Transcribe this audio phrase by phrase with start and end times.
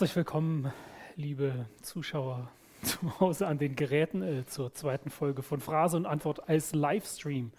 [0.00, 0.72] Herzlich willkommen,
[1.16, 2.50] liebe Zuschauer
[2.82, 7.52] zu Hause an den Geräten, äh, zur zweiten Folge von Phrase und Antwort als Livestream.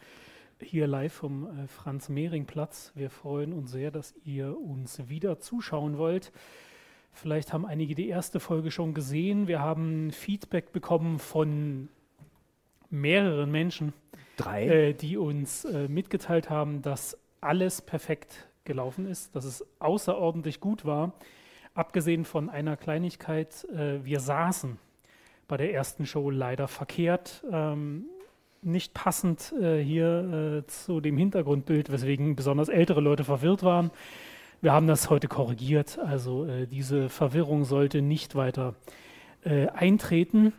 [0.59, 2.93] Hier live vom äh, Franz-Mehring-Platz.
[2.95, 6.31] Wir freuen uns sehr, dass ihr uns wieder zuschauen wollt.
[7.13, 9.47] Vielleicht haben einige die erste Folge schon gesehen.
[9.47, 11.89] Wir haben Feedback bekommen von
[12.89, 13.93] mehreren Menschen,
[14.37, 14.65] Drei.
[14.65, 20.85] äh, die uns äh, mitgeteilt haben, dass alles perfekt gelaufen ist, dass es außerordentlich gut
[20.85, 21.13] war.
[21.73, 24.77] Abgesehen von einer Kleinigkeit, äh, wir saßen
[25.47, 28.05] bei der ersten Show leider verkehrt, ähm,
[28.61, 33.91] nicht passend äh, hier äh, zu dem Hintergrundbild, weswegen besonders ältere Leute verwirrt waren.
[34.61, 38.75] Wir haben das heute korrigiert, also äh, diese Verwirrung sollte nicht weiter
[39.43, 40.53] äh, eintreten.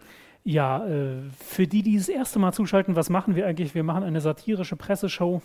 [0.45, 3.75] Ja, äh, für die, die das erste Mal zuschalten, was machen wir eigentlich?
[3.75, 5.41] Wir machen eine satirische Presseshow.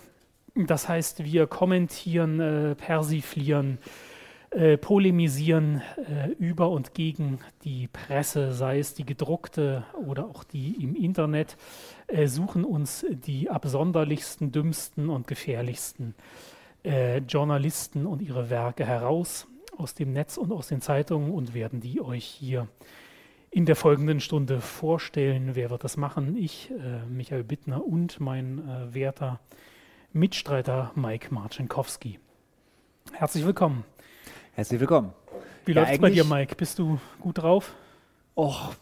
[0.56, 3.78] Das heißt, wir kommentieren, persiflieren,
[4.50, 10.82] äh, polemisieren äh, über und gegen die Presse, sei es die gedruckte oder auch die
[10.82, 11.56] im Internet,
[12.06, 16.14] äh, suchen uns die absonderlichsten, dümmsten und gefährlichsten
[16.84, 19.46] äh, Journalisten und ihre Werke heraus
[19.76, 22.68] aus dem Netz und aus den Zeitungen und werden die euch hier
[23.50, 25.50] in der folgenden Stunde vorstellen.
[25.54, 26.36] Wer wird das machen?
[26.36, 29.40] Ich, äh, Michael Bittner und mein äh, werter
[30.12, 32.18] Mitstreiter Mike Marcinkowski.
[33.12, 33.84] Herzlich willkommen.
[34.58, 35.12] Herzlich willkommen.
[35.66, 36.56] Wie Ja, läuft's bei dir, Mike?
[36.56, 37.76] Bist du gut drauf?
[38.36, 38.74] Och,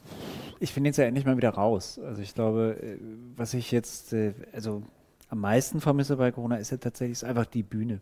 [0.59, 2.01] ich bin jetzt ja endlich mal wieder raus.
[2.03, 2.97] Also ich glaube, äh,
[3.37, 4.83] was ich jetzt äh, also
[5.29, 8.01] am meisten vermisse bei Corona ist ja tatsächlich ist einfach die Bühne.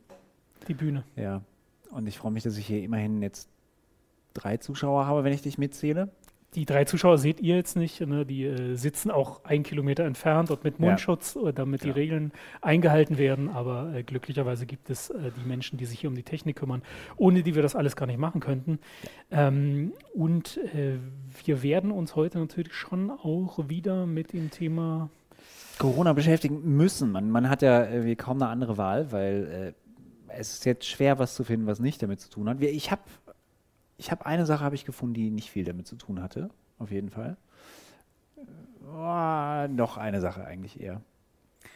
[0.69, 1.03] Die Bühne.
[1.17, 1.43] Ja.
[1.91, 3.49] Und ich freue mich, dass ich hier immerhin jetzt
[4.35, 6.11] drei Zuschauer habe, wenn ich dich mitzähle.
[6.55, 8.01] Die drei Zuschauer seht ihr jetzt nicht.
[8.01, 8.25] Ne?
[8.25, 10.87] Die äh, sitzen auch ein Kilometer entfernt und mit Ja.
[10.87, 11.95] Mundschutz, äh, damit die Ja.
[11.95, 13.49] Regeln eingehalten werden.
[13.49, 16.83] Aber äh, glücklicherweise gibt es äh, die Menschen, die sich hier um die Technik kümmern,
[17.17, 18.79] ohne die wir das alles gar nicht machen könnten.
[19.31, 20.99] Ähm, und äh,
[21.45, 25.11] wir werden uns heute natürlich schon auch wieder mit dem Thema
[25.79, 27.11] Corona beschäftigen müssen.
[27.11, 29.75] Man, man hat ja irgendwie kaum eine andere Wahl, weil
[30.29, 32.61] äh, es ist jetzt schwer, was zu finden, was nicht damit zu tun hat.
[32.61, 33.03] Wir, ich habe
[33.97, 36.91] ich hab eine Sache habe ich gefunden, die nicht viel damit zu tun hatte, auf
[36.91, 37.37] jeden Fall.
[38.37, 41.01] Äh, noch eine Sache eigentlich eher.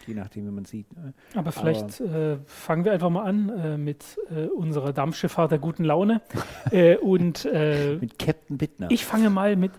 [0.07, 0.91] Je nachdem, wie man sieht.
[0.97, 1.13] ne?
[1.35, 5.85] Aber vielleicht äh, fangen wir einfach mal an äh, mit äh, unserer Dampfschifffahrt der guten
[5.85, 6.23] Laune.
[6.71, 8.91] äh, und äh, Mit Captain Bittner.
[8.91, 9.73] ich fange mal mit,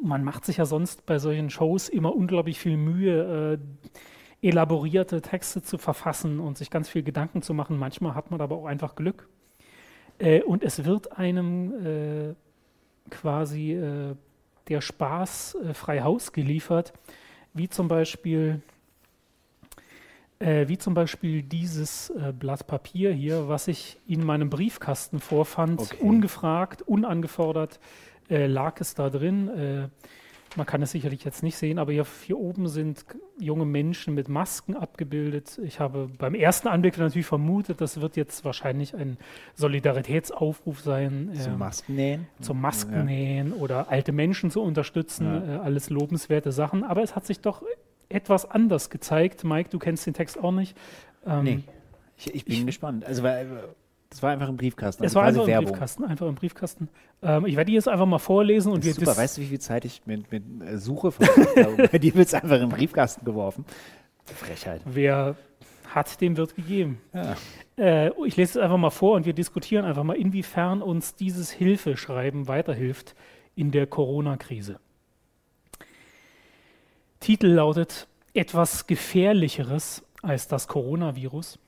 [0.00, 3.58] man macht sich ja sonst bei solchen Shows immer unglaublich viel Mühe,
[4.42, 7.78] elaborierte Texte zu verfassen und sich ganz viel Gedanken zu machen.
[7.78, 9.28] Manchmal hat man aber auch einfach Glück.
[10.18, 12.34] Äh, und es wird einem äh,
[13.10, 14.14] quasi äh,
[14.68, 16.92] der Spaß äh, frei Haus geliefert,
[17.54, 18.60] wie zum Beispiel
[20.38, 25.80] äh, wie zum Beispiel dieses äh, Blatt Papier hier, was ich in meinem Briefkasten vorfand,
[25.80, 25.96] Okay.
[26.00, 27.80] ungefragt, unangefordert,
[28.28, 29.88] lag es da drin.
[30.56, 33.04] Äh, man kann es sicherlich jetzt nicht sehen, aber hier, hier oben sind
[33.38, 35.60] junge Menschen mit Masken abgebildet.
[35.62, 39.18] Ich habe beim ersten Anblick natürlich vermutet, das wird jetzt wahrscheinlich ein
[39.54, 41.30] Solidaritätsaufruf sein.
[41.38, 42.26] Zum ähm, Maskennähen.
[42.40, 45.56] zum Maskennähen oder alte Menschen zu unterstützen, Ja.
[45.56, 46.84] äh, alles lobenswerte Sachen.
[46.84, 47.62] Aber es hat sich doch
[48.08, 49.44] etwas anders gezeigt.
[49.44, 50.76] Mike, du kennst den Text auch nicht.
[51.26, 51.60] Ähm, Nee.
[52.18, 53.04] Ich, ich bin Ich- gespannt.
[53.04, 53.46] Also, weil,
[54.16, 55.04] das war einfach ein Briefkasten.
[55.04, 55.70] Es also war einfach im Werbung.
[55.72, 56.88] Briefkasten, einfach im Briefkasten.
[57.22, 59.14] Ähm, ich werde die jetzt einfach mal vorlesen und wir super.
[59.14, 61.88] Weißt du, wie viel Zeit ich mit, mit äh, Suche habe?
[61.92, 63.66] Bei dir wird es einfach in den Briefkasten geworfen.
[64.24, 64.80] Frechheit.
[64.86, 65.36] wer
[65.94, 66.98] hat, dem wird gegeben.
[67.12, 67.36] Ja.
[67.76, 71.50] Äh, ich lese es einfach mal vor und wir diskutieren einfach mal, inwiefern uns dieses
[71.50, 73.14] Hilfeschreiben weiterhilft
[73.54, 74.80] in der Corona-Krise.
[77.20, 81.58] Titel lautet Etwas Gefährlicheres als das Coronavirus.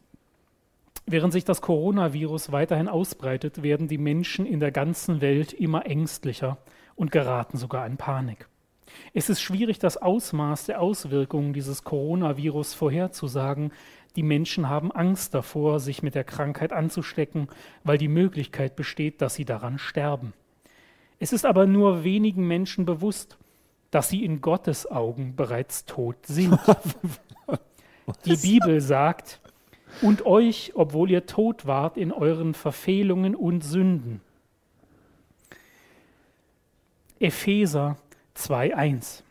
[1.11, 6.59] Während sich das Coronavirus weiterhin ausbreitet, werden die Menschen in der ganzen Welt immer ängstlicher
[6.97, 8.47] und geraten sogar in Panik.
[9.15, 13.73] Es ist schwierig, das Ausmaß der Auswirkungen dieses Coronavirus vorherzusagen.
[14.17, 17.49] Die Menschen haben Angst davor, sich mit der Krankheit anzustecken,
[17.85, 20.35] weil die Möglichkeit besteht, dass sie daran sterben.
[21.19, 23.39] Es ist aber nur wenigen Menschen bewusst,
[23.91, 26.59] dass sie in Gottes Augen bereits tot sind.
[28.27, 29.41] Die Bibel sagt,
[30.03, 34.21] und euch, obwohl ihr tot wart in euren Verfehlungen und Sünden.
[37.21, 37.97] Epheser
[38.37, 39.23] 2.1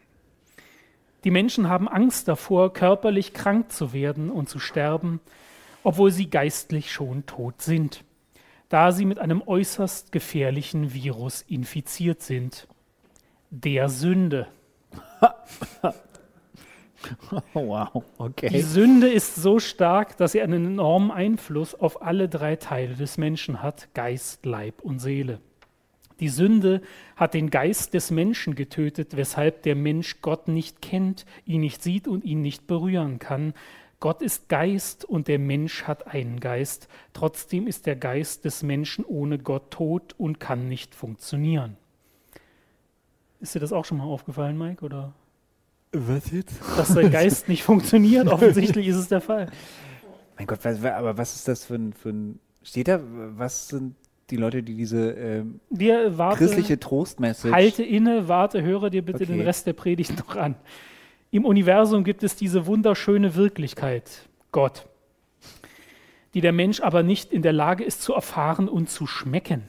[1.24, 5.22] Die Menschen haben Angst davor, körperlich krank zu werden und zu sterben,
[5.84, 8.04] obwohl sie geistlich schon tot sind,
[8.68, 12.68] da sie mit einem äußerst gefährlichen Virus infiziert sind,
[13.50, 14.48] der Sünde.
[17.54, 18.62] Oh, wow, Die okay.
[18.62, 23.62] Sünde ist so stark, dass sie einen enormen Einfluss auf alle drei Teile des Menschen
[23.62, 25.40] hat, Geist, Leib und Seele.
[26.20, 26.82] Die Sünde
[27.16, 32.08] hat den Geist des Menschen getötet, weshalb der Mensch Gott nicht kennt, ihn nicht sieht
[32.08, 33.54] und ihn nicht berühren kann.
[34.00, 36.88] Gott ist Geist und der Mensch hat einen Geist.
[37.14, 41.78] Trotzdem ist der Geist des Menschen ohne Gott tot und kann nicht funktionieren.
[43.40, 44.84] Ist dir das auch schon mal aufgefallen, Mike?
[44.84, 45.14] Oder?
[45.92, 46.56] Was jetzt?
[46.78, 48.28] Dass der Geist nicht funktioniert.
[48.32, 49.50] Offensichtlich ist es der Fall.
[50.38, 52.40] Mein Gott, was, aber was ist das für ein, für ein.
[52.62, 53.96] Steht da, was sind
[54.30, 57.54] die Leute, die diese ähm, Wir warte, christliche Trostmessage.
[57.54, 59.34] Halte inne, warte, höre dir bitte Okay.
[59.34, 60.56] den Rest der Predigt noch an.
[61.32, 64.86] Im Universum gibt es diese wunderschöne Wirklichkeit, Gott,
[66.34, 69.64] die der Mensch aber nicht in der Lage ist zu erfahren und zu schmecken.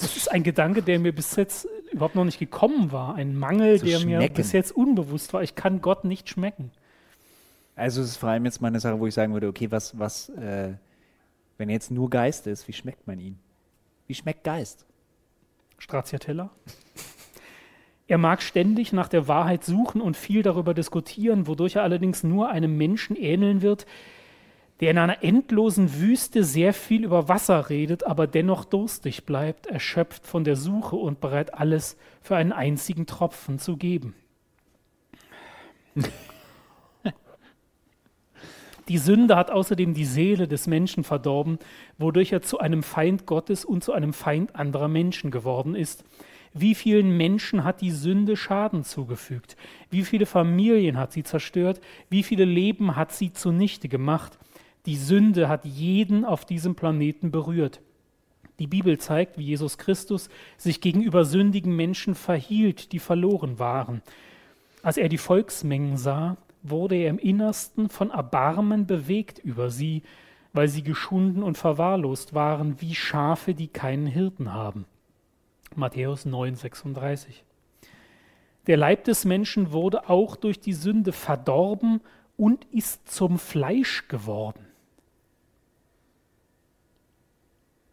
[0.00, 3.14] Das ist ein Gedanke, der mir bis jetzt überhaupt noch nicht gekommen war.
[3.14, 4.34] Ein Mangel, Zu der mir schmecken.
[4.34, 5.42] bis jetzt unbewusst war.
[5.42, 6.70] Ich kann Gott nicht schmecken.
[7.76, 9.98] Also es ist vor allem jetzt mal eine Sache, wo ich sagen würde, okay, was,
[9.98, 10.74] was, äh,
[11.58, 13.38] wenn jetzt nur Geist ist, wie schmeckt man ihn?
[14.06, 14.86] Wie schmeckt Geist?
[15.78, 16.50] Stracciatella.
[18.06, 22.48] Er mag ständig nach der Wahrheit suchen und viel darüber diskutieren, wodurch er allerdings nur
[22.50, 23.86] einem Menschen ähneln wird,
[24.80, 30.26] der in einer endlosen Wüste sehr viel über Wasser redet, aber dennoch durstig bleibt, erschöpft
[30.26, 34.14] von der Suche und bereit, alles für einen einzigen Tropfen zu geben.
[38.88, 41.60] Die Sünde hat außerdem die Seele des Menschen verdorben,
[41.96, 46.02] wodurch er zu einem Feind Gottes und zu einem Feind anderer Menschen geworden ist.
[46.54, 49.56] Wie vielen Menschen hat die Sünde Schaden zugefügt?
[49.90, 51.80] Wie viele Familien hat sie zerstört?
[52.08, 54.36] Wie viele Leben hat sie zunichte gemacht?
[54.86, 57.80] Die Sünde hat jeden auf diesem Planeten berührt.
[58.58, 60.28] Die Bibel zeigt, wie Jesus Christus
[60.58, 64.02] sich gegenüber sündigen Menschen verhielt, die verloren waren.
[64.82, 70.02] Als er die Volksmengen sah, wurde er im Innersten von Erbarmen bewegt über sie,
[70.52, 74.84] weil sie geschunden und verwahrlost waren, wie Schafe, die keinen Hirten haben.
[75.74, 77.44] Matthäus 9, 36.
[78.66, 82.00] Der Leib des Menschen wurde auch durch die Sünde verdorben
[82.36, 84.66] und ist zum Fleisch geworden.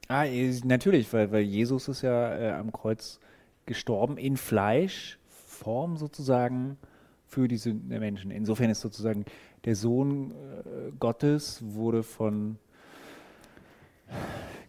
[0.08, 0.26] Ah,
[0.64, 3.20] natürlich, weil, weil Jesus ist ja äh, am Kreuz
[3.66, 6.78] gestorben in Fleischform sozusagen
[7.26, 8.32] für die Sünden der Menschen.
[8.32, 9.26] Insofern ist sozusagen
[9.66, 12.58] der Sohn äh, Gottes wurde von,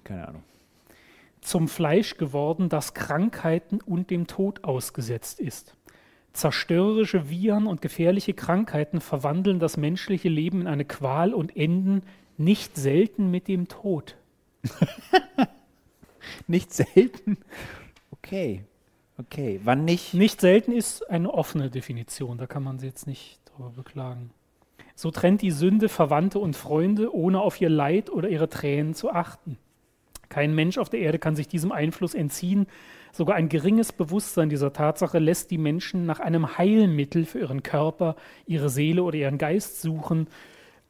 [0.02, 0.42] keine Ahnung,
[1.40, 5.74] zum Fleisch geworden, das Krankheiten und dem Tod ausgesetzt ist.
[6.32, 12.02] Zerstörerische Viren und gefährliche Krankheiten verwandeln das menschliche Leben in eine Qual und enden
[12.36, 14.16] nicht selten mit dem Tod.
[16.46, 17.38] nicht selten.
[18.10, 18.64] Okay,
[19.18, 19.60] okay.
[19.64, 20.14] Wann nicht?
[20.14, 24.30] Nicht selten ist eine offene Definition, da kann man sich jetzt nicht drüber beklagen.
[24.94, 29.10] So trennt die Sünde Verwandte und Freunde, ohne auf ihr Leid oder ihre Tränen zu
[29.10, 29.56] achten.
[30.28, 32.66] Kein Mensch auf der Erde kann sich diesem Einfluss entziehen.
[33.12, 38.16] Sogar ein geringes Bewusstsein dieser Tatsache lässt die Menschen nach einem Heilmittel für ihren Körper,
[38.46, 40.26] ihre Seele oder ihren Geist suchen.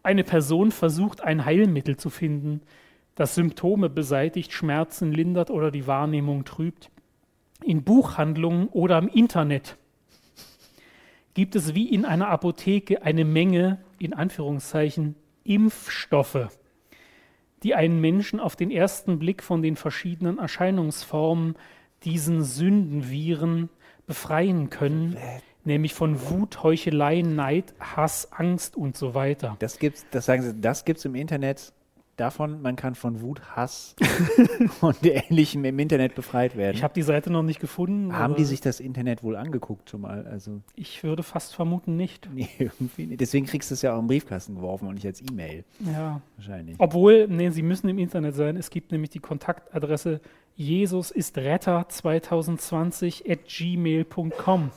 [0.03, 2.63] Eine Person versucht, ein Heilmittel zu finden,
[3.19, 6.89] das Symptome beseitigt, Schmerzen lindert oder die Wahrnehmung trübt.
[7.65, 9.77] In Buchhandlungen oder im Internet
[11.35, 16.49] gibt es wie in einer Apotheke eine Menge, in Anführungszeichen, Impfstoffe,
[17.65, 21.57] die einen Menschen auf den ersten Blick von den verschiedenen Erscheinungsformen,
[22.05, 23.69] diesen Sündenviren,
[24.07, 25.17] befreien können,
[25.65, 29.57] nämlich von Wut, Heuchelei, Neid, Hass, Angst und so weiter.
[29.59, 31.73] Das gibt's, das sagen Sie, das gibt's im Internet.
[32.19, 33.95] Davon, man kann von Wut, Hass
[34.81, 36.77] und Ähnlichem im Internet befreit werden.
[36.77, 38.13] Ich habe die Seite noch nicht gefunden.
[38.13, 40.27] Haben die sich das Internet wohl angeguckt schon mal?
[40.27, 42.29] Also, Ich würde fast vermuten nicht.
[42.35, 43.21] nee, irgendwie nicht.
[43.21, 45.65] Deswegen kriegst du es ja auch im Briefkasten geworfen und nicht als E-Mail.
[45.79, 46.21] Ja.
[46.37, 46.75] Wahrscheinlich.
[46.81, 48.57] Obwohl, nee, sie müssen im Internet sein.
[48.57, 50.21] Es gibt nämlich die Kontaktadresse
[50.57, 54.73] Jesus ist Retter 2020 at gmail.com.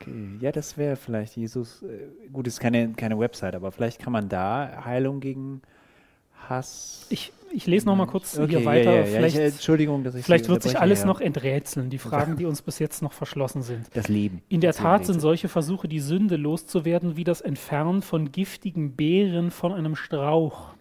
[0.00, 0.38] Okay.
[0.38, 1.82] Ja, das wäre vielleicht Jesus.
[1.82, 5.62] Äh, gut, ist keine, keine Website, aber vielleicht kann man da Heilung gegen
[6.50, 7.06] Hass.
[7.08, 8.90] Ich, ich lese noch mal kurz Okay, hier weiter.
[8.90, 9.06] Ja, ja, ja.
[9.06, 12.60] vielleicht ich, Entschuldigung, dass ich vielleicht wird sich alles noch enträtseln, die Fragen, die uns
[12.62, 13.86] bis jetzt noch verschlossen sind.
[13.94, 14.42] Das Leben.
[14.48, 18.32] In der Das Tat Leben sind solche Versuche, die Sünde loszuwerden, wie das Entfernen von
[18.32, 20.74] giftigen Beeren von einem Strauch.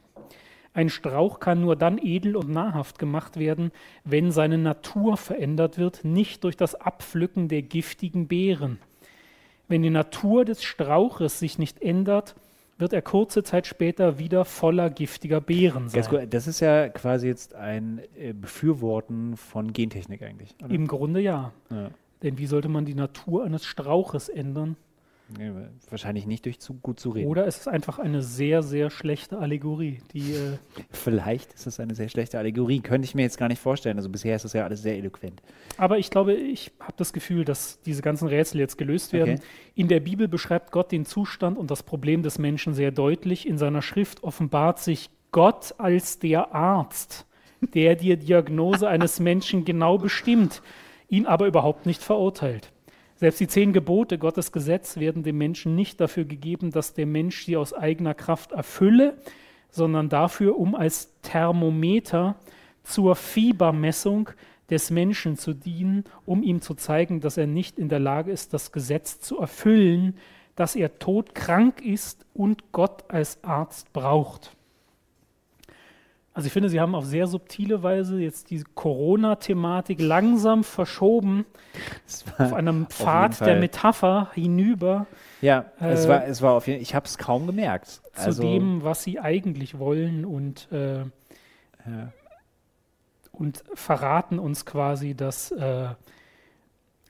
[0.73, 3.71] Ein Strauch kann nur dann edel und nahrhaft gemacht werden,
[4.03, 8.79] wenn seine Natur verändert wird, nicht durch das Abpflücken der giftigen Beeren.
[9.67, 12.35] Wenn die Natur des Strauches sich nicht ändert,
[12.79, 16.03] wird er kurze Zeit später wieder voller giftiger Beeren sein.
[16.09, 20.55] Gut, das ist ja quasi jetzt ein äh, Befürworten von Gentechnik eigentlich.
[20.63, 20.73] Oder?
[20.73, 21.51] Im Grunde ja.
[21.69, 21.91] Ja.
[22.23, 24.75] Denn wie sollte man die Natur eines Strauches ändern?
[25.89, 27.29] Wahrscheinlich nicht durch zu gut zu reden.
[27.29, 30.57] Oder es ist einfach eine sehr, sehr schlechte Allegorie, die äh,
[30.91, 32.79] Vielleicht ist es eine sehr schlechte Allegorie.
[32.79, 33.97] Könnte ich mir jetzt gar nicht vorstellen.
[33.97, 35.41] Also bisher ist das ja alles sehr eloquent.
[35.77, 39.35] Aber ich glaube, ich habe das Gefühl, dass diese ganzen Rätsel jetzt gelöst werden.
[39.35, 39.43] Okay.
[39.75, 43.47] In der Bibel beschreibt Gott den Zustand und das Problem des Menschen sehr deutlich.
[43.47, 47.27] In seiner Schrift offenbart sich Gott als der Arzt,
[47.73, 50.61] der die Diagnose eines Menschen genau bestimmt,
[51.07, 52.71] ihn aber überhaupt nicht verurteilt.
[53.19, 57.43] Selbst die zehn Gebote, Gottes Gesetz, werden dem Menschen nicht dafür gegeben, dass der Mensch
[57.43, 59.17] sie aus eigener Kraft erfülle,
[59.69, 62.37] sondern dafür, um als Thermometer
[62.83, 64.29] zur Fiebermessung
[64.69, 68.53] des Menschen zu dienen, um ihm zu zeigen, dass er nicht in der Lage ist,
[68.53, 70.15] das Gesetz zu erfüllen,
[70.55, 74.55] dass er todkrank ist und Gott als Arzt braucht.
[76.39, 81.45] Also ich finde, Sie haben auf sehr subtile Weise jetzt die Corona-Thematik langsam verschoben
[82.07, 85.05] Es auf einem Pfad der Fall- Metapher hinüber
[85.41, 87.87] Ja, es Äh, war, es war auf jeden Ich habe es kaum gemerkt.
[87.87, 92.13] zu Also, dem, was Sie eigentlich wollen und, äh, ja.
[93.33, 95.89] und verraten uns quasi, dass äh,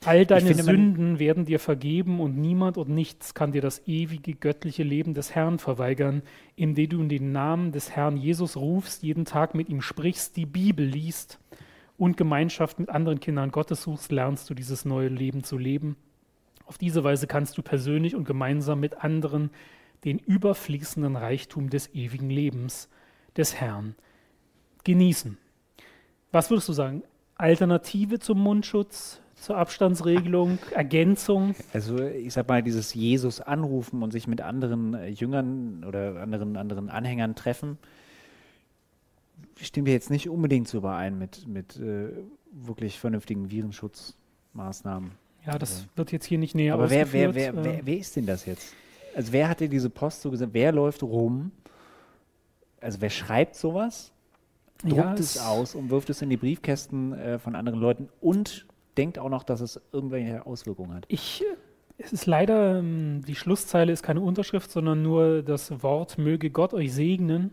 [0.06, 4.34] all deine finde, Sünden werden dir vergeben und niemand und nichts kann dir das ewige
[4.34, 6.22] göttliche Leben des Herrn verweigern,
[6.56, 10.46] indem du in den Namen des Herrn Jesus rufst, jeden Tag mit ihm sprichst, die
[10.46, 11.40] Bibel liest
[11.98, 15.98] und Gemeinschaft mit anderen Kindern Gottes suchst, lernst du dieses neue Leben zu leben.
[16.66, 19.50] Auf diese Weise kannst du persönlich und gemeinsam mit anderen
[20.06, 22.90] den überfließenden Reichtum des ewigen Lebens
[23.36, 23.96] des Herrn
[24.84, 25.38] genießen.
[26.32, 27.04] Was würdest du sagen?
[27.36, 31.56] Alternative zum Mundschutz, zur Abstandsregelung, Ergänzung?
[31.74, 36.58] Also ich sag mal, dieses Jesus anrufen und sich mit anderen äh, Jüngern oder anderen,
[36.58, 37.78] anderen Anhängern treffen,
[39.62, 42.10] stimmt ja jetzt nicht unbedingt so überein mit, mit äh,
[42.52, 45.12] wirklich vernünftigen Virenschutzmaßnahmen.
[45.46, 48.16] Ja, das wird jetzt hier nicht näher Aber wer, wer, wer, äh, wer, wer ist
[48.16, 48.74] denn das jetzt?
[49.16, 50.54] Also wer hat dir diese Post so gesagt?
[50.54, 51.52] Wer läuft rum?
[52.82, 54.12] Also wer schreibt sowas?
[54.82, 58.10] Druckt Ja, es es- aus und wirft es in die Briefkästen äh, von anderen Leuten
[58.22, 58.66] und
[59.00, 61.06] denkt auch noch, dass es irgendwelche Auswirkungen hat.
[61.08, 61.44] Ich,
[61.98, 66.74] es ist leider, ähm, die Schlusszeile ist keine Unterschrift, sondern nur das Wort, möge Gott
[66.74, 67.52] euch segnen.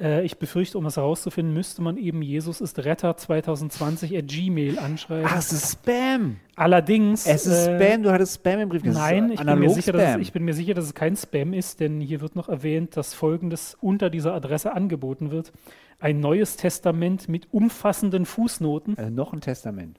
[0.00, 4.78] Äh, Ich befürchte, um das herauszufinden, müsste man eben Jesus ist Retter 2020 at Gmail
[4.78, 5.26] anschreiben.
[5.28, 6.36] Ach, es ist Spam!
[6.54, 7.26] Allerdings.
[7.26, 8.84] Es ist äh, Spam, du hattest Spam im Brief.
[8.84, 11.52] Ist Nein, ich bin, sicher, dass es, ich bin mir sicher, dass es kein Spam
[11.54, 15.52] ist, denn hier wird noch erwähnt, dass folgendes unter dieser Adresse angeboten wird.
[15.98, 18.96] Ein neues Testament mit umfassenden Fußnoten.
[18.96, 19.98] Also noch ein Testament.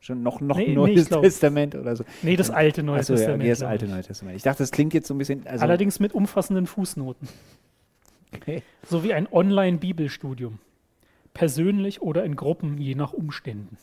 [0.00, 2.04] Schon noch, noch Nee, neues Nee, oder so.
[2.22, 3.42] Nee, das alte Neue Achso, ja, Testament.
[3.42, 3.90] nee, das alte ich.
[3.90, 4.36] Neue Testament.
[4.36, 5.46] Ich dachte, das klingt jetzt so ein bisschen.
[5.46, 7.28] Also, Allerdings mit umfassenden Fußnoten.
[8.34, 8.62] okay.
[8.82, 10.58] Sowie ein Online-Bibelstudium.
[11.34, 13.76] Persönlich oder in Gruppen, je nach Umständen.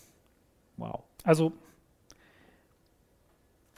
[0.77, 1.03] Wow.
[1.23, 1.53] Also,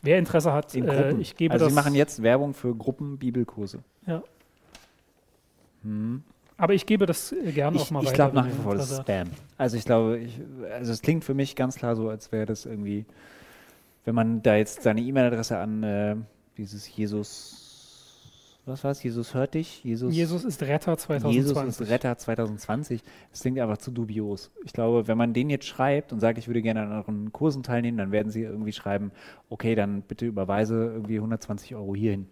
[0.01, 1.73] wer Interesse hat, In äh, ich gebe also, das.
[1.73, 3.79] Sie machen jetzt Werbung für Gruppen-Bibelkurse.
[4.07, 4.23] Ja.
[5.83, 6.23] Hm.
[6.59, 8.15] Aber ich gebe das äh, gerne auch Ich, mal ich weiter.
[8.29, 8.99] glaube wenn nach wie vor, das ist.
[9.01, 9.29] Spam.
[9.57, 10.39] Also ich glaube, ich,
[10.73, 13.05] also es klingt für mich ganz klar so, als wäre das irgendwie,
[14.05, 16.15] wenn man da jetzt seine E-Mail-Adresse an äh,
[16.57, 19.01] dieses Jesus, was war es?
[19.01, 19.83] Jesus hört dich?
[19.85, 21.35] Jesus, Jesus ist Retter 2020.
[21.35, 23.01] Jesus ist Retter 2020.
[23.31, 24.51] Das klingt einfach zu dubios.
[24.65, 27.63] Ich glaube, wenn man den jetzt schreibt und sagt, ich würde gerne an euren Kursen
[27.63, 29.11] teilnehmen, dann werden sie irgendwie schreiben,
[29.49, 32.27] okay, dann bitte überweise irgendwie 120 Euro hierhin.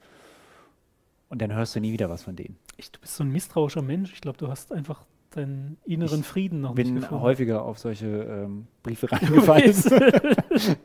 [1.29, 2.57] Und dann hörst du nie wieder was von denen.
[2.77, 4.13] Ich, du bist so ein misstrauischer Mensch.
[4.13, 7.24] Ich glaube, du hast einfach deinen inneren Ich Frieden noch bin nicht gefunden.
[7.24, 9.74] häufiger auf solche ähm, Briefe reingefallen.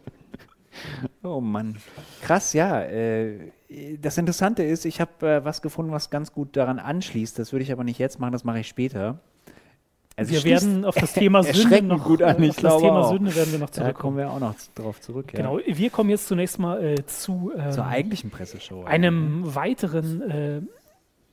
[1.23, 1.77] Oh Mann.
[2.23, 2.81] Krass, ja.
[2.83, 3.53] Äh,
[4.01, 7.39] das Interessante ist, ich habe äh, was gefunden, was ganz gut daran anschließt.
[7.39, 9.21] Das würde ich aber nicht jetzt machen, das mache ich später.
[10.17, 12.83] Also wir werden auf das Thema Sünde noch, gut an, äh, ich auf das glaube
[12.87, 13.13] Thema auch.
[13.13, 14.17] Sünde werden wir noch Da kommen zurückkommen.
[14.17, 15.33] wir auch noch drauf zurück.
[15.33, 15.39] Ja.
[15.39, 18.85] Genau, wir kommen jetzt zunächst mal äh, zu ähm, Zur eigentlichen Presseshow.
[18.85, 20.61] einem weiteren äh,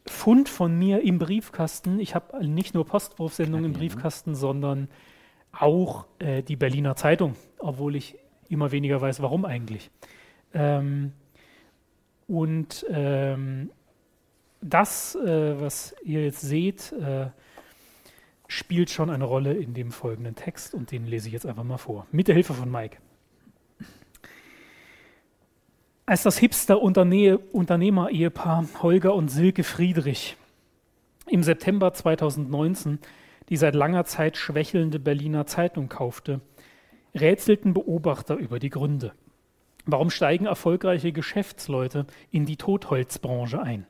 [0.09, 1.99] Fund von mir im Briefkasten.
[1.99, 3.73] Ich habe nicht nur Postwurfsendungen im?
[3.73, 4.89] Briefkasten, sondern
[5.51, 8.17] auch äh, die Berliner Zeitung, obwohl ich
[8.49, 9.91] immer weniger weiß, warum eigentlich.
[10.53, 11.13] Ähm,
[12.27, 13.69] und ähm,
[14.61, 17.27] das, äh, was ihr jetzt seht, äh,
[18.47, 21.77] spielt schon eine Rolle in dem folgenden Text und den lese ich jetzt einfach mal
[21.77, 22.07] vor.
[22.11, 22.97] Mit der Hilfe von Mike.
[26.09, 30.37] Als das Hipster-Unternehmer-Ehepaar Holger und Silke Friedrich
[31.27, 32.97] im September 2019
[33.49, 36.41] die seit langer Zeit schwächelnde Berliner Zeitung kaufte,
[37.13, 39.13] rätselten Beobachter über die Gründe.
[39.85, 43.85] Warum steigen erfolgreiche Geschäftsleute in die Totholzbranche ein?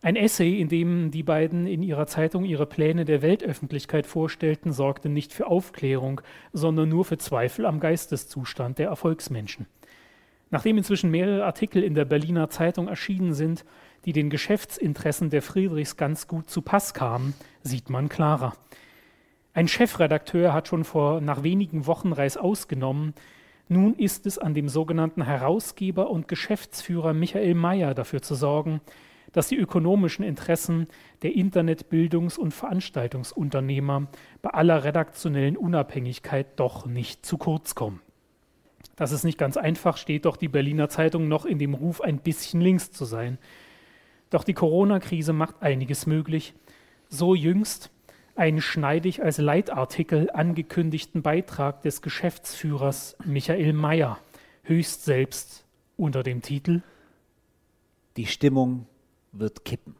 [0.00, 5.08] Ein Essay, in dem die beiden in ihrer Zeitung ihre Pläne der Weltöffentlichkeit vorstellten, sorgte
[5.08, 6.20] nicht für Aufklärung,
[6.52, 9.66] sondern nur für Zweifel am Geisteszustand der Erfolgsmenschen.
[10.52, 13.64] Nachdem inzwischen mehrere Artikel in der Berliner Zeitung erschienen sind,
[14.04, 17.32] die den Geschäftsinteressen der Friedrichs ganz gut zu Pass kamen,
[17.62, 18.52] sieht man klarer.
[19.54, 23.14] Ein Chefredakteur hat schon vor nach wenigen Wochen Reis ausgenommen.
[23.68, 28.82] Nun ist es an dem sogenannten Herausgeber und Geschäftsführer Michael Mayer dafür zu sorgen,
[29.32, 30.86] dass die ökonomischen Interessen
[31.22, 34.08] der Internet-, Bildungs- und Veranstaltungsunternehmer
[34.42, 38.02] bei aller redaktionellen Unabhängigkeit doch nicht zu kurz kommen.
[38.96, 42.18] Das ist nicht ganz einfach, steht doch die Berliner Zeitung noch in dem Ruf, ein
[42.18, 43.38] bisschen links zu sein.
[44.30, 46.54] Doch die Corona-Krise macht einiges möglich.
[47.08, 47.90] So jüngst
[48.34, 54.18] einen schneidig als Leitartikel angekündigten Beitrag des Geschäftsführers Michael Mayer,
[54.62, 55.64] höchst selbst
[55.96, 56.82] unter dem Titel
[58.16, 58.86] Die Stimmung
[59.32, 59.96] wird kippen.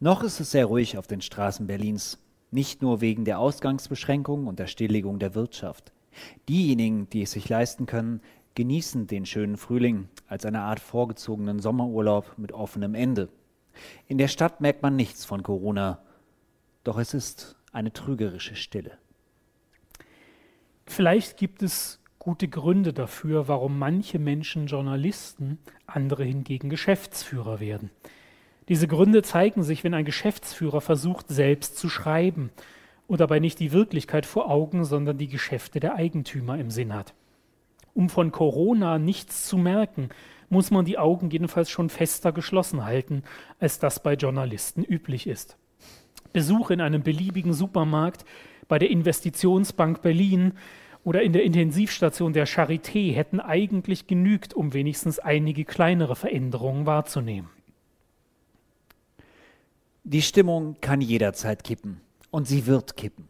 [0.00, 2.18] Noch ist es sehr ruhig auf den Straßen Berlins,
[2.50, 5.92] nicht nur wegen der Ausgangsbeschränkungen und der Stilllegung der Wirtschaft.
[6.48, 8.20] Diejenigen, die es sich leisten können,
[8.54, 13.28] genießen den schönen Frühling als eine Art vorgezogenen Sommerurlaub mit offenem Ende.
[14.06, 16.02] In der Stadt merkt man nichts von Corona,
[16.84, 18.98] doch es ist eine trügerische Stille.
[20.86, 27.90] Vielleicht gibt es gute Gründe dafür, warum manche Menschen Journalisten, andere hingegen Geschäftsführer werden.
[28.68, 32.50] Diese Gründe zeigen sich, wenn ein Geschäftsführer versucht, selbst zu schreiben
[33.10, 37.12] und dabei nicht die Wirklichkeit vor Augen, sondern die Geschäfte der Eigentümer im Sinn hat.
[37.92, 40.10] Um von Corona nichts zu merken,
[40.48, 43.24] muss man die Augen jedenfalls schon fester geschlossen halten,
[43.58, 45.56] als das bei Journalisten üblich ist.
[46.32, 48.24] Besuch in einem beliebigen Supermarkt,
[48.68, 50.52] bei der Investitionsbank Berlin
[51.02, 57.50] oder in der Intensivstation der Charité hätten eigentlich genügt, um wenigstens einige kleinere Veränderungen wahrzunehmen.
[60.04, 63.28] Die Stimmung kann jederzeit kippen und sie wird kippen.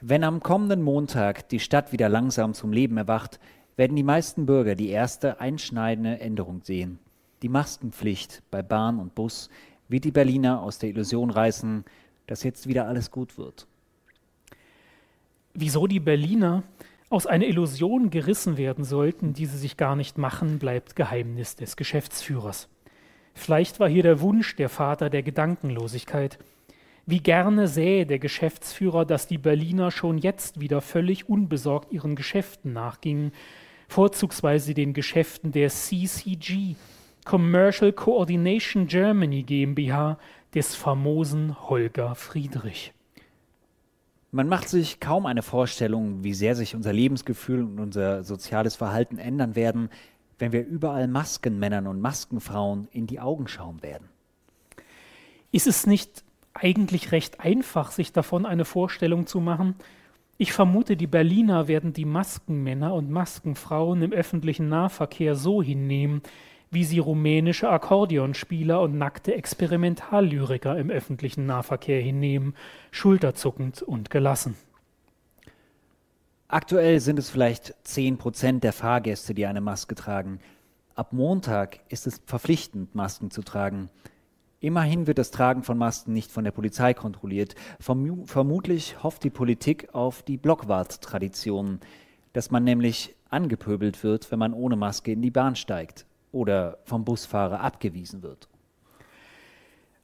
[0.00, 3.38] Wenn am kommenden Montag die Stadt wieder langsam zum Leben erwacht,
[3.76, 6.98] werden die meisten Bürger die erste einschneidende Änderung sehen.
[7.42, 9.48] Die Maskenpflicht bei Bahn und Bus
[9.88, 11.84] wird die Berliner aus der Illusion reißen,
[12.26, 13.66] dass jetzt wieder alles gut wird.
[15.54, 16.64] Wieso die Berliner
[17.10, 21.76] aus einer Illusion gerissen werden sollten, die sie sich gar nicht machen, bleibt Geheimnis des
[21.76, 22.68] Geschäftsführers.
[23.34, 26.38] Vielleicht war hier der Wunsch der Vater der Gedankenlosigkeit.
[27.10, 32.74] Wie gerne sähe der Geschäftsführer, dass die Berliner schon jetzt wieder völlig unbesorgt ihren Geschäften
[32.74, 33.32] nachgingen,
[33.88, 36.76] vorzugsweise den Geschäften der CCG,
[37.24, 40.18] Commercial Coordination Germany GmbH,
[40.54, 42.92] des famosen Holger Friedrich.
[44.30, 49.16] Man macht sich kaum eine Vorstellung, wie sehr sich unser Lebensgefühl und unser soziales Verhalten
[49.16, 49.88] ändern werden,
[50.38, 54.10] wenn wir überall Maskenmännern und Maskenfrauen in die Augen schauen werden.
[55.50, 59.76] Ist es nicht eigentlich recht einfach, sich davon eine Vorstellung zu machen?
[60.36, 66.22] Ich vermute, die Berliner werden die Maskenmänner und Maskenfrauen im öffentlichen Nahverkehr so hinnehmen,
[66.70, 72.54] wie sie rumänische Akkordeonspieler und nackte Experimentallyriker im öffentlichen Nahverkehr hinnehmen,
[72.90, 74.54] schulterzuckend und gelassen.
[76.46, 80.40] Aktuell sind es vielleicht 10 Prozent der Fahrgäste, die eine Maske tragen.
[80.94, 83.90] Ab Montag ist es verpflichtend, Masken zu tragen.
[84.60, 87.54] Immerhin wird das Tragen von Masken nicht von der Polizei kontrolliert.
[87.78, 91.78] Verm vermutlich hofft die Politik auf die Blockwart-Tradition,
[92.32, 97.04] dass man nämlich angepöbelt wird, wenn man ohne Maske in die Bahn steigt oder vom
[97.04, 98.48] Busfahrer abgewiesen wird.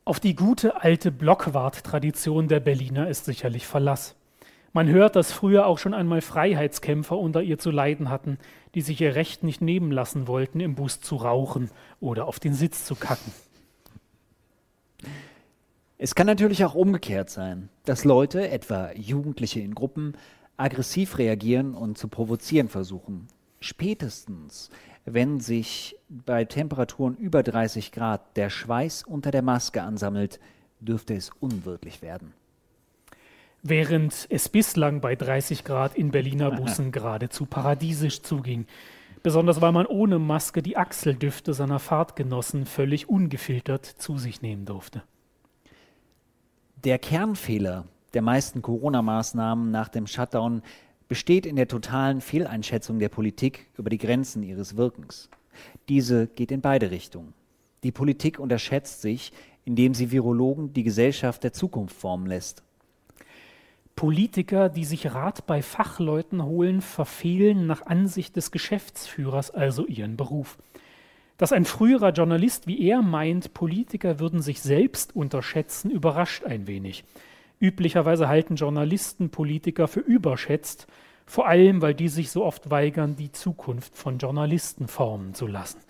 [0.04, 4.14] Auf die gute alte Blockwart-Tradition der Berliner ist sicherlich Verlass.
[4.72, 8.38] Man hört, dass früher auch schon einmal Freiheitskämpfer unter ihr zu leiden hatten,
[8.74, 12.54] die sich ihr Recht nicht nehmen lassen wollten, im Bus zu rauchen oder auf den
[12.54, 13.32] Sitz zu kacken.
[15.98, 20.16] Es kann natürlich auch umgekehrt sein, dass Leute, etwa Jugendliche in Gruppen,
[20.56, 23.28] aggressiv reagieren und zu provozieren versuchen.
[23.60, 24.70] Spätestens,
[25.04, 30.40] wenn sich bei Temperaturen über 30 Grad der Schweiß unter der Maske ansammelt,
[30.80, 32.34] dürfte es unwirtlich werden.
[33.62, 38.66] Während es bislang bei 30 Grad in Berliner Bussen geradezu paradiesisch zuging,
[39.24, 45.02] besonders weil man ohne Maske die Achseldüfte seiner Fahrtgenossen völlig ungefiltert zu sich nehmen durfte.
[46.84, 50.62] Der Kernfehler der meisten Corona-Maßnahmen nach dem Shutdown
[51.08, 55.30] besteht in der totalen Fehleinschätzung der Politik über die Grenzen ihres Wirkens.
[55.88, 57.32] Diese geht in beide Richtungen.
[57.82, 59.32] Die Politik unterschätzt sich,
[59.64, 62.62] indem sie Virologen die Gesellschaft der Zukunft formen lässt.
[63.96, 70.59] Politiker, die sich Rat bei Fachleuten holen, verfehlen nach Ansicht des Geschäftsführers also ihren Beruf.
[71.38, 77.04] Dass ein früherer Journalist wie er meint, Politiker würden sich selbst unterschätzen, überrascht ein wenig.
[77.61, 80.87] Üblicherweise halten Journalisten Politiker für überschätzt,
[81.26, 85.80] Vor allem, weil die sich so oft weigern, die Zukunft von Journalisten formen zu lassen.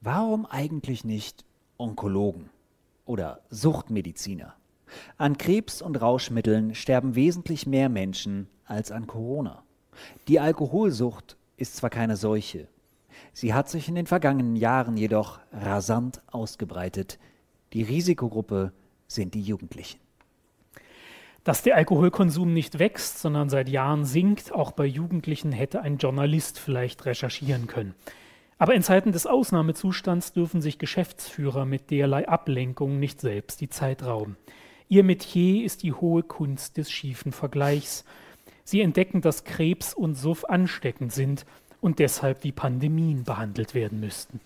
[0.00, 1.44] Warum eigentlich nicht
[1.76, 2.50] Onkologen
[3.04, 4.54] oder Suchtmediziner?
[5.16, 9.62] An Krebs und Rauschmitteln sterben wesentlich mehr Menschen als an Corona.
[10.28, 12.68] Die Alkoholsucht ist zwar keine Seuche,
[13.32, 17.18] sie hat sich in den vergangenen Jahren jedoch rasant ausgebreitet.
[17.72, 18.72] Die Risikogruppe
[19.06, 20.00] sind die Jugendlichen.
[21.44, 26.58] Dass der Alkoholkonsum nicht wächst, sondern seit Jahren sinkt, auch bei Jugendlichen, hätte ein Journalist
[26.58, 27.94] vielleicht recherchieren können.
[28.58, 34.02] Aber in Zeiten des Ausnahmezustands dürfen sich Geschäftsführer mit derlei Ablenkung nicht selbst die Zeit
[34.02, 34.36] rauben.
[34.92, 38.04] Ihr Metier ist die hohe Kunst des schiefen Vergleichs.
[38.64, 41.46] Sie entdecken, dass Krebs und Suff ansteckend sind
[41.80, 44.40] und deshalb wie Pandemien behandelt werden müssten.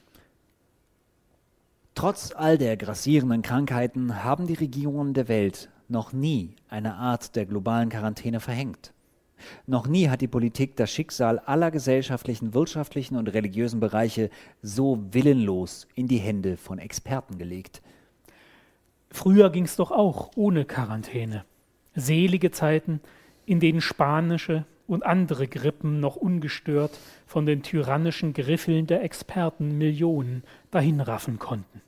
[1.94, 7.46] Trotz all der grassierenden Krankheiten haben die Regierungen der Welt noch nie eine Art der
[7.46, 8.92] globalen Quarantäne verhängt.
[9.66, 14.28] Noch nie hat die Politik das Schicksal aller gesellschaftlichen, wirtschaftlichen und religiösen Bereiche
[14.60, 17.80] so willenlos in die Hände von Experten gelegt.
[19.14, 21.44] Früher ging es doch auch ohne Quarantäne.
[21.94, 23.00] Selige Zeiten,
[23.46, 30.42] in denen spanische und andere Grippen noch ungestört von den tyrannischen Griffeln der Experten Millionen
[30.72, 31.80] dahinraffen konnten.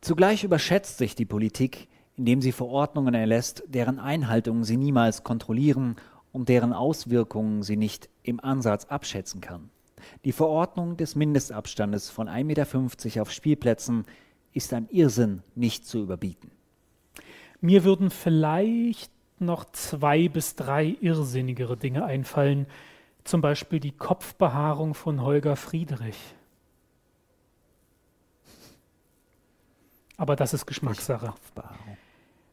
[0.00, 1.86] Zugleich überschätzt sich die Politik,
[2.16, 5.96] indem sie Verordnungen erlässt, deren Einhaltung sie niemals kontrollieren
[6.32, 9.68] und deren Auswirkungen sie nicht im Ansatz abschätzen kann.
[10.24, 14.06] Die Verordnung des Mindestabstandes von 1,50 Meter auf Spielplätzen
[14.52, 16.50] ist ein Irrsinn nicht zu überbieten.
[17.60, 22.66] Mir würden vielleicht noch zwei bis drei irrsinnigere Dinge einfallen,
[23.24, 26.16] zum Beispiel die Kopfbehaarung von Holger Friedrich.
[30.16, 31.32] Aber das ist Geschmackssache.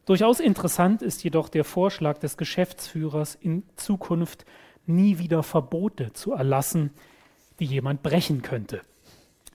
[0.06, 4.46] Durchaus interessant ist jedoch der Vorschlag des Geschäftsführers, in Zukunft
[4.86, 6.90] nie wieder Verbote zu erlassen,
[7.60, 8.80] die jemand brechen könnte.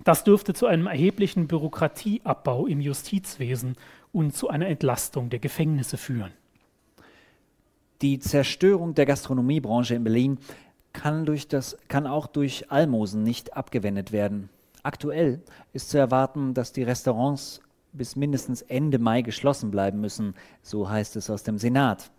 [0.04, 3.76] Das dürfte zu einem erheblichen Bürokratieabbau im Justizwesen
[4.12, 6.32] und zu einer Entlastung der Gefängnisse führen.
[8.02, 10.38] Die Zerstörung der Gastronomiebranche in Berlin
[10.92, 14.50] kann, durch das, kann auch durch Almosen nicht abgewendet werden.
[14.84, 17.62] Aktuell ist zu erwarten, dass die Restaurants
[17.94, 22.12] bis mindestens Ende Mai geschlossen bleiben müssen, so heißt es aus dem Senat.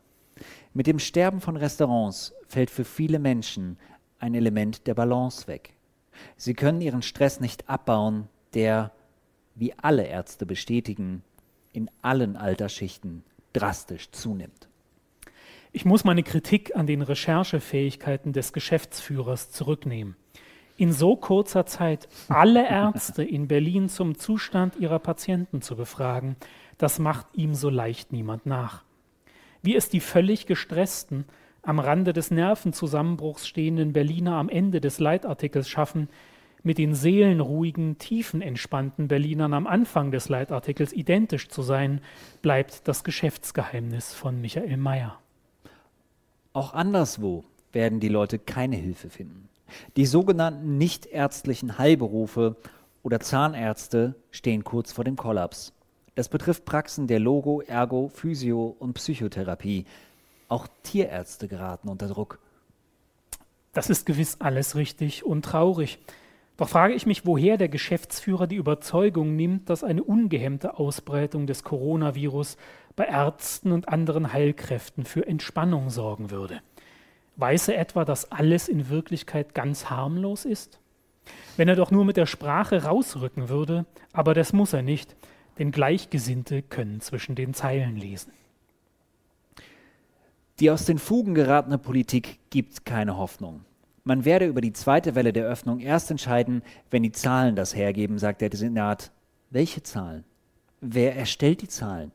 [0.73, 3.77] Mit dem Sterben von Restaurants fällt für viele Menschen
[4.19, 5.74] ein Element der Balance weg.
[6.37, 8.93] Sie können ihren Stress nicht abbauen, der,
[9.55, 11.23] wie alle Ärzte bestätigen,
[11.73, 14.69] in allen Altersschichten drastisch zunimmt.
[15.73, 20.17] Ich muss meine Kritik an den Recherchefähigkeiten des Geschäftsführers zurücknehmen
[20.77, 26.37] in so kurzer Zeit alle Ärzte in Berlin zum Zustand ihrer Patienten zu befragen,
[26.79, 28.83] das macht ihm so leicht niemand nach.
[29.63, 31.25] Wie es die völlig gestressten,
[31.65, 36.09] am Rande des Nervenzusammenbruchs stehenden Berliner am Ende des Leitartikels schaffen,
[36.63, 42.01] mit den seelenruhigen, tiefenentspannten Berlinern am Anfang des Leitartikels identisch zu sein,
[42.41, 45.19] bleibt das Geschäftsgeheimnis von Michael Mayer.
[46.55, 49.49] Auch anderswo werden die Leute keine Hilfe finden.
[49.97, 52.57] Die sogenannten nichtärztlichen Heilberufe
[53.03, 55.73] oder Zahnärzte stehen kurz vor dem Kollaps.
[56.15, 59.85] Das betrifft Praxen der Logo, Ergo, Physio und Psychotherapie.
[60.49, 62.39] Auch Tierärzte geraten unter Druck.
[63.73, 65.99] Das ist gewiss alles richtig und traurig.
[66.57, 71.65] Doch frage ich mich, woher der Geschäftsführer die Überzeugung nimmt, dass eine ungehemmte Ausbreitung des
[71.65, 72.57] Coronavirus
[72.95, 76.61] bei Ärzten und anderen Heilkräften für Entspannung sorgen würde.
[77.37, 80.79] Weiß er etwa, dass alles in Wirklichkeit ganz harmlos ist?
[81.57, 85.17] Wenn er doch nur mit der Sprache rausrücken würde, aber das muss er nicht,
[85.59, 88.33] denn Gleichgesinnte können zwischen den Zeilen lesen.
[90.61, 93.65] Die aus den Fugen geratene Politik gibt keine Hoffnung.
[94.05, 98.19] Man werde über die zweite Welle der Öffnung erst entscheiden, wenn die Zahlen das hergeben,
[98.19, 99.11] sagt der Senat.
[99.51, 100.25] Welche Zahlen?
[100.81, 102.13] Wer erstellt die Zahlen?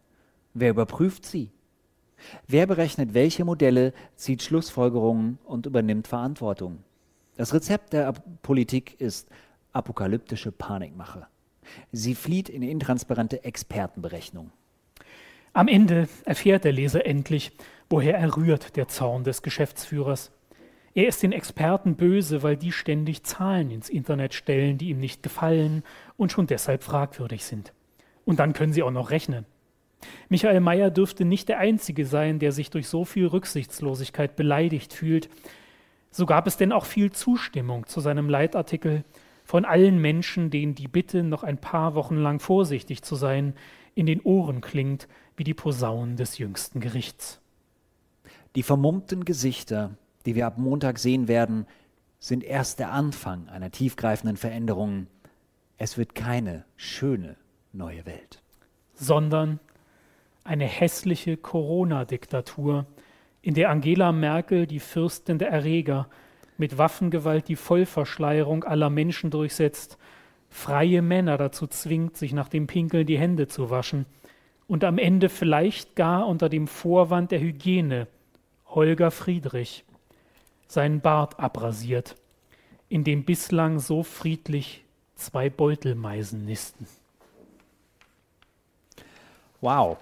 [0.54, 1.52] Wer überprüft sie?
[2.48, 6.84] Wer berechnet welche Modelle, zieht Schlussfolgerungen und übernimmt Verantwortung?
[7.36, 9.30] Das Rezept der Politik ist
[9.74, 11.28] apokalyptische Panikmache.
[11.92, 14.52] Sie flieht in intransparente Expertenberechnung.
[15.54, 17.52] Am Ende erfährt der Leser endlich,
[17.90, 20.32] woher er rührt der Zorn des Geschäftsführers.
[20.94, 25.24] Er ist den Experten böse, weil die ständig Zahlen ins Internet stellen, die ihm nicht
[25.24, 25.84] gefallen
[26.18, 27.74] und schon deshalb fragwürdig sind.
[28.26, 29.46] Und dann können sie auch noch rechnen.
[30.30, 35.30] Michael Mayer dürfte nicht der Einzige sein, der sich durch so viel Rücksichtslosigkeit beleidigt fühlt.
[36.12, 39.04] So gab es denn auch viel Zustimmung zu seinem Leitartikel
[39.44, 43.56] von allen Menschen, denen die Bitte, noch ein paar Wochen lang vorsichtig zu sein,
[43.96, 47.39] in den Ohren klingt wie die Posaunen des jüngsten Gerichts.
[48.56, 49.92] Die vermummten Gesichter,
[50.26, 51.66] die wir ab Montag sehen werden,
[52.20, 55.08] sind erst der Anfang einer tiefgreifenden Veränderung.
[55.78, 57.38] Es wird keine schöne
[57.72, 58.42] neue Welt.
[58.94, 59.60] Sondern
[60.44, 62.86] eine hässliche Corona-Diktatur,
[63.42, 66.10] in der Angela Merkel, die Fürstin der Erreger,
[66.58, 69.98] mit Waffengewalt die Vollverschleierung aller Menschen durchsetzt,
[70.50, 74.06] freie Männer dazu zwingt, sich nach dem Pinkeln die Hände zu waschen
[74.68, 78.08] und am Ende vielleicht gar unter dem Vorwand der Hygiene
[78.70, 79.84] Holger Friedrich
[80.68, 82.16] seinen Bart abrasiert,
[82.88, 84.84] in dem bislang so friedlich
[85.16, 86.88] zwei Beutelmeisen nisten.
[89.62, 89.98] Wow.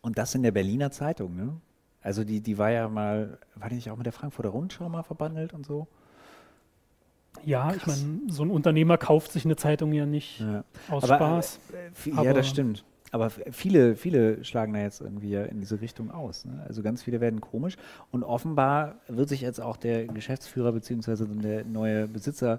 [0.00, 1.54] Und das in der Berliner Zeitung, ne?
[2.02, 5.04] Also die, die war ja mal, war die nicht auch mit der Frankfurter Rundschau mal
[5.04, 5.86] verbandelt und so?
[7.44, 7.76] Ja, Krass.
[7.76, 10.64] ich meine, so ein Unternehmer kauft sich eine Zeitung ja nicht ja.
[10.88, 11.60] aus aber, Spaß.
[11.72, 12.84] Äh, ja, aber das stimmt.
[13.12, 16.46] Aber viele, viele schlagen da jetzt irgendwie in diese Richtung aus.
[16.46, 16.64] Ne?
[16.66, 17.76] Also ganz viele werden komisch.
[18.10, 21.26] Und offenbar wird sich jetzt auch der Geschäftsführer bzw.
[21.26, 22.58] der neue Besitzer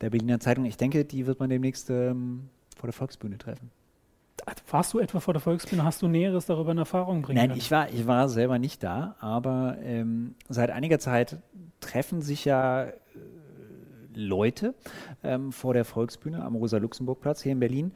[0.00, 3.70] der Berliner Zeitung, ich denke, die wird man demnächst ähm, vor der Volksbühne treffen.
[4.70, 5.84] Warst du etwa vor der Volksbühne?
[5.84, 7.58] Hast du Näheres darüber in Erfahrung bringen Nein, können?
[7.58, 11.38] ich war, ich war selber nicht da, aber ähm, seit einiger Zeit
[11.80, 12.92] treffen sich ja äh,
[14.14, 14.74] Leute
[15.22, 17.92] ähm, vor der Volksbühne am Rosa-Luxemburg-Platz hier in Berlin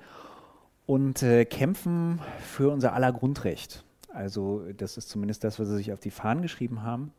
[0.89, 3.85] und äh, kämpfen für unser aller Grundrecht.
[4.09, 7.13] Also das ist zumindest das, was sie sich auf die Fahnen geschrieben haben.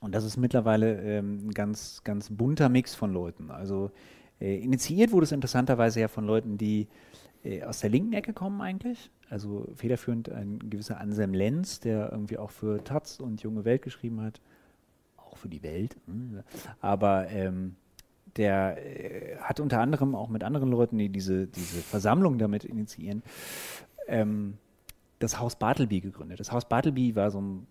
[0.00, 3.50] Und das ist mittlerweile ähm, ein ganz, ganz bunter Mix von Leuten.
[3.50, 3.90] Also
[4.38, 6.86] äh, initiiert wurde es interessanterweise ja von Leuten, die
[7.42, 9.10] äh, aus der linken Ecke kommen eigentlich.
[9.30, 14.20] Also federführend ein gewisser Anselm Lenz, der irgendwie auch für Taz und Junge Welt geschrieben
[14.20, 14.42] hat.
[15.16, 15.96] Auch für die Welt.
[16.06, 16.42] Hm,
[16.82, 17.76] aber ähm,
[18.36, 23.22] der äh, hat unter anderem auch mit anderen Leuten, die diese, diese Versammlung damit initiieren,
[24.08, 24.58] ähm,
[25.18, 26.40] das Haus Bartleby gegründet.
[26.40, 27.66] Das Haus Bartleby war so ein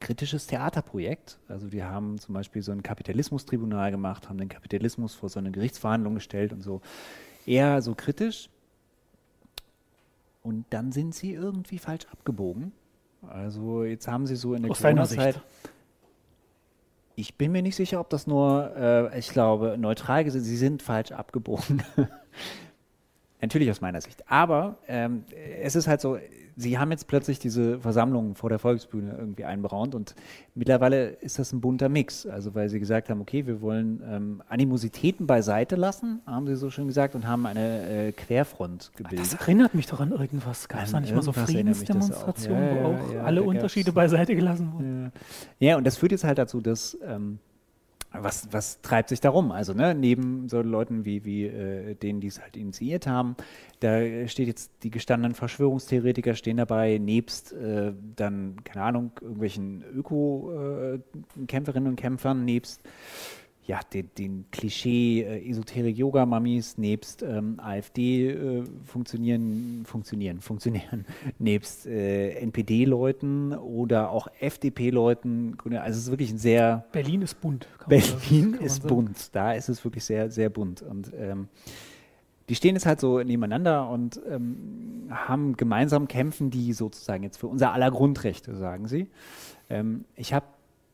[0.00, 1.38] kritisches Theaterprojekt.
[1.48, 5.50] Also wir haben zum Beispiel so ein Kapitalismustribunal gemacht, haben den Kapitalismus vor so eine
[5.50, 6.80] Gerichtsverhandlung gestellt und so.
[7.46, 8.50] Eher so kritisch.
[10.42, 12.72] Und dann sind sie irgendwie falsch abgebogen.
[13.28, 15.40] Also jetzt haben sie so in der Corona-Zeit.
[17.18, 20.82] Ich bin mir nicht sicher, ob das nur, äh, ich glaube, neutral gesehen, sie sind
[20.82, 21.82] falsch abgebogen.
[23.40, 24.30] Natürlich aus meiner Sicht.
[24.30, 25.24] Aber ähm,
[25.60, 26.16] es ist halt so,
[26.58, 30.14] sie haben jetzt plötzlich diese Versammlungen vor der Volksbühne irgendwie einberaumt und
[30.54, 32.26] mittlerweile ist das ein bunter Mix.
[32.26, 36.68] Also weil sie gesagt haben, okay, wir wollen ähm, Animositäten beiseite lassen, haben sie so
[36.70, 39.20] schön gesagt, und haben eine äh, Querfront gebildet.
[39.20, 40.68] Das erinnert mich doch an irgendwas.
[40.68, 44.34] Gab es da nicht mal so Friedensdemonstrationen, ja, ja, wo auch ja, alle Unterschiede beiseite
[44.34, 45.12] gelassen wurden?
[45.60, 45.76] Ja.
[45.76, 47.38] und das führt jetzt halt dazu, dass ähm,
[48.22, 49.52] was, was treibt sich darum?
[49.52, 53.36] Also ne, neben so Leuten wie, wie äh, denen, die es halt initiiert haben,
[53.80, 61.86] da steht jetzt die gestandenen Verschwörungstheoretiker stehen dabei, nebst äh, dann, keine Ahnung, irgendwelchen Öko-Kämpferinnen
[61.86, 62.80] äh, und Kämpfern, nebst
[63.68, 71.04] ja, den, den Klischee äh, Esoterik-Yoga-Mamis nebst ähm, AfD äh, funktionieren, funktionieren, funktionieren,
[71.38, 75.58] nebst äh, NPD-Leuten oder auch FDP-Leuten.
[75.66, 76.86] Also es ist wirklich ein sehr...
[76.92, 77.68] Berlin ist bunt.
[77.86, 79.34] Berlin ist bunt.
[79.34, 80.80] Da ist es wirklich sehr, sehr bunt.
[80.80, 81.48] Und ähm,
[82.48, 87.48] die stehen jetzt halt so nebeneinander und ähm, haben gemeinsam kämpfen die sozusagen jetzt für
[87.48, 89.10] unser aller Grundrechte, sagen sie.
[89.68, 90.46] Ähm, ich habe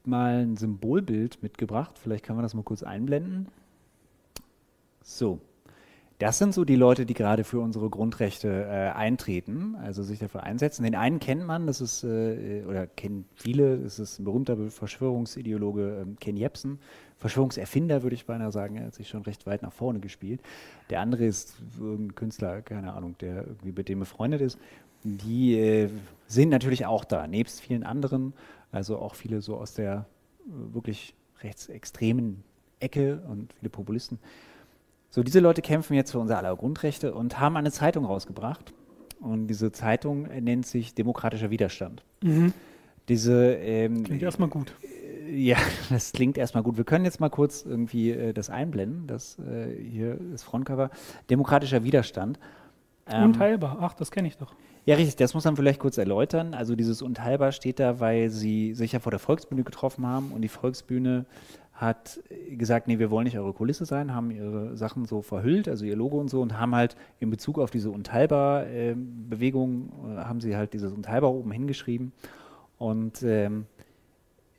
[0.07, 1.99] mal ein Symbolbild mitgebracht.
[1.99, 3.49] Vielleicht kann man das mal kurz einblenden.
[5.03, 5.41] So.
[6.19, 10.45] Das sind so die Leute, die gerade für unsere Grundrechte äh, eintreten, also sich dafür
[10.45, 10.85] einsetzen.
[10.85, 16.07] Den einen kennt man, das ist, äh, oder kennen viele, das ist ein berühmter Verschwörungsideologe
[16.07, 16.79] äh, Ken Jebsen.
[17.19, 20.41] Verschwörungserfinder, würde ich beinahe sagen, er hat sich schon recht weit nach vorne gespielt.
[20.89, 24.59] Der andere ist ein Künstler, keine Ahnung, der irgendwie mit dem befreundet ist.
[25.03, 25.91] Die äh,
[26.29, 28.35] sind natürlich auch da, nebst vielen anderen.
[28.75, 30.07] Also auch viele so aus der
[30.47, 32.43] äh, wirklich rechtsextremen
[32.81, 34.19] Ecke und viele Populisten.
[35.11, 38.75] So, diese Leute kämpfen jetzt für unser aller Grundrechte und haben eine Zeitung rausgebracht.
[39.21, 42.03] Und diese Zeitung nennt sich Demokratischer Widerstand.
[42.21, 42.53] Mhm.
[43.09, 44.75] Diese, ähm, klingt erstmal gut.
[44.83, 45.57] Äh, ja,
[45.89, 46.77] das klingt erstmal gut.
[46.77, 49.07] Wir können jetzt mal kurz irgendwie äh, das einblenden.
[49.07, 50.91] Das äh, hier ist Frontcover.
[51.31, 52.41] Demokratischer Widerstand.
[53.07, 53.79] Ähm, Unteilbar.
[53.81, 54.53] Ach, das kenne ich doch.
[54.87, 56.53] Ja, richtig, das muss man vielleicht kurz erläutern.
[56.53, 60.43] Also dieses Unteilbar steht da, weil sie sich ja vor der Volksbühne getroffen haben und
[60.43, 61.25] die Volksbühne
[61.73, 62.21] hat
[62.51, 65.97] gesagt, nee, wir wollen nicht eure Kulisse sein, haben ihre Sachen so verhüllt, also ihr
[65.97, 70.73] Logo und so und haben halt in Bezug auf diese Unteilbar-Bewegung, äh, haben sie halt
[70.73, 72.13] dieses Unteilbar oben hingeschrieben
[72.79, 73.67] und ähm,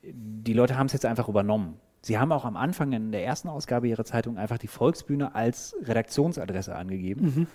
[0.02, 1.80] die Leute haben es jetzt einfach übernommen.
[2.02, 5.74] Sie haben auch am Anfang in der ersten Ausgabe ihrer Zeitung einfach die Volksbühne als
[5.82, 7.24] Redaktionsadresse angegeben.
[7.24, 7.46] Mhm.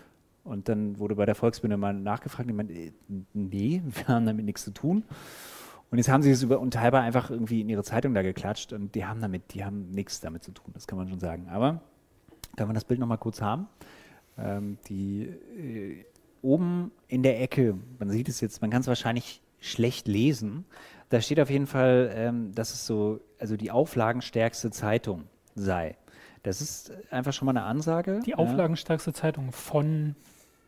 [0.43, 2.91] Und dann wurde bei der Volksbühne mal nachgefragt, ich meine,
[3.33, 5.03] nee, wir haben damit nichts zu tun.
[5.91, 8.95] Und jetzt haben sie es über unteilbar einfach irgendwie in ihre Zeitung da geklatscht und
[8.95, 11.49] die haben damit, die haben nichts damit zu tun, das kann man schon sagen.
[11.49, 11.81] Aber
[12.55, 13.67] kann man das Bild nochmal kurz haben?
[14.37, 16.05] Ähm, die äh,
[16.41, 20.65] oben in der Ecke, man sieht es jetzt, man kann es wahrscheinlich schlecht lesen.
[21.09, 25.25] Da steht auf jeden Fall, ähm, dass es so, also die auflagenstärkste Zeitung
[25.55, 25.97] sei.
[26.43, 28.21] Das ist einfach schon mal eine Ansage.
[28.25, 29.15] Die auflagenstärkste ja.
[29.15, 30.15] Zeitung von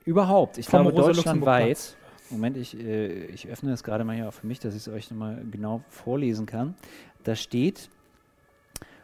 [0.05, 0.57] überhaupt.
[0.57, 1.95] Ich glaube deutschlandweit.
[2.29, 4.87] Moment, ich, äh, ich öffne es gerade mal hier auch für mich, dass ich es
[4.87, 6.75] euch nochmal genau vorlesen kann.
[7.23, 7.89] Da steht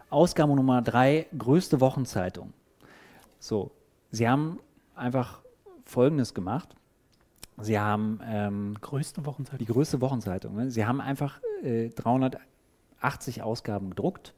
[0.09, 2.53] Ausgabe Nummer 3, größte Wochenzeitung.
[3.39, 3.71] So,
[4.12, 4.59] sie haben
[4.95, 5.41] einfach
[5.85, 6.75] Folgendes gemacht.
[7.62, 9.59] Sie haben ähm, größte Wochenzeitung.
[9.59, 10.55] die größte Wochenzeitung.
[10.55, 10.71] Ne?
[10.71, 14.33] Sie haben einfach äh, 380 Ausgaben gedruckt.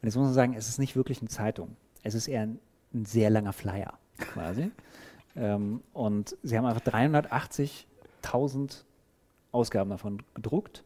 [0.00, 1.76] Und jetzt muss man sagen, es ist nicht wirklich eine Zeitung.
[2.02, 2.60] Es ist eher ein,
[2.94, 4.70] ein sehr langer Flyer quasi.
[5.36, 8.84] ähm, und sie haben einfach 380.000
[9.52, 10.84] Ausgaben davon gedruckt,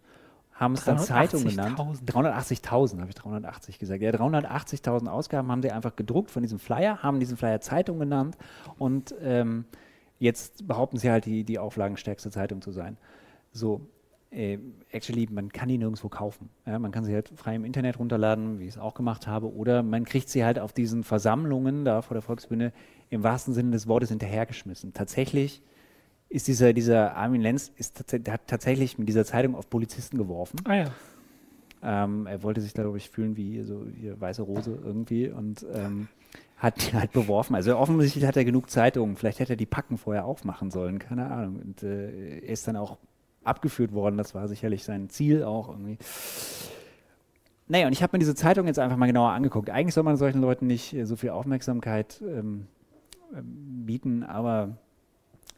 [0.53, 1.79] haben es dann Zeitung genannt.
[1.79, 4.03] 380.000 habe ich 380 gesagt.
[4.03, 8.37] Ja, 380.000 Ausgaben haben sie einfach gedruckt von diesem Flyer, haben diesen Flyer Zeitung genannt
[8.79, 9.65] und ähm,
[10.21, 12.99] Jetzt behaupten sie halt, die, die auflagenstärkste Zeitung zu sein.
[13.53, 13.81] So,
[14.31, 14.59] äh,
[14.91, 16.51] actually, man kann die nirgendwo kaufen.
[16.67, 19.53] Ja, man kann sie halt frei im Internet runterladen, wie ich es auch gemacht habe,
[19.53, 22.73] oder man kriegt sie halt auf diesen Versammlungen da vor der Volksbühne
[23.11, 24.95] im wahrsten Sinne des Wortes hinterhergeschmissen.
[24.95, 25.63] Tatsächlich
[26.29, 30.61] ist dieser, dieser Armin Lenz ist hat tatsächlich mit dieser Zeitung auf Polizisten geworfen.
[30.65, 30.91] Ah ja.
[31.83, 36.09] Ähm, er wollte sich, glaube ich, fühlen wie so wie weiße Rose irgendwie und ähm,
[36.57, 37.57] hat halt beworfen.
[37.57, 39.17] Also offensichtlich hat er genug Zeitungen.
[39.17, 41.57] Vielleicht hätte er die Packen vorher aufmachen sollen, keine Ahnung.
[41.57, 42.99] Und äh, er ist dann auch
[43.45, 44.17] abgeführt worden.
[44.17, 45.99] Das war sicherlich sein Ziel auch irgendwie.
[47.69, 49.71] Naja, und ich habe mir diese Zeitung jetzt einfach mal genauer angeguckt.
[49.71, 52.67] Eigentlich soll man solchen Leuten nicht äh, so viel Aufmerksamkeit ähm,
[53.33, 54.77] ähm bieten, aber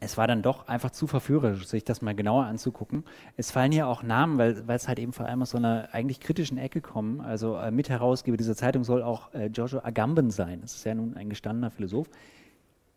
[0.03, 3.03] es war dann doch einfach zu verführerisch, sich das mal genauer anzugucken.
[3.37, 6.19] Es fallen hier auch Namen, weil, es halt eben vor allem aus so einer eigentlich
[6.19, 7.21] kritischen Ecke kommen.
[7.21, 10.61] Also äh, Mitherausgeber dieser Zeitung soll auch äh, Joshua Agamben sein.
[10.61, 12.09] Das ist ja nun ein gestandener Philosoph,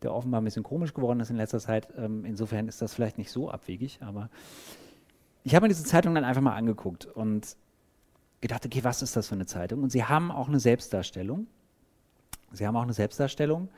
[0.01, 1.87] der offenbar ein bisschen komisch geworden ist in letzter Zeit.
[1.97, 4.29] Ähm, insofern ist das vielleicht nicht so abwegig, aber
[5.43, 7.55] ich habe mir diese Zeitung dann einfach mal angeguckt und
[8.41, 9.81] gedacht, okay, was ist das für eine Zeitung?
[9.81, 11.47] Und sie haben auch eine Selbstdarstellung.
[12.51, 13.69] Sie haben auch eine Selbstdarstellung.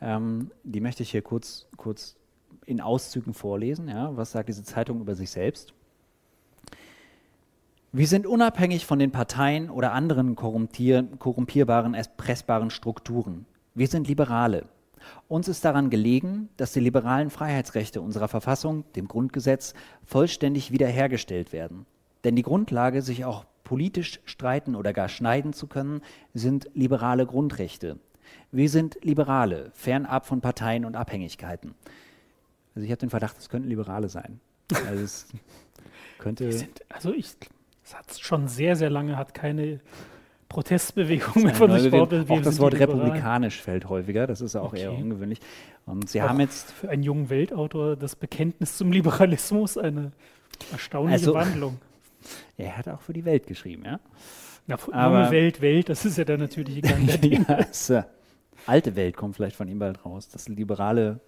[0.00, 2.16] Ähm, die möchte ich hier kurz, kurz
[2.66, 3.88] in Auszügen vorlesen.
[3.88, 4.16] Ja?
[4.16, 5.74] Was sagt diese Zeitung über sich selbst?
[7.92, 13.46] Wir sind unabhängig von den Parteien oder anderen korrumpierbaren, erpressbaren Strukturen.
[13.74, 14.66] Wir sind Liberale.
[15.28, 21.86] Uns ist daran gelegen, dass die liberalen Freiheitsrechte unserer Verfassung, dem Grundgesetz, vollständig wiederhergestellt werden.
[22.24, 26.00] Denn die Grundlage, sich auch politisch streiten oder gar schneiden zu können,
[26.34, 27.98] sind liberale Grundrechte.
[28.50, 31.74] Wir sind Liberale, fernab von Parteien und Abhängigkeiten.
[32.74, 34.40] Also ich habe den Verdacht, es könnten Liberale sein.
[34.86, 35.26] Also es
[36.18, 36.50] könnte.
[36.52, 37.34] Sind, also ich,
[37.84, 39.80] es hat schon sehr, sehr lange hat keine
[40.48, 42.30] Protestbewegung mehr von sich behauptet.
[42.30, 44.82] Auch das Wort republikanisch fällt häufiger, das ist auch okay.
[44.82, 45.40] eher ungewöhnlich.
[45.84, 50.12] Und sie auch haben jetzt für einen jungen Weltautor das Bekenntnis zum Liberalismus eine
[50.72, 51.78] erstaunliche also, Wandlung.
[52.56, 54.00] Er hat auch für die Welt geschrieben, ja.
[54.66, 57.46] Na, junge Welt, Welt, das ist ja der natürliche Gang der Dinge.
[57.48, 58.02] ja, ist, äh,
[58.66, 60.28] alte Welt kommt vielleicht von ihm bald raus.
[60.28, 61.20] Das liberale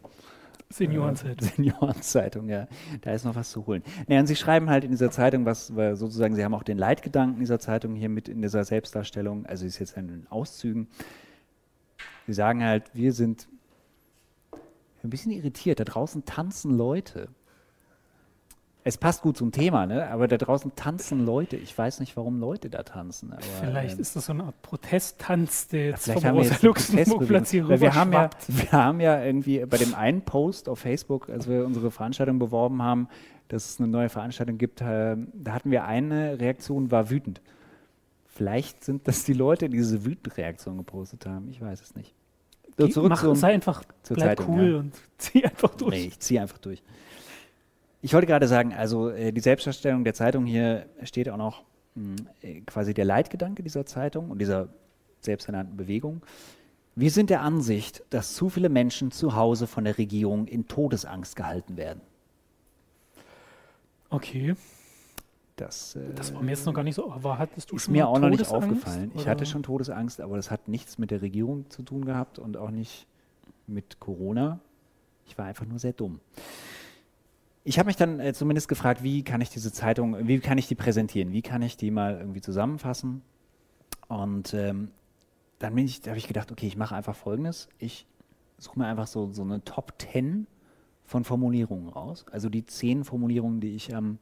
[0.71, 1.49] Seniorenzeitung.
[1.49, 2.69] Äh, Seniorenzeitung, ja.
[3.03, 3.83] Da ist noch was zu holen.
[4.07, 6.79] Naja, und sie schreiben halt in dieser Zeitung, was weil sozusagen, sie haben auch den
[6.79, 10.89] Leitgedanken dieser Zeitung hier mit in dieser Selbstdarstellung, also ist jetzt in den Auszügen.
[12.27, 13.49] Sie sagen halt, wir sind
[15.03, 17.29] ein bisschen irritiert, da draußen tanzen Leute.
[18.83, 20.09] Es passt gut zum Thema, ne?
[20.09, 21.57] aber da draußen tanzen Leute.
[21.57, 23.33] Ich weiß nicht, warum Leute da tanzen.
[23.33, 27.69] Aber, vielleicht ähm, ist das so eine Art Protesttanz, der jetzt vom Rosa Luxemburg-Platz hier
[27.69, 31.67] wir haben, ja, wir haben ja irgendwie bei dem einen Post auf Facebook, als wir
[31.67, 33.09] unsere Veranstaltung beworben haben,
[33.49, 37.43] dass es eine neue Veranstaltung gibt, äh, da hatten wir eine Reaktion, war wütend.
[38.27, 41.51] Vielleicht sind das die Leute, die diese wütende Reaktion gepostet haben.
[41.51, 42.15] Ich weiß es nicht.
[42.79, 44.79] So, zurück mach, zum, sei einfach, bleib Zeitung, cool ja.
[44.79, 45.91] und zieh einfach durch.
[45.91, 46.83] Nee, ich zieh einfach durch.
[48.03, 52.17] Ich wollte gerade sagen, also äh, die Selbstdarstellung der Zeitung hier steht auch noch mh,
[52.17, 54.69] hm, äh, quasi der Leitgedanke dieser Zeitung und dieser
[55.21, 56.23] selbsternannten Bewegung.
[56.97, 61.37] Wir sind der Ansicht, dass zu viele Menschen zu Hause von der Regierung in Todesangst
[61.37, 62.01] gehalten werden.
[64.09, 64.55] Okay.
[65.57, 67.93] Das, äh, das war mir jetzt noch gar nicht so, aber hattest du ist schon
[67.93, 69.11] mir auch noch nicht aufgefallen.
[69.11, 69.21] Oder?
[69.21, 72.57] Ich hatte schon Todesangst, aber das hat nichts mit der Regierung zu tun gehabt und
[72.57, 73.07] auch nicht
[73.67, 74.59] mit Corona.
[75.27, 76.19] Ich war einfach nur sehr dumm
[77.71, 80.67] ich habe mich dann äh, zumindest gefragt, wie kann ich diese Zeitung, wie kann ich
[80.67, 83.23] die präsentieren, wie kann ich die mal irgendwie zusammenfassen.
[84.09, 84.91] Und ähm,
[85.61, 87.69] dann habe ich gedacht, okay, ich mache einfach Folgendes.
[87.79, 88.09] Ich
[88.59, 90.49] suche mir einfach so, so eine Top 10
[91.05, 92.27] von Formulierungen raus.
[92.33, 94.19] Also die zehn Formulierungen, die ich am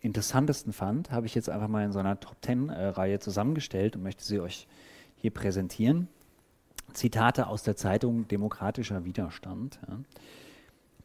[0.00, 4.24] interessantesten fand, habe ich jetzt einfach mal in so einer Top Ten-Reihe zusammengestellt und möchte
[4.24, 4.66] sie euch
[5.14, 6.08] hier präsentieren.
[6.92, 9.78] Zitate aus der Zeitung Demokratischer Widerstand.
[9.86, 10.00] Ja.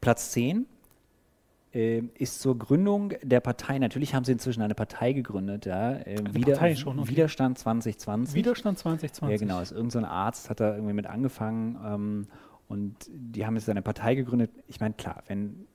[0.02, 0.66] Platz 10
[1.76, 6.18] äh, ist zur Gründung der Partei, natürlich haben sie inzwischen eine Partei gegründet, ja, äh,
[6.32, 7.10] Wider Partei schon, okay.
[7.10, 8.34] Widerstand 2020.
[8.34, 9.30] Widerstand 2020.
[9.30, 9.62] Ja, genau.
[9.62, 12.28] Ist irgendein so Arzt hat da irgendwie mit angefangen ähm,
[12.70, 14.52] und die haben jetzt eine Partei gegründet.
[14.68, 15.68] Ich meine, klar, wenn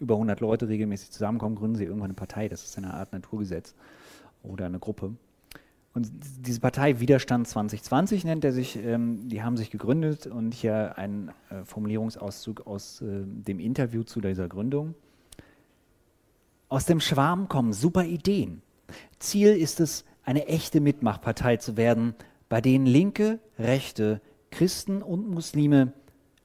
[0.00, 2.48] über 100 Leute regelmäßig zusammenkommen, gründen sie irgendwann eine Partei.
[2.48, 3.76] Das ist eine Art Naturgesetz
[4.42, 5.14] oder eine Gruppe.
[5.94, 10.98] Und diese Partei Widerstand 2020 nennt er sich, ähm, die haben sich gegründet und hier
[10.98, 14.96] ein äh, Formulierungsauszug aus äh, dem Interview zu dieser Gründung.
[16.68, 18.62] Aus dem Schwarm kommen super Ideen.
[19.18, 22.14] Ziel ist es, eine echte Mitmachpartei zu werden,
[22.48, 25.92] bei denen Linke, Rechte, Christen und Muslime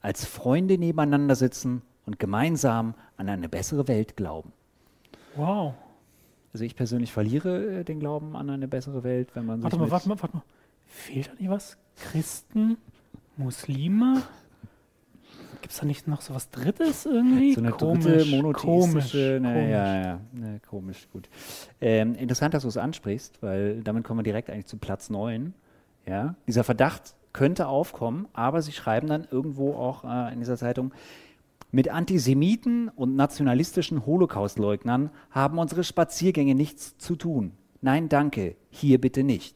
[0.01, 4.51] als Freunde nebeneinander sitzen und gemeinsam an eine bessere Welt glauben.
[5.35, 5.75] Wow.
[6.53, 9.81] Also ich persönlich verliere äh, den Glauben an eine bessere Welt, wenn man warte sich.
[9.81, 10.43] Mal, warte mal, warte mal.
[10.87, 11.77] Fehlt da nicht was?
[11.95, 12.77] Christen,
[13.37, 14.23] Muslime?
[15.69, 17.53] Gibt es da nicht noch so was Drittes irgendwie?
[17.53, 19.69] So eine komisch, dritte monotheistische, komisch, ne, komisch.
[19.69, 21.29] ja, ja, ne, komisch, gut.
[21.79, 25.53] Ähm, interessant, dass du es ansprichst, weil damit kommen wir direkt eigentlich zu Platz 9.
[26.07, 30.91] Ja, dieser Verdacht könnte aufkommen, aber sie schreiben dann irgendwo auch äh, in dieser Zeitung,
[31.69, 37.51] mit Antisemiten und nationalistischen Holocaustleugnern haben unsere Spaziergänge nichts zu tun.
[37.81, 39.55] Nein, danke, hier bitte nicht.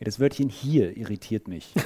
[0.00, 1.72] Ja, das Wörtchen hier irritiert mich.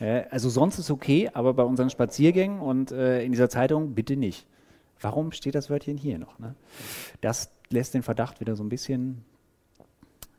[0.00, 4.16] ja, also sonst ist okay, aber bei unseren Spaziergängen und äh, in dieser Zeitung bitte
[4.16, 4.46] nicht.
[4.98, 6.38] Warum steht das Wörtchen hier noch?
[6.38, 6.54] Ne?
[7.20, 9.24] Das lässt den Verdacht wieder so ein bisschen,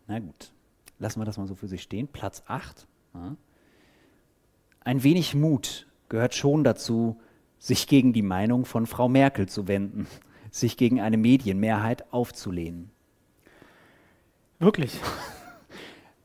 [0.08, 0.52] na gut,
[1.00, 2.08] lassen wir das mal so für sich stehen.
[2.08, 2.88] Platz 8.
[3.14, 3.36] Ja.
[4.84, 7.20] Ein wenig Mut gehört schon dazu,
[7.60, 10.08] sich gegen die Meinung von Frau Merkel zu wenden,
[10.50, 12.90] sich gegen eine Medienmehrheit aufzulehnen.
[14.58, 15.00] Wirklich?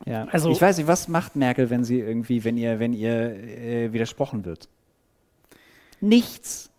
[0.06, 0.26] Ja.
[0.30, 3.92] Also, ich weiß nicht, was macht Merkel, wenn sie irgendwie, wenn ihr, wenn ihr äh,
[3.92, 4.68] widersprochen wird?
[6.00, 6.70] Nichts.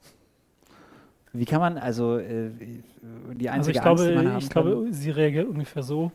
[1.34, 2.50] Wie kann man, also äh,
[3.36, 6.12] die einzige also ich Angst, glaube, die man Ich glaube, sie reagiert ungefähr so.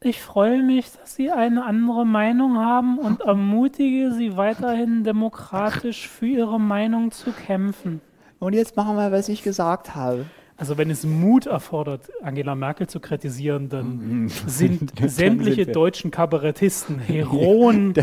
[0.00, 6.26] Ich freue mich, dass Sie eine andere Meinung haben und ermutige Sie weiterhin demokratisch für
[6.26, 8.00] Ihre Meinung zu kämpfen.
[8.38, 10.26] Und jetzt machen wir, was ich gesagt habe.
[10.58, 14.28] Also wenn es Mut erfordert, Angela Merkel zu kritisieren, dann mhm.
[14.46, 17.94] sind sämtliche sind deutschen Kabarettisten Heroen,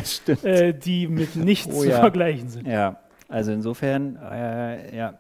[0.42, 2.00] äh, die mit nichts oh, zu ja.
[2.00, 2.66] vergleichen sind.
[2.66, 5.20] Ja, also insofern, äh, ja.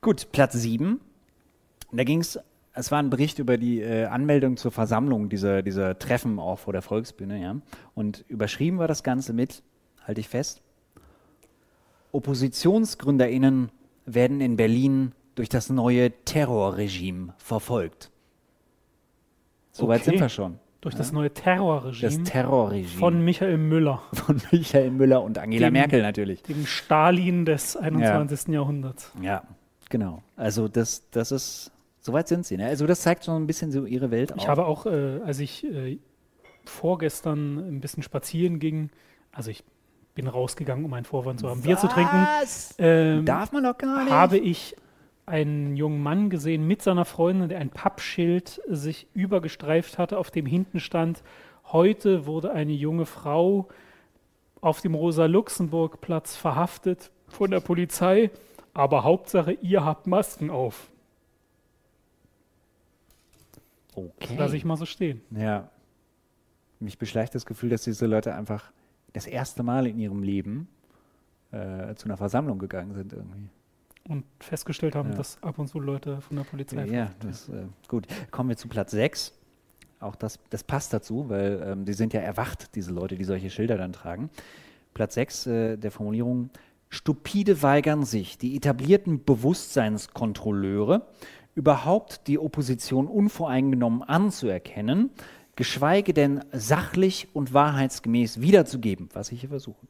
[0.00, 1.00] Gut, Platz 7.
[1.92, 2.38] Da ging es
[2.76, 6.72] es war ein Bericht über die äh, Anmeldung zur Versammlung dieser, dieser Treffen auch vor
[6.72, 7.56] der Volksbühne, ja.
[7.94, 9.62] Und überschrieben war das Ganze mit,
[10.04, 10.60] halte ich fest,
[12.10, 13.70] OppositionsgründerInnen
[14.06, 18.10] werden in Berlin durch das neue Terrorregime verfolgt.
[19.72, 20.10] Soweit okay.
[20.10, 20.58] sind wir schon.
[20.80, 20.98] Durch ja?
[20.98, 22.22] das neue Terrorregime.
[22.22, 22.98] Das Terrorregime.
[22.98, 24.02] Von Michael Müller.
[24.12, 26.42] Von Michael Müller und Angela dem, Merkel natürlich.
[26.42, 28.48] Dem Stalin des 21.
[28.48, 28.54] Ja.
[28.54, 29.12] Jahrhunderts.
[29.20, 29.42] Ja,
[29.88, 30.22] genau.
[30.36, 31.72] Also das, das ist
[32.04, 32.58] Soweit sind sie.
[32.58, 32.66] Ne?
[32.66, 35.64] Also das zeigt schon ein bisschen so ihre Welt Ich habe auch, äh, als ich
[35.64, 35.98] äh,
[36.66, 38.90] vorgestern ein bisschen spazieren ging,
[39.32, 39.64] also ich
[40.14, 41.66] bin rausgegangen, um einen Vorwand zu haben, Was?
[41.66, 42.26] Bier zu trinken.
[42.76, 44.12] Ähm, Darf man doch gar nicht.
[44.12, 44.76] Habe ich
[45.26, 50.46] einen jungen Mann gesehen mit seiner Freundin, der ein Pappschild sich übergestreift hatte, auf dem
[50.46, 51.22] hinten stand,
[51.72, 53.68] heute wurde eine junge Frau
[54.60, 58.30] auf dem Rosa-Luxemburg-Platz verhaftet von der Polizei,
[58.72, 60.90] aber Hauptsache, ihr habt Masken auf.
[63.94, 64.34] Okay.
[64.36, 65.22] Lass ich mal so stehen.
[65.30, 65.70] Ja.
[66.80, 68.72] Mich beschleicht das Gefühl, dass diese Leute einfach
[69.12, 70.68] das erste Mal in ihrem Leben
[71.52, 73.48] äh, zu einer Versammlung gegangen sind irgendwie.
[74.08, 75.16] Und festgestellt haben, ja.
[75.16, 76.84] dass ab und zu Leute von der Polizei.
[76.86, 78.06] Ja, das, äh, gut.
[78.30, 79.32] Kommen wir zu Platz 6.
[80.00, 83.48] Auch das, das passt dazu, weil ähm, die sind ja erwacht, diese Leute, die solche
[83.48, 84.28] Schilder dann tragen.
[84.92, 86.50] Platz 6 äh, der Formulierung:
[86.90, 91.06] Stupide weigern sich die etablierten Bewusstseinskontrolleure
[91.54, 95.10] überhaupt die Opposition unvoreingenommen anzuerkennen,
[95.56, 99.86] geschweige denn sachlich und wahrheitsgemäß wiederzugeben, was ich hier versuche.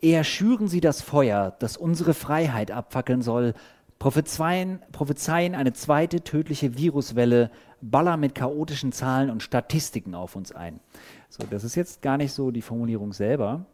[0.00, 3.54] Eher schüren sie das Feuer, das unsere Freiheit abfackeln soll,
[3.98, 10.80] prophezeien, prophezeien eine zweite tödliche Viruswelle, ballern mit chaotischen Zahlen und Statistiken auf uns ein.
[11.28, 13.66] So, das ist jetzt gar nicht so die Formulierung selber,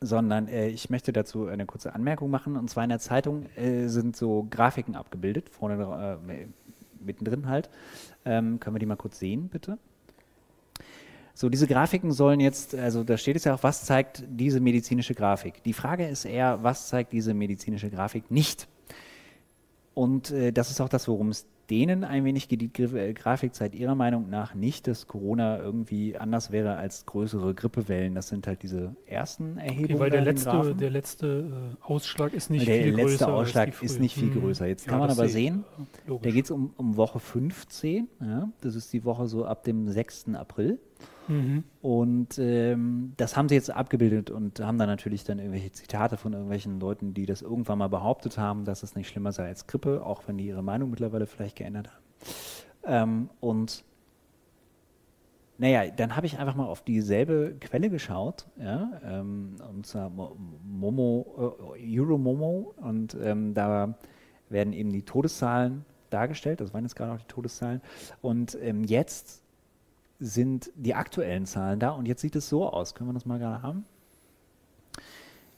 [0.00, 2.56] sondern äh, ich möchte dazu eine kurze Anmerkung machen.
[2.56, 6.46] Und zwar in der Zeitung äh, sind so Grafiken abgebildet, vorne äh,
[7.04, 7.70] mittendrin halt.
[8.24, 9.78] Ähm, können wir die mal kurz sehen, bitte?
[11.36, 15.14] So, diese Grafiken sollen jetzt, also da steht es ja auch, was zeigt diese medizinische
[15.14, 15.62] Grafik?
[15.64, 18.68] Die Frage ist eher, was zeigt diese medizinische Grafik nicht?
[19.94, 22.60] Und äh, das ist auch das, worum es denen ein wenig geht.
[22.60, 27.54] Die äh, Grafik zeigt ihrer Meinung nach nicht, dass Corona irgendwie anders wäre als größere
[27.54, 28.14] Grippewellen.
[28.14, 29.84] Das sind halt diese ersten Erhebungen.
[29.86, 33.26] Okay, weil der letzte, der letzte äh, Ausschlag ist nicht Der viel letzte größer.
[33.28, 34.40] als Ausschlag die ist nicht viel Hm.
[34.40, 34.66] größer.
[34.66, 35.64] Jetzt Ja, kann man aber sehen,
[36.06, 36.22] logisch.
[36.24, 38.08] Da geht es um, um Woche 15.
[38.20, 38.48] Ja?
[38.60, 40.34] Das ist die Woche so ab dem 6.
[40.34, 40.78] April.
[41.28, 41.64] Mhm.
[41.80, 46.32] Und ähm, das haben sie jetzt abgebildet und haben dann natürlich dann irgendwelche Zitate von
[46.32, 50.04] irgendwelchen Leuten, die das irgendwann mal behauptet haben, dass es nicht schlimmer sei als Grippe,
[50.04, 52.04] auch wenn die ihre Meinung mittlerweile vielleicht geändert haben.
[52.86, 53.84] Ähm, und
[55.56, 60.36] naja, dann habe ich einfach mal auf dieselbe Quelle geschaut, ja, ähm, und zwar Mo-
[60.64, 63.94] Momo, äh, Euromomo, und ähm, da
[64.48, 67.82] werden eben die Todeszahlen dargestellt, das waren jetzt gerade auch die Todeszahlen,
[68.20, 69.43] und ähm, jetzt
[70.24, 72.94] sind die aktuellen Zahlen da und jetzt sieht es so aus.
[72.94, 73.84] Können wir das mal gerade haben?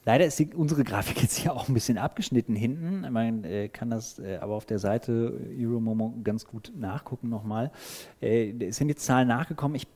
[0.05, 3.11] Leider ist die, unsere Grafik jetzt hier auch ein bisschen abgeschnitten hinten.
[3.13, 7.71] Man äh, kann das äh, aber auf der Seite Euromomo ganz gut nachgucken nochmal.
[8.21, 9.75] Äh, es sind jetzt Zahlen nachgekommen.
[9.75, 9.87] Ich,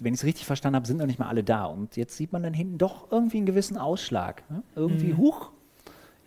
[0.00, 1.64] wenn ich es richtig verstanden habe, sind noch nicht mal alle da.
[1.64, 4.42] Und jetzt sieht man dann hinten doch irgendwie einen gewissen Ausschlag.
[4.50, 4.62] Ne?
[4.76, 5.18] Irgendwie Mhm.
[5.18, 5.50] hoch.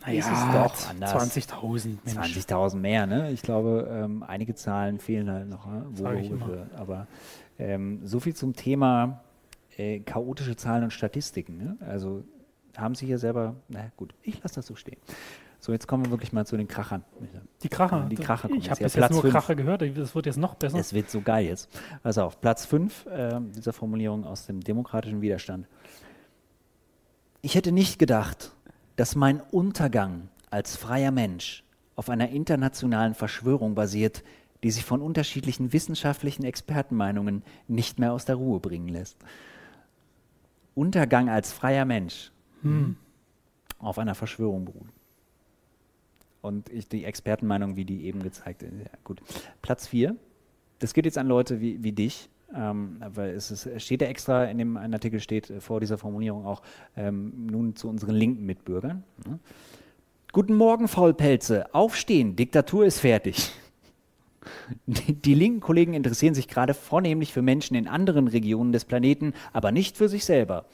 [0.07, 1.11] ist es doch anders.
[1.13, 2.17] 20.000 Mensch.
[2.17, 3.29] 20.000 mehr, ne?
[3.31, 5.67] Ich glaube, ähm, einige Zahlen fehlen halt noch.
[5.67, 5.85] Ne?
[5.91, 6.05] Wo.
[6.77, 7.07] Aber
[7.59, 9.23] ähm, so viel zum Thema
[9.77, 11.57] äh, chaotische Zahlen und Statistiken.
[11.57, 11.77] Ne?
[11.81, 12.23] Also
[12.75, 14.97] haben Sie hier selber, na gut, ich lasse das so stehen.
[15.59, 17.03] So, jetzt kommen wir wirklich mal zu den Krachern.
[17.63, 18.05] Die Kracher.
[18.09, 19.33] Die Kracher kommen Ich habe bis Platz jetzt nur fünf.
[19.33, 19.81] Kracher gehört.
[19.81, 20.77] Das wird jetzt noch besser.
[20.77, 21.67] Es wird so geil jetzt.
[22.03, 23.07] Pass auf, Platz 5
[23.55, 25.67] dieser Formulierung aus dem demokratischen Widerstand.
[27.41, 28.55] Ich hätte nicht gedacht,
[28.97, 31.63] dass mein Untergang als freier Mensch
[31.95, 34.23] auf einer internationalen Verschwörung basiert,
[34.63, 39.17] die sich von unterschiedlichen wissenschaftlichen Expertenmeinungen nicht mehr aus der Ruhe bringen lässt.
[40.75, 42.31] Untergang als freier Mensch
[42.61, 42.95] Hm.
[43.79, 44.87] auf einer Verschwörung beruht.
[46.41, 49.21] Und ich, die Expertenmeinung, wie die eben gezeigt ist, ja, gut.
[49.61, 50.15] Platz 4.
[50.79, 54.45] Das geht jetzt an Leute wie, wie dich, ähm, weil es, ist, steht ja extra
[54.45, 56.61] in dem einen Artikel steht äh, vor dieser Formulierung auch
[56.95, 59.03] ähm, nun zu unseren linken Mitbürgern.
[59.27, 59.39] Ne?
[60.31, 61.73] Guten Morgen, Faulpelze.
[61.73, 63.51] Aufstehen, Diktatur ist fertig.
[64.85, 69.71] Die, linken Kollegen interessieren sich gerade vornehmlich für Menschen in anderen Regionen des Planeten, aber
[69.71, 70.65] nicht für sich selber.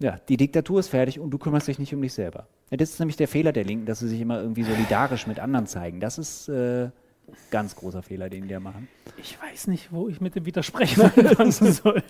[0.00, 2.46] Ja, die Diktatur ist fertig und du kümmerst dich nicht um dich selber.
[2.70, 5.38] Ja, das ist nämlich der Fehler der Linken, dass sie sich immer irgendwie solidarisch mit
[5.38, 6.00] anderen zeigen.
[6.00, 6.90] Das ist äh,
[7.50, 8.88] ganz großer Fehler, den die da machen.
[9.16, 11.02] Ich weiß nicht, wo ich mit dem Widersprechen
[11.38, 12.02] anfangen soll.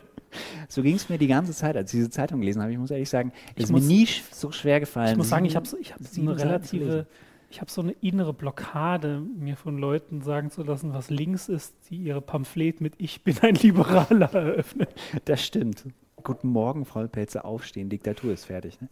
[0.68, 2.72] So ging es mir die ganze Zeit, als ich diese Zeitung gelesen habe.
[2.72, 5.12] Ich muss ehrlich sagen, es ist mir nie so schwer gefallen.
[5.12, 7.06] Ich muss sagen, ich habe ich hab eine relative,
[7.54, 11.72] ich habe so eine innere Blockade, mir von Leuten sagen zu lassen, was links ist,
[11.88, 14.88] die ihre Pamphlet mit Ich bin ein Liberaler eröffnen.
[15.24, 15.84] Das stimmt.
[16.24, 18.80] Guten Morgen, Frau Pelze, aufstehen, Diktatur ist fertig.
[18.80, 18.88] Ne?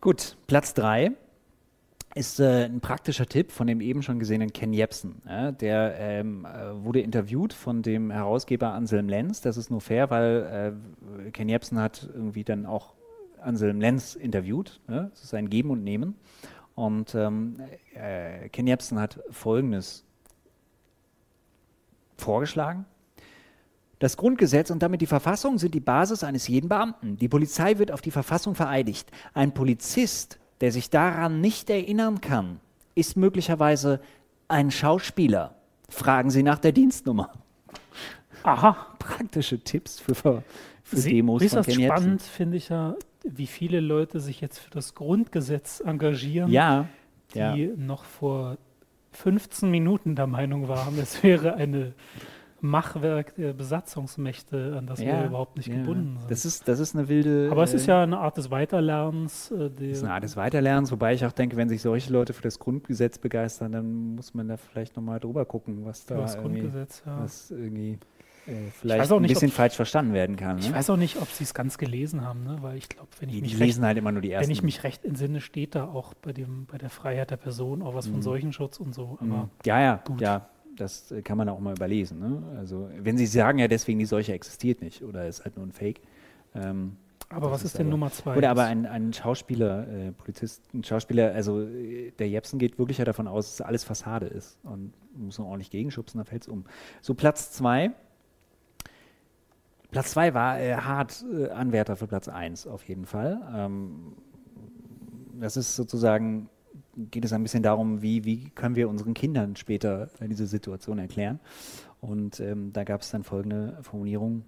[0.00, 1.12] Gut, Platz 3
[2.16, 5.22] ist äh, ein praktischer Tipp von dem eben schon gesehenen Ken Jebsen.
[5.24, 9.40] Ja, der ähm, äh, wurde interviewt von dem Herausgeber Anselm Lenz.
[9.40, 10.74] Das ist nur fair, weil
[11.24, 12.94] äh, Ken Jebsen hat irgendwie dann auch
[13.38, 14.80] Anselm Lenz interviewt.
[14.88, 15.04] Ja?
[15.04, 16.16] Das ist ein Geben und Nehmen.
[16.74, 17.56] Und ähm,
[17.94, 20.04] äh, Ken Jebsen hat Folgendes
[22.16, 22.86] vorgeschlagen.
[23.98, 27.16] Das Grundgesetz und damit die Verfassung sind die Basis eines jeden Beamten.
[27.18, 29.10] Die Polizei wird auf die Verfassung vereidigt.
[29.32, 32.58] Ein Polizist, der sich daran nicht erinnern kann,
[32.94, 34.00] ist möglicherweise
[34.48, 35.54] ein Schauspieler.
[35.88, 37.32] Fragen Sie nach der Dienstnummer.
[38.42, 38.88] Aha.
[38.98, 40.42] Praktische Tipps für, für
[40.96, 41.82] Sie, Demos Ken Jebsen.
[41.84, 46.88] spannend finde ich ja, wie viele Leute sich jetzt für das Grundgesetz engagieren, Ja,
[47.34, 47.54] die ja.
[47.76, 48.56] noch vor
[49.12, 51.94] 15 Minuten der Meinung waren, es wäre eine
[52.62, 56.30] Machwerk der Besatzungsmächte, an das wir ja, überhaupt nicht gebunden sind.
[56.30, 57.48] Das ist, das ist eine wilde.
[57.50, 59.50] Aber es ist äh, ja eine Art des Weiterlernens.
[59.50, 62.32] Äh, Das ist eine Art des Weiterlernens, wobei ich auch denke, wenn sich solche Leute
[62.32, 66.38] für das Grundgesetz begeistern, dann muss man da vielleicht nochmal drüber gucken, was da das
[66.38, 67.20] Grundgesetz, ja.
[67.20, 67.98] was irgendwie
[68.46, 70.58] äh, vielleicht auch ein nicht, bisschen ob- falsch verstanden werden kann.
[70.58, 70.74] Ich ne?
[70.74, 72.58] weiß auch nicht, ob sie es ganz gelesen haben, ne?
[72.60, 74.46] weil ich glaube, wenn ich die, die mich recht lesen halt immer nur die ersten.
[74.48, 77.82] Wenn ich mich recht entsinne, steht da auch bei, dem, bei der Freiheit der Person
[77.82, 78.22] auch was von Mhm.
[78.22, 79.18] Seuchenschutz und so.
[79.20, 79.48] Mhm.
[79.64, 80.20] Ja, ja, gut.
[80.20, 82.18] ja, das äh, kann man auch mal überlesen.
[82.18, 82.42] Ne?
[82.58, 85.72] Also wenn Sie sagen ja deswegen, die Seuche existiert nicht oder ist halt nur ein
[85.72, 86.00] Fake.
[86.54, 86.96] Ähm,
[87.28, 88.36] aber was ist ist denn aber- Nummer zwei?
[88.36, 92.98] Oder aber ein, ein Schauspieler, äh, Polizist, ein Schauspieler, also äh, der Jepsen geht wirklich
[92.98, 96.48] ja davon aus, dass alles Fassade ist und muss man ordentlich gegenschubsen, dann fällt es
[96.48, 96.64] um.
[97.00, 97.92] So, Platz zwei.
[99.92, 103.40] Platz zwei war äh, hart äh, Anwärter für Platz eins auf jeden Fall.
[103.54, 104.16] Ähm,
[105.38, 106.48] das ist sozusagen,
[107.10, 110.98] geht es ein bisschen darum, wie, wie können wir unseren Kindern später äh, diese Situation
[110.98, 111.40] erklären.
[112.00, 114.44] Und ähm, da gab es dann folgende Formulierung.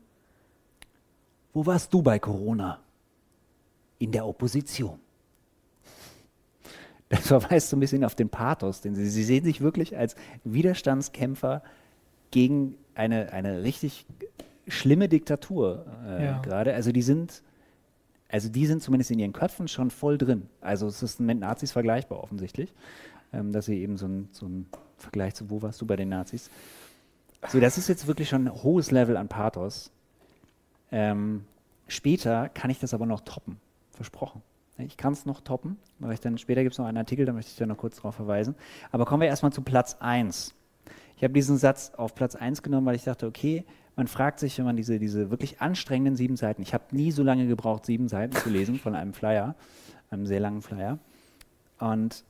[1.53, 2.81] Wo warst du bei Corona?
[3.99, 4.99] In der Opposition.
[7.11, 10.17] Das verweist so ein bisschen auf den Pathos, denn sie, sie sehen sich wirklich als
[10.43, 11.63] Widerstandskämpfer
[12.31, 14.07] gegen eine, eine richtig
[14.69, 16.39] schlimme Diktatur äh, Ja.
[16.41, 16.75] gerade.
[16.75, 17.43] Also die sind,
[18.29, 20.49] also die sind zumindest in ihren Köpfen schon voll drin.
[20.61, 22.73] Also es ist mit Nazis vergleichbar offensichtlich,
[23.33, 26.09] ähm, dass sie eben so ein, so ein Vergleich zu, wo warst du bei den
[26.09, 26.51] Nazis?
[27.49, 29.91] So, das ist jetzt wirklich schon ein hohes Level an Pathos.
[30.91, 31.45] Ähm,
[31.89, 33.59] später kann ich das aber noch toppen,
[33.93, 34.43] versprochen.
[34.79, 37.33] Ich kann es noch toppen, weil ich dann später gibt es noch einen Artikel, da
[37.33, 38.55] möchte ich dann noch kurz darauf verweisen.
[38.91, 40.55] Aber kommen wir erstmal zu Platz 1.
[41.17, 43.65] Ich habe diesen Satz auf Platz 1 genommen, weil ich dachte, okay,
[43.97, 47.23] man fragt sich, wenn man diese, diese wirklich anstrengenden sieben Seiten, ich habe nie so
[47.23, 49.55] lange gebraucht, sieben Seiten zu lesen von einem Flyer,
[50.11, 50.99] einem sehr langen Flyer.
[51.79, 52.25] Und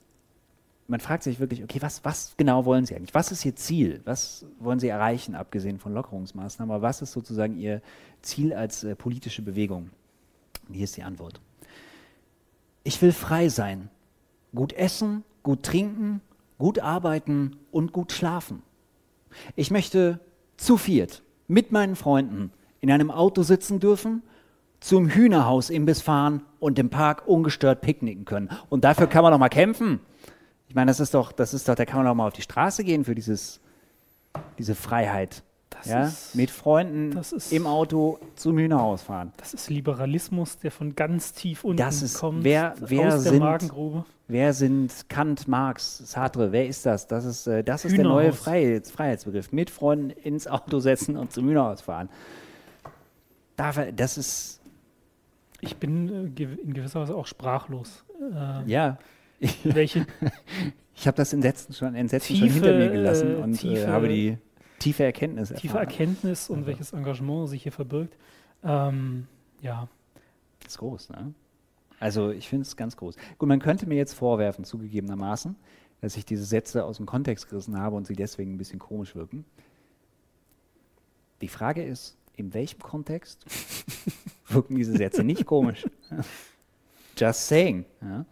[0.86, 3.14] man fragt sich wirklich, okay, was, was genau wollen Sie eigentlich?
[3.14, 4.02] Was ist Ihr Ziel?
[4.04, 6.74] Was wollen Sie erreichen, abgesehen von Lockerungsmaßnahmen?
[6.74, 7.80] Aber was ist sozusagen Ihr
[8.20, 9.90] Ziel als äh, politische Bewegung?
[10.68, 11.40] Und hier ist die Antwort.
[12.82, 13.88] Ich will frei sein.
[14.54, 16.20] Gut essen, gut trinken,
[16.58, 18.62] gut arbeiten und gut schlafen.
[19.56, 20.20] Ich möchte
[20.56, 24.22] zu viert mit meinen Freunden in einem Auto sitzen dürfen,
[24.80, 28.50] zum Hühnerhaus-Imbiss fahren und im Park ungestört picknicken können.
[28.68, 30.00] Und dafür kann man doch mal kämpfen.
[30.68, 32.42] Ich meine, das ist doch, das ist doch, da kann man doch mal auf die
[32.42, 33.60] Straße gehen für dieses,
[34.58, 35.42] diese Freiheit.
[35.70, 36.04] Das ja?
[36.06, 39.32] ist- Mit Freunden das ist- im Auto zum Hühnerhaus fahren.
[39.38, 43.32] Das ist Liberalismus, der von ganz tief unten Das ist- kommt, wer- wer aus der
[43.32, 44.04] sind- Magengrube.
[44.26, 46.50] Wer sind Kant, Marx, Sartre?
[46.50, 47.06] Wer ist das?
[47.06, 48.32] Das ist, äh, das ist der neue.
[48.32, 49.52] Freiheits Freiheitsbegriff.
[49.52, 52.08] Mit Freunden ins Auto setzen und zum Hühnerhaus fahren.
[53.56, 54.60] Dafür, das ist,
[55.60, 58.04] Ich bin äh, in gewisser Weise auch sprachlos.
[58.32, 58.98] Äh, ja.
[59.64, 60.06] Welche
[60.94, 64.08] Ich habe das Entsetzen schon, schon Tiefe, hinter mir gelassen äh, und äh, tiefe- habe
[64.08, 64.38] die
[64.78, 65.82] tiefe Erkenntnis tiefe erfahren.
[65.88, 68.16] Erkenntnis und welches Engagement sich hier verbirgt.
[68.64, 69.26] Ähm,
[69.60, 69.88] ja,
[70.60, 71.34] Das ist groß, ne?
[72.04, 73.16] Also ich finde es ganz groß.
[73.38, 75.56] Gut, man könnte mir jetzt vorwerfen, zugegebenermaßen,
[76.02, 79.16] dass ich diese Sätze aus dem Kontext gerissen habe und sie deswegen ein bisschen komisch
[79.16, 79.46] wirken.
[81.40, 83.46] Die Frage ist, in welchem Kontext
[84.48, 85.86] wirken diese Sätze nicht komisch?
[87.16, 87.86] Just saying.
[88.02, 88.26] Ja.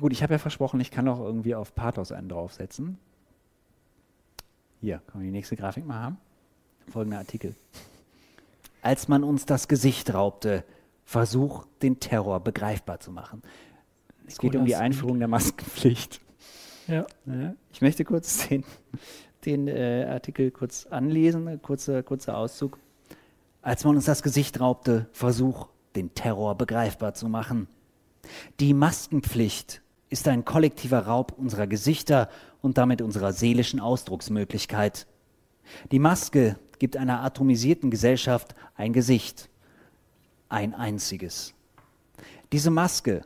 [0.00, 2.96] Gut, ich habe ja versprochen, ich kann auch irgendwie auf Pathos einen draufsetzen.
[4.80, 6.16] Hier, können wir die nächste Grafik mal haben?
[6.90, 7.54] Folgender Artikel.
[8.80, 10.64] Als man uns das Gesicht raubte,
[11.06, 13.40] Versuch, den Terror begreifbar zu machen.
[14.26, 16.20] Es geht um die Einführung der Maskenpflicht.
[16.88, 17.06] ja.
[17.26, 18.64] Ja, ich möchte kurz den,
[19.44, 22.78] den äh, Artikel kurz anlesen, kurzer, kurzer Auszug.
[23.62, 27.68] Als man uns das Gesicht raubte, Versuch, den Terror begreifbar zu machen.
[28.58, 32.28] Die Maskenpflicht ist ein kollektiver Raub unserer Gesichter
[32.62, 35.06] und damit unserer seelischen Ausdrucksmöglichkeit.
[35.92, 39.48] Die Maske gibt einer atomisierten Gesellschaft ein Gesicht,
[40.48, 41.54] ein einziges.
[42.52, 43.22] Diese Maske,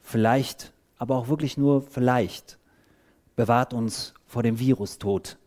[0.00, 2.58] vielleicht, aber auch wirklich nur vielleicht,
[3.36, 5.38] bewahrt uns vor dem Virustod.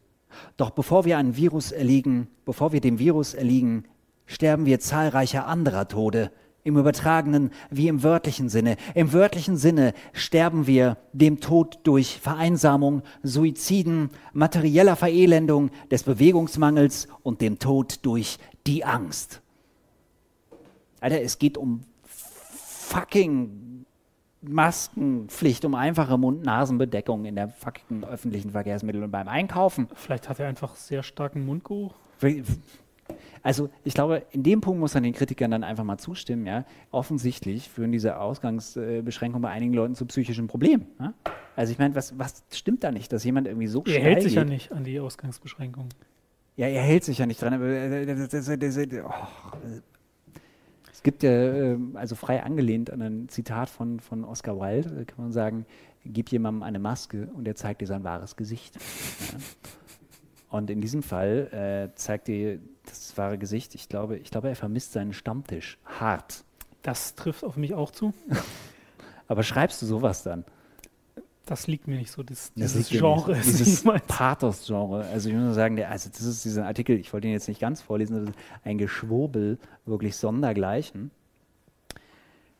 [0.58, 3.86] Doch bevor wir einem Virus erliegen, bevor wir dem Virus erliegen,
[4.26, 6.32] sterben wir zahlreicher anderer Tode.
[6.66, 8.78] Im übertragenen wie im wörtlichen Sinne.
[8.96, 17.42] Im wörtlichen Sinne sterben wir dem Tod durch Vereinsamung, Suiziden, materieller Verelendung, des Bewegungsmangels und
[17.42, 19.43] dem Tod durch die Angst.
[21.04, 23.86] Alter, es geht um fucking
[24.42, 29.90] Maskenpflicht, um einfache Mund-Nasen-Bedeckung in der fucking öffentlichen Verkehrsmittel und beim Einkaufen.
[29.96, 31.94] Vielleicht hat er einfach sehr starken Mundgeruch.
[33.42, 36.48] Also ich glaube, in dem Punkt muss man den Kritikern dann einfach mal zustimmen.
[36.48, 36.64] Ja?
[36.92, 40.88] Offensichtlich führen diese Ausgangsbeschränkungen bei einigen Leuten zu psychischen Problemen.
[41.02, 41.14] Ja?
[41.58, 44.36] Also ich meine, was, was stimmt da nicht, dass jemand irgendwie so Er hält sich
[44.36, 44.54] ja geht?
[44.54, 45.90] nicht an die Ausgangsbeschränkungen.
[46.56, 47.56] Ja, er hält sich ja nicht dran.
[47.56, 49.12] Aber äh, das, das, das, das, oh,
[51.04, 55.24] gibt ja, äh, also frei angelehnt an ein Zitat von, von Oscar Wilde, äh, kann
[55.24, 55.66] man sagen,
[56.06, 58.76] gib jemandem eine Maske und er zeigt dir sein wahres Gesicht.
[58.76, 59.38] Ja.
[60.50, 63.74] Und in diesem Fall äh, zeigt dir das wahre Gesicht.
[63.74, 65.80] Ich glaube, ich glaube, er vermisst seinen Stammtisch.
[65.84, 66.44] Hart.
[66.84, 68.14] Das trifft auf mich auch zu.
[69.28, 70.46] Aber schreibst du sowas dann?
[71.46, 73.32] Das liegt mir nicht so, das, Das dieses Genre.
[73.38, 73.48] nicht.
[73.48, 73.84] ist Dieses.
[74.08, 75.06] Pathos-Genre.
[75.08, 77.50] Also ich muss nur sagen, der, also das ist dieser Artikel, ich wollte ihn jetzt
[77.50, 81.12] nicht ganz vorlesen, das ist ein Geschwurbel, wirklich sondergleichen.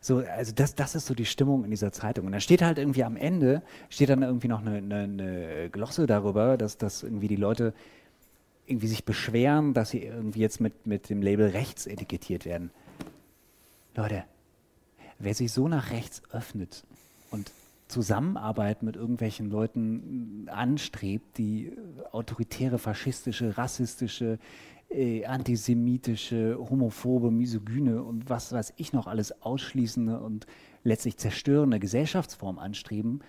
[0.00, 2.26] So, also das, das ist so die Stimmung in dieser Zeitung.
[2.26, 6.06] Und da steht halt irgendwie am Ende, steht dann irgendwie noch eine, eine, eine Glosse
[6.06, 7.72] darüber, dass, dass irgendwie die Leute
[8.66, 12.70] irgendwie sich beschweren, dass sie irgendwie jetzt mit, mit dem Label rechts etikettiert werden.
[13.94, 14.24] Leute,
[15.18, 16.84] wer sich so nach rechts öffnet
[17.30, 17.50] und
[17.88, 21.72] Zusammenarbeit mit irgendwelchen Leuten anstrebt, die
[22.12, 24.38] autoritäre, faschistische, rassistische,
[24.88, 30.46] äh, antisemitische, homophobe, misogyne und was weiß ich noch alles ausschließende und
[30.82, 33.20] letztlich zerstörende Gesellschaftsform anstreben,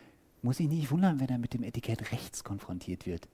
[0.41, 3.27] muss ich nicht wundern, wenn er mit dem Etikett rechts konfrontiert wird.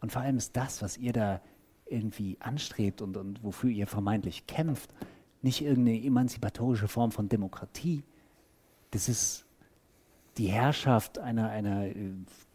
[0.00, 1.40] Und vor allem ist das, was ihr da
[1.86, 4.94] irgendwie anstrebt und, und wofür ihr vermeintlich kämpft,
[5.42, 8.04] nicht irgendeine emanzipatorische Form von Demokratie.
[8.90, 9.44] Das ist
[10.38, 11.94] die Herrschaft einer, einer äh,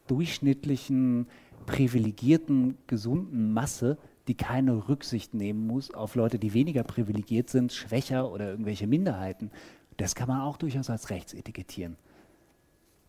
[0.07, 1.27] durchschnittlichen,
[1.65, 8.31] privilegierten, gesunden Masse, die keine Rücksicht nehmen muss auf Leute, die weniger privilegiert sind, schwächer
[8.31, 9.51] oder irgendwelche Minderheiten.
[9.97, 11.97] Das kann man auch durchaus als rechts etikettieren.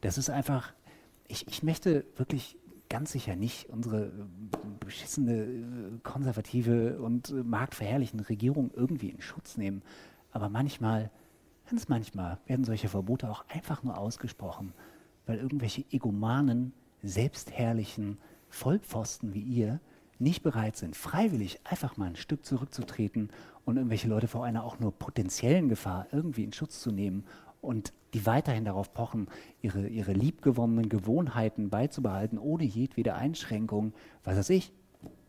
[0.01, 0.75] Das ist einfach,
[1.29, 2.59] ich, ich möchte wirklich
[2.89, 4.11] ganz sicher nicht unsere äh,
[4.81, 5.65] beschissene, äh,
[6.03, 9.83] konservative und marktverherrlichende Regierung irgendwie in Schutz nehmen.
[10.31, 11.11] Aber manchmal,
[11.69, 14.73] ganz manchmal, werden solche Verbote auch einfach nur ausgesprochen,
[15.27, 19.81] weil irgendwelche egomanen, selbstherrlichen Vollpfosten wie ihr
[20.19, 23.31] nicht bereit sind, freiwillig einfach mal ein Stück zurückzutreten
[23.65, 27.25] und irgendwelche Leute vor einer auch nur potenziellen Gefahr irgendwie in Schutz zu nehmen
[27.61, 29.27] und die weiterhin darauf pochen,
[29.61, 33.93] ihre, ihre liebgewonnenen Gewohnheiten beizubehalten, ohne jedwede Einschränkung,
[34.23, 34.73] was weiß ich,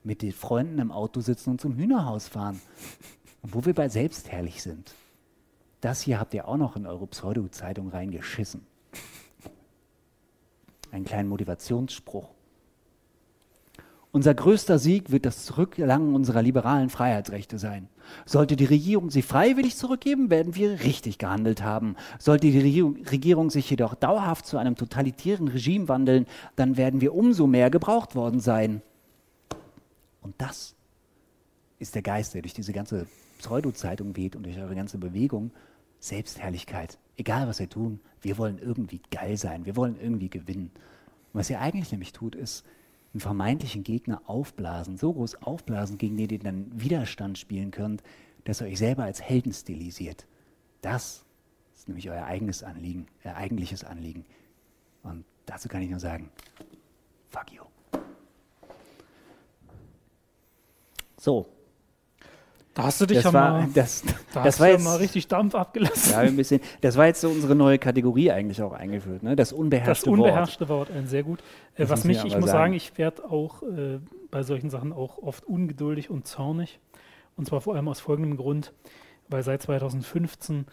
[0.03, 2.61] mit den Freunden im Auto sitzen und zum Hühnerhaus fahren.
[3.41, 4.93] Wo wir bei selbstherrlich sind.
[5.81, 8.65] Das hier habt ihr auch noch in eure Pseudo-Zeitung reingeschissen.
[10.91, 12.29] Einen kleinen Motivationsspruch.
[14.15, 17.89] Unser größter Sieg wird das Zurückgelangen unserer liberalen Freiheitsrechte sein.
[18.25, 21.97] Sollte die Regierung sie freiwillig zurückgeben, werden wir richtig gehandelt haben.
[22.17, 27.45] Sollte die Regierung sich jedoch dauerhaft zu einem totalitären Regime wandeln, dann werden wir umso
[27.45, 28.81] mehr gebraucht worden sein.
[30.21, 30.75] Und das
[31.77, 33.07] ist der Geist, der durch diese ganze
[33.37, 35.51] Pseudo-Zeitung weht und durch eure ganze Bewegung.
[35.99, 36.97] Selbstherrlichkeit.
[37.17, 40.71] Egal, was wir tun, wir wollen irgendwie geil sein, wir wollen irgendwie gewinnen.
[41.33, 42.65] Und was ihr eigentlich nämlich tut, ist,
[43.13, 48.03] einen vermeintlichen Gegner aufblasen, so groß aufblasen, gegen den ihr dann Widerstand spielen könnt,
[48.43, 50.27] dass ihr euch selber als Helden stilisiert.
[50.81, 51.23] Das
[51.73, 54.25] ist nämlich euer eigenes Anliegen, euer eigentliches Anliegen.
[55.03, 56.29] Und dazu kann ich nur sagen,
[57.29, 57.63] fuck you.
[61.17, 61.47] So,
[62.75, 64.03] da hast du dich das ja war, mal, das,
[64.33, 66.11] da das war jetzt, ja mal richtig Dampf abgelassen.
[66.11, 69.35] ja, ein bisschen, das war jetzt so unsere neue Kategorie eigentlich auch eingeführt, ne?
[69.35, 71.39] das das unbeherrschte, unbeherrschte Wort, ein sehr gut.
[71.39, 71.43] Äh,
[71.81, 72.45] Das was mich, ich muss sagen.
[72.47, 73.99] sagen, ich werde auch äh,
[74.29, 76.79] bei solchen Sachen auch oft ungeduldig und zornig.
[77.37, 78.71] Und zwar vor allem aus folgendem Grund,
[79.29, 80.65] weil seit 2015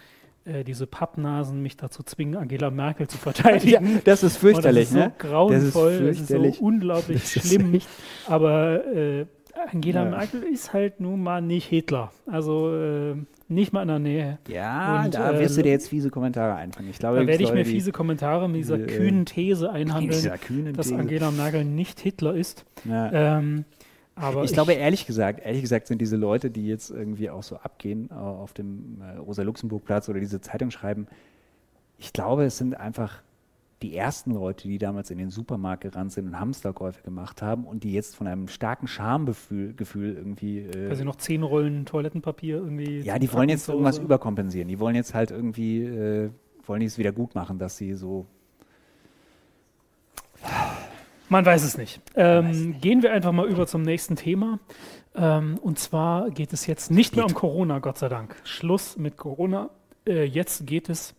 [0.45, 3.37] äh, diese Pappnasen mich dazu zwingen, Angela Merkel zu Wort.
[3.39, 3.87] verteidigen.
[3.95, 5.13] Ja, das ist fürchterlich, und das ist ne?
[5.21, 6.57] so grauenvoll, Das ist das ist, fürchterlich.
[6.57, 7.75] so unglaublich Das ist schlimm.
[7.75, 7.89] echt-
[8.27, 9.27] Aber äh,
[9.71, 10.11] Angela Ja.
[10.11, 12.13] Merkel ist halt nun mal nicht Hitler.
[12.27, 13.15] Also äh,
[13.49, 14.39] nicht mal in der Nähe.
[14.49, 16.91] Ja, Und, da äh, wirst du dir jetzt fiese Kommentare einfangen.
[16.91, 20.41] Ich glaube, Da werde ich mir fiese Kommentare mit dieser diese, äh, kühnen These einhandeln,
[20.41, 20.99] kühnen dass These.
[20.99, 22.65] Angela Merkel nicht Hitler ist.
[22.85, 23.39] Ja.
[23.39, 23.65] Ähm,
[24.15, 27.57] aber ich, glaube, ehrlich gesagt, ehrlich gesagt sind diese Leute, die jetzt irgendwie auch so
[27.57, 31.07] abgehen äh, auf dem äh, Rosa-Luxemburg-Platz oder diese Zeitung schreiben,
[31.99, 33.23] ich glaube, es sind einfach
[33.83, 37.85] die ersten Leute, die damals in den Supermarkt gerannt sind und Hamsterkäufe gemacht haben und
[37.85, 40.61] die jetzt von einem starken Schamgefühl Gefühl irgendwie.
[40.61, 43.01] Äh, also noch zehn Rollen Toilettenpapier irgendwie.
[43.01, 44.68] ja, die wollen jetzt irgendwas überkompensieren.
[44.68, 46.30] Die wollen jetzt halt irgendwie, äh,
[46.66, 48.26] wollen die es wieder gut machen, dass sie so.
[51.28, 52.01] Man weiß es nicht.
[52.14, 52.83] weiß Ähm, es nicht.
[52.83, 54.59] Gehen wir einfach mal über zum nächsten Thema.
[55.14, 57.35] Ähm, und zwar geht es jetzt nicht mehr um.
[57.35, 58.37] Corona, Gott sei Dank.
[58.45, 59.70] Schluss mit Corona.
[60.07, 61.14] Äh, jetzt geht es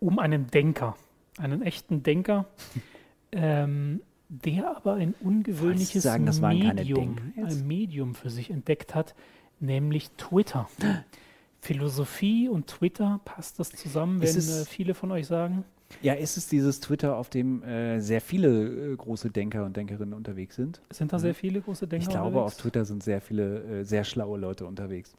[0.00, 0.96] um einen Denker,
[1.38, 2.46] einen echten Denker,
[3.32, 9.14] ähm, der aber ein ungewöhnliches sagen, Medium, ein Medium für sich entdeckt hat,
[9.60, 10.68] nämlich Twitter.
[11.60, 15.64] Philosophie und Twitter, passt das zusammen, wenn es- äh, viele von euch sagen?
[16.00, 20.14] Ja, ist es dieses Twitter, auf dem äh, sehr viele äh, große Denker und Denkerinnen
[20.14, 20.80] unterwegs sind?
[20.90, 22.08] Sind da sehr viele große Denker Mhm.
[22.08, 22.56] Ich glaube, auf unterwegs?
[22.56, 25.14] Twitter sind sehr viele äh, sehr schlaue Leute unterwegs.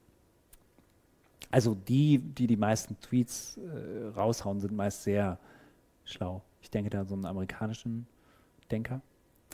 [1.52, 5.38] Also die, die die meisten Tweets äh, raushauen, sind meist sehr
[6.06, 6.42] schlau.
[6.62, 8.08] Ich denke da an so einen amerikanischen
[8.72, 9.02] Denker.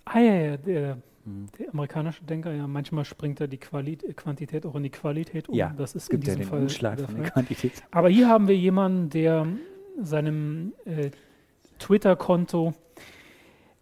[0.06, 1.48] Ah ja, ja der, Mhm.
[1.58, 5.56] der amerikanische Denker, ja, manchmal springt da die Quali Quantität auch in die Qualität um.
[5.56, 7.24] Ja, das ist Es in gibt ja diesem den Fall Umschlag der von Fall.
[7.24, 7.84] der Quantität.
[7.92, 9.48] Aber hier haben wir jemanden, der
[10.02, 11.12] seinem äh,
[11.78, 12.74] Twitter-Konto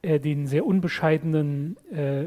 [0.02, 2.26] äh, den sehr unbescheidenen, äh,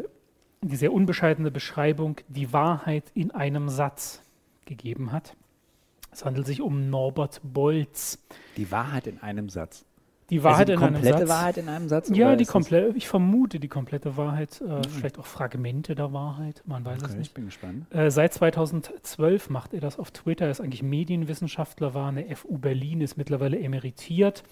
[0.63, 4.23] die sehr unbescheidene Beschreibung die Wahrheit in einem Satz
[4.65, 5.37] gegeben hat.
[6.13, 8.19] Es handelt sich um Norbert Bolz.
[8.57, 9.85] Die Wahrheit in einem Satz.
[10.31, 11.29] Die Wahrheit also die in einem komplette Satz.
[11.29, 12.11] Wahrheit in einem Satz?
[12.15, 16.85] Ja, die komplette, ich vermute die komplette Wahrheit, äh, vielleicht auch Fragmente der Wahrheit, man
[16.85, 17.35] weiß es Okay, ich nicht.
[17.35, 17.93] bin gespannt.
[17.95, 22.59] Äh, seit 2012 macht er das auf Twitter, ist eigentlich Medienwissenschaftler, war an der FU
[22.59, 24.45] Berlin, ist mittlerweile emeritiert.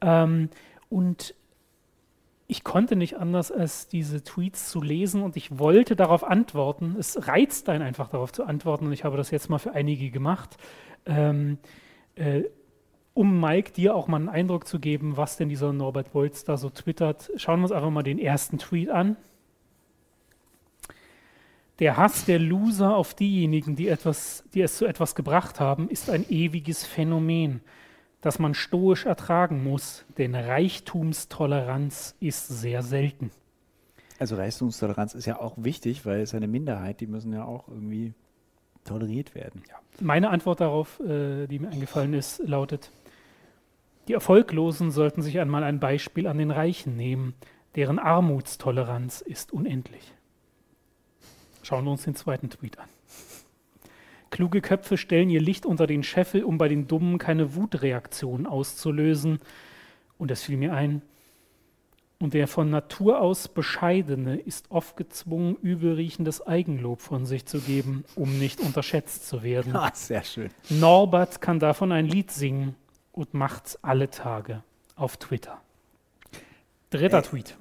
[0.00, 0.48] Ähm,
[0.88, 1.34] und
[2.46, 6.96] ich konnte nicht anders, als diese Tweets zu lesen und ich wollte darauf antworten.
[6.98, 10.10] Es reizt einen einfach darauf zu antworten und ich habe das jetzt mal für einige
[10.10, 10.56] gemacht,
[11.04, 11.58] ähm,
[12.14, 12.44] äh,
[13.18, 16.56] um Mike dir auch mal einen Eindruck zu geben, was denn dieser Norbert Wolz da
[16.56, 17.30] so twittert.
[17.36, 19.16] Schauen wir uns einfach mal den ersten Tweet an.
[21.80, 26.10] Der Hass der Loser auf diejenigen, die, etwas, die es zu etwas gebracht haben, ist
[26.10, 27.60] ein ewiges Phänomen
[28.20, 33.30] das man stoisch ertragen muss, denn Reichtumstoleranz ist sehr selten.
[34.18, 38.14] Also Reichtumstoleranz ist ja auch wichtig, weil es eine Minderheit, die müssen ja auch irgendwie
[38.84, 39.62] toleriert werden.
[39.68, 39.76] Ja.
[40.00, 42.90] Meine Antwort darauf, äh, die mir eingefallen ist, lautet,
[44.08, 47.34] die Erfolglosen sollten sich einmal ein Beispiel an den Reichen nehmen,
[47.76, 50.14] deren Armutstoleranz ist unendlich.
[51.62, 52.88] Schauen wir uns den zweiten Tweet an.
[54.30, 59.40] Kluge Köpfe stellen ihr Licht unter den Scheffel, um bei den Dummen keine Wutreaktion auszulösen.
[60.16, 61.02] Und es fiel mir ein,
[62.20, 68.04] und der von Natur aus Bescheidene ist oft gezwungen, übelriechendes Eigenlob von sich zu geben,
[68.16, 69.72] um nicht unterschätzt zu werden.
[69.76, 70.50] Ah, sehr schön.
[70.68, 72.74] Norbert kann davon ein Lied singen
[73.18, 74.62] und macht's alle Tage
[74.94, 75.60] auf Twitter.
[76.90, 77.22] Dritter Ey.
[77.24, 77.56] Tweet.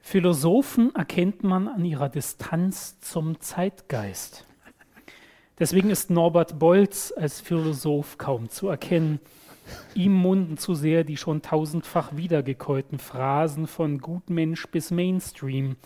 [0.00, 4.46] Philosophen erkennt man an ihrer Distanz zum Zeitgeist.
[5.58, 9.20] Deswegen ist Norbert Bolz als Philosoph kaum zu erkennen.
[9.94, 15.76] Ihm munden zu sehr die schon tausendfach wiedergekäuten Phrasen von Gutmensch bis Mainstream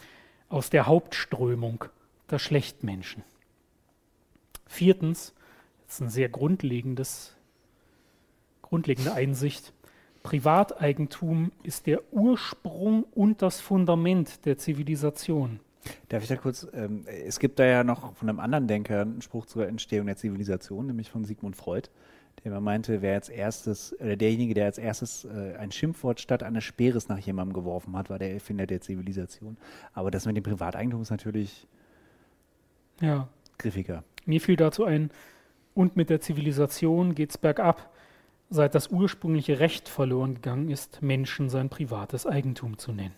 [0.49, 1.85] aus der Hauptströmung
[2.31, 3.25] der Schlechtmenschen.
[4.67, 5.35] Viertens,
[5.83, 7.36] jetzt ein sehr grundlegendes,
[8.69, 9.73] grundlegende Einsicht.
[10.23, 15.61] Privateigentum ist der Ursprung und das Fundament der Zivilisation.
[16.09, 19.23] Darf ich da kurz, ähm, es gibt da ja noch von einem anderen Denker einen
[19.23, 21.89] Spruch zur Entstehung der Zivilisation, nämlich von Sigmund Freud,
[22.39, 26.43] der immer meinte, wer als erstes, oder derjenige, der als erstes äh, ein Schimpfwort statt
[26.43, 29.57] eines Speeres nach jemandem geworfen hat, war der Erfinder der Zivilisation.
[29.93, 31.69] Aber das mit dem Privateigentum ist natürlich
[33.01, 33.29] ja.
[33.59, 34.03] griffiger.
[34.25, 35.11] Mir fiel dazu ein,
[35.75, 37.93] und mit der Zivilisation geht es bergab,
[38.51, 43.15] seit das ursprüngliche Recht verloren gegangen ist, Menschen sein privates Eigentum zu nennen.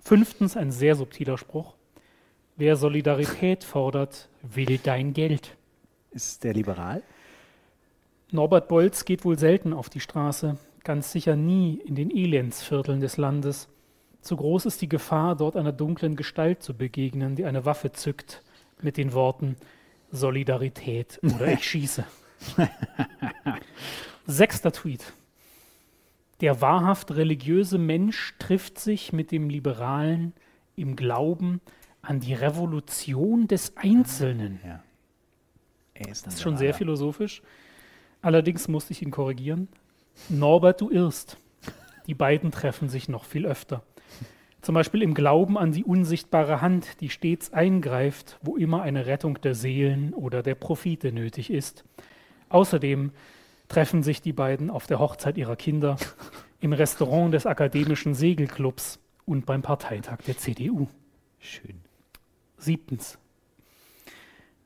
[0.00, 1.74] Fünftens ein sehr subtiler Spruch.
[2.56, 5.56] Wer Solidarität fordert, will dein Geld.
[6.10, 7.02] Ist der liberal?
[8.32, 13.16] Norbert Bolz geht wohl selten auf die Straße, ganz sicher nie in den Elendsvierteln des
[13.16, 13.68] Landes.
[14.20, 18.42] Zu groß ist die Gefahr, dort einer dunklen Gestalt zu begegnen, die eine Waffe zückt
[18.80, 19.56] mit den Worten
[20.10, 22.04] Solidarität oder ich schieße.
[24.26, 25.12] Sechster Tweet.
[26.40, 30.32] Der wahrhaft religiöse Mensch trifft sich mit dem Liberalen
[30.76, 31.60] im Glauben
[32.02, 34.60] an die Revolution des Einzelnen.
[34.64, 34.82] Ja.
[36.08, 37.42] Ist das ist schon sehr philosophisch.
[38.22, 39.68] Allerdings musste ich ihn korrigieren.
[40.28, 41.36] Norbert, du irrst.
[42.06, 43.82] Die beiden treffen sich noch viel öfter.
[44.62, 49.40] Zum Beispiel im Glauben an die unsichtbare Hand, die stets eingreift, wo immer eine Rettung
[49.40, 51.84] der Seelen oder der Profite nötig ist.
[52.50, 53.12] Außerdem
[53.68, 55.96] treffen sich die beiden auf der Hochzeit ihrer Kinder,
[56.60, 60.88] im Restaurant des Akademischen Segelclubs und beim Parteitag der CDU.
[61.38, 61.80] Schön.
[62.58, 63.18] Siebtens.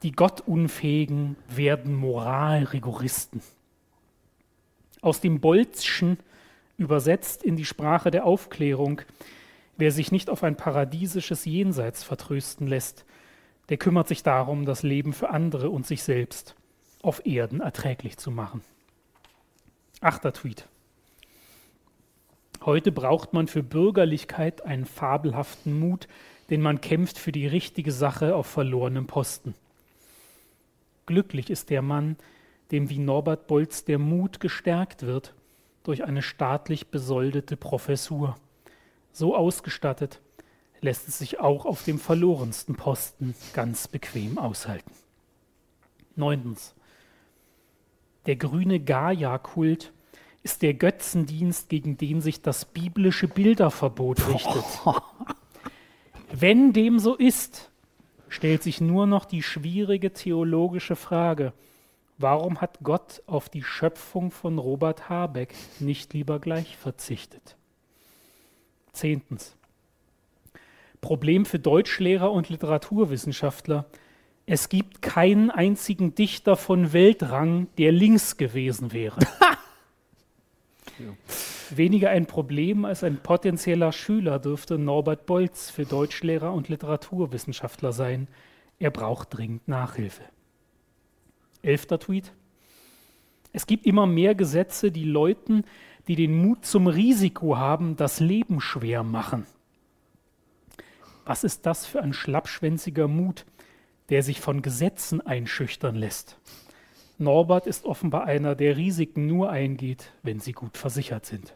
[0.02, 3.42] Die Gottunfähigen werden Moralrigoristen.
[5.02, 6.18] Aus dem Bolzschen
[6.78, 9.02] übersetzt in die Sprache der Aufklärung,
[9.76, 13.04] wer sich nicht auf ein paradiesisches Jenseits vertrösten lässt,
[13.68, 16.56] der kümmert sich darum, das Leben für andere und sich selbst
[17.04, 18.62] auf Erden erträglich zu machen.
[20.00, 20.66] Achter Tweet.
[22.64, 26.08] Heute braucht man für Bürgerlichkeit einen fabelhaften Mut,
[26.50, 29.54] denn man kämpft für die richtige Sache auf verlorenem Posten.
[31.06, 32.16] Glücklich ist der Mann,
[32.70, 35.34] dem wie Norbert Bolz der Mut gestärkt wird
[35.82, 38.36] durch eine staatlich besoldete Professur.
[39.12, 40.20] So ausgestattet
[40.80, 44.90] lässt es sich auch auf dem verlorensten Posten ganz bequem aushalten.
[46.16, 46.74] Neuntens.
[48.26, 49.92] Der grüne Gaia-Kult
[50.42, 54.64] ist der Götzendienst, gegen den sich das biblische Bilderverbot richtet.
[56.32, 57.70] Wenn dem so ist,
[58.28, 61.52] stellt sich nur noch die schwierige theologische Frage,
[62.18, 67.56] warum hat Gott auf die Schöpfung von Robert Habeck nicht lieber gleich verzichtet?
[68.92, 69.56] Zehntens.
[71.00, 73.86] Problem für Deutschlehrer und Literaturwissenschaftler.
[74.46, 79.18] Es gibt keinen einzigen Dichter von Weltrang, der links gewesen wäre.
[81.70, 88.28] Weniger ein Problem als ein potenzieller Schüler dürfte Norbert Bolz für Deutschlehrer und Literaturwissenschaftler sein.
[88.78, 90.22] Er braucht dringend Nachhilfe.
[91.62, 92.32] Elfter Tweet.
[93.52, 95.64] Es gibt immer mehr Gesetze, die Leuten,
[96.06, 99.46] die den Mut zum Risiko haben, das Leben schwer machen.
[101.24, 103.46] Was ist das für ein schlappschwänziger Mut,
[104.10, 106.38] der sich von Gesetzen einschüchtern lässt?
[107.18, 111.54] Norbert ist offenbar einer, der Risiken nur eingeht, wenn sie gut versichert sind.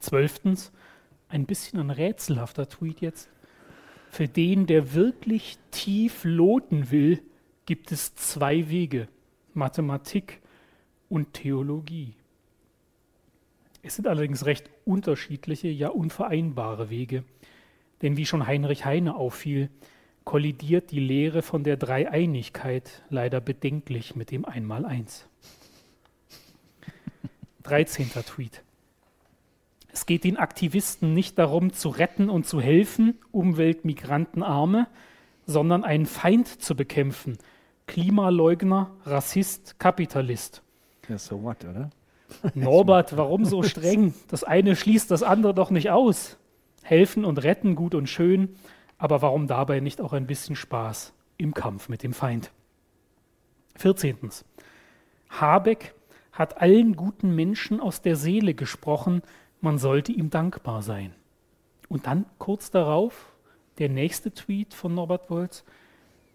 [0.00, 0.72] Zwölftens,
[1.28, 3.28] ein bisschen ein rätselhafter Tweet jetzt.
[4.10, 7.22] Für den, der wirklich tief loten will,
[7.66, 9.08] gibt es zwei Wege,
[9.52, 10.40] Mathematik
[11.10, 12.14] und Theologie.
[13.82, 17.24] Es sind allerdings recht unterschiedliche, ja unvereinbare Wege.
[18.00, 19.70] Denn wie schon Heinrich Heine auffiel,
[20.28, 25.26] kollidiert die Lehre von der Dreieinigkeit leider bedenklich mit dem Einmaleins.
[27.62, 28.10] 13.
[28.10, 28.62] Tweet.
[29.90, 34.86] Es geht den Aktivisten nicht darum, zu retten und zu helfen, Umwelt, Migranten, Arme,
[35.46, 37.38] sondern einen Feind zu bekämpfen.
[37.86, 40.60] Klimaleugner, Rassist, Kapitalist.
[41.08, 41.88] Ja, so what, oder?
[42.52, 44.12] Norbert, warum so streng?
[44.28, 46.36] Das eine schließt das andere doch nicht aus.
[46.82, 48.56] Helfen und retten gut und schön,
[48.98, 52.50] aber warum dabei nicht auch ein bisschen Spaß im Kampf mit dem Feind?
[53.76, 54.16] 14.
[55.30, 55.94] Habeck
[56.32, 59.22] hat allen guten Menschen aus der Seele gesprochen,
[59.60, 61.14] man sollte ihm dankbar sein.
[61.88, 63.32] Und dann kurz darauf
[63.78, 65.64] der nächste Tweet von Norbert Wolz.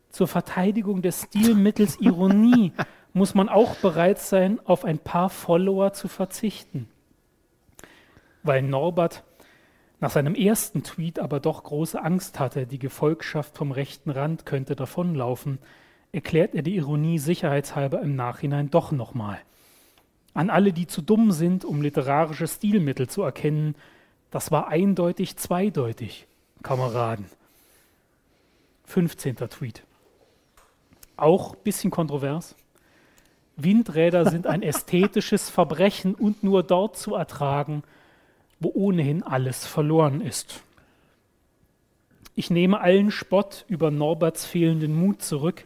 [0.10, 2.72] Zur Verteidigung des Stilmittels Ironie
[3.14, 6.88] muss man auch bereit sein, auf ein paar Follower zu verzichten.
[8.42, 9.24] Weil Norbert
[10.04, 14.76] nach seinem ersten Tweet aber doch große Angst hatte, die Gefolgschaft vom rechten Rand könnte
[14.76, 15.60] davonlaufen,
[16.12, 19.40] erklärt er die Ironie sicherheitshalber im Nachhinein doch nochmal.
[20.34, 23.76] An alle, die zu dumm sind, um literarische Stilmittel zu erkennen,
[24.30, 26.28] das war eindeutig zweideutig,
[26.64, 27.28] Kameraden.
[28.84, 29.38] 15.
[29.38, 29.84] Tweet.
[31.16, 32.58] Auch bisschen kontrovers.
[33.56, 37.84] Windräder sind ein ästhetisches Verbrechen und nur dort zu ertragen,
[38.64, 40.64] wo ohnehin alles verloren ist.
[42.36, 45.66] Ich nehme allen Spott über Norberts fehlenden Mut zurück.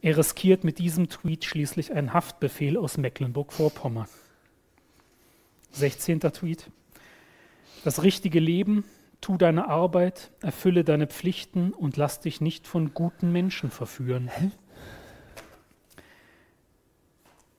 [0.00, 4.08] Er riskiert mit diesem Tweet schließlich einen Haftbefehl aus Mecklenburg-Vorpommern.
[5.72, 6.20] 16.
[6.20, 6.70] Tweet.
[7.84, 8.84] Das richtige Leben,
[9.20, 14.28] tu deine Arbeit, erfülle deine Pflichten und lass dich nicht von guten Menschen verführen.
[14.28, 14.50] Hä?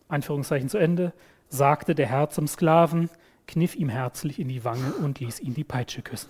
[0.09, 1.13] Anführungszeichen zu Ende,
[1.47, 3.09] sagte der Herr zum Sklaven,
[3.49, 6.29] kniff ihm herzlich in die Wange und ließ ihn die Peitsche küssen.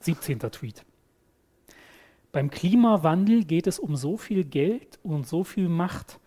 [0.00, 0.38] 17.
[0.38, 0.84] Tweet.
[2.32, 6.18] Beim Klimawandel geht es um so viel Geld und so viel Macht,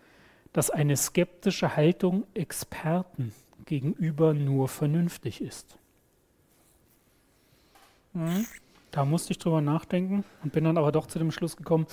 [0.52, 3.32] dass eine skeptische Haltung Experten
[3.66, 5.76] gegenüber nur vernünftig ist.
[8.12, 8.46] Hm?
[8.92, 11.86] Da musste ich drüber nachdenken und bin dann aber doch zu dem Schluss gekommen,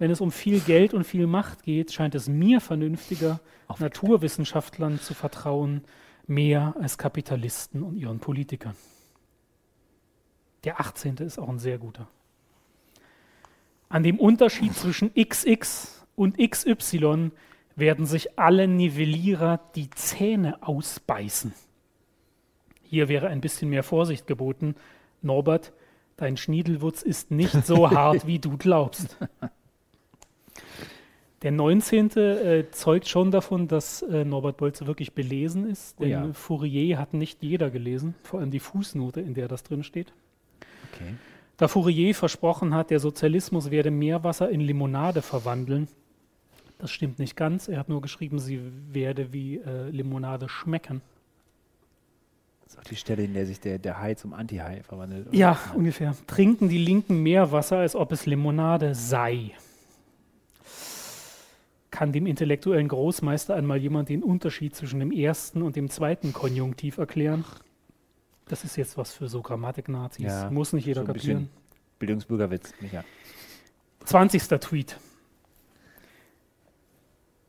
[0.00, 3.38] wenn es um viel Geld und viel Macht geht, scheint es mir vernünftiger,
[3.78, 5.84] Naturwissenschaftlern zu vertrauen,
[6.26, 8.76] mehr als Kapitalisten und ihren Politikern.
[10.64, 11.16] Der 18.
[11.18, 12.08] ist auch ein sehr guter.
[13.88, 17.30] An dem Unterschied zwischen XX und XY
[17.76, 21.52] werden sich alle Nivellierer die Zähne ausbeißen.
[22.82, 24.76] Hier wäre ein bisschen mehr Vorsicht geboten.
[25.22, 25.72] Norbert,
[26.16, 29.16] dein Schniedelwurz ist nicht so hart, wie du glaubst.
[31.44, 32.10] Der 19.
[32.16, 36.32] Äh, zeugt schon davon, dass äh, Norbert Bolze wirklich belesen ist, denn oh ja.
[36.32, 40.14] Fourier hat nicht jeder gelesen, vor allem die Fußnote, in der das drin steht.
[40.90, 41.12] Okay.
[41.58, 45.86] Da Fourier versprochen hat, der Sozialismus werde Meerwasser in Limonade verwandeln,
[46.78, 47.68] das stimmt nicht ganz.
[47.68, 51.02] Er hat nur geschrieben, sie werde wie äh, Limonade schmecken.
[52.62, 55.28] Das ist auch die Stelle, in der sich der, der Hai zum Anti-Hai verwandelt.
[55.28, 55.36] Oder?
[55.36, 56.16] Ja, ungefähr.
[56.26, 59.52] Trinken die Linken Meerwasser, als ob es Limonade sei
[61.94, 66.98] kann dem intellektuellen Großmeister einmal jemand den Unterschied zwischen dem ersten und dem zweiten Konjunktiv
[66.98, 67.44] erklären?
[68.46, 70.26] Das ist jetzt was für so Grammatik-Nazis.
[70.26, 71.48] Ja, Muss nicht jeder so kapieren.
[72.00, 73.04] Bildungsbürgerwitz, Micha.
[74.06, 74.42] 20.
[74.60, 74.98] Tweet.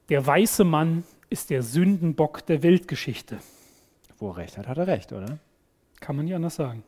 [0.10, 3.40] Der weiße Mann ist der Sündenbock der Weltgeschichte.
[4.20, 5.40] Wo er recht hat, hat er recht, oder?
[6.00, 6.84] Kann man nicht anders sagen.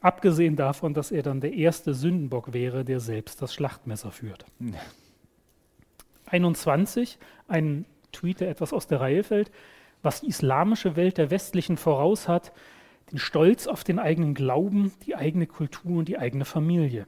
[0.00, 4.44] Abgesehen davon, dass er dann der erste Sündenbock wäre, der selbst das Schlachtmesser führt.
[6.32, 6.36] Ja.
[6.36, 7.18] 21
[7.48, 9.50] ein Tweet, der etwas aus der Reihe fällt,
[10.02, 12.52] was die islamische Welt der westlichen voraus hat,
[13.10, 17.06] den Stolz auf den eigenen Glauben, die eigene Kultur und die eigene Familie.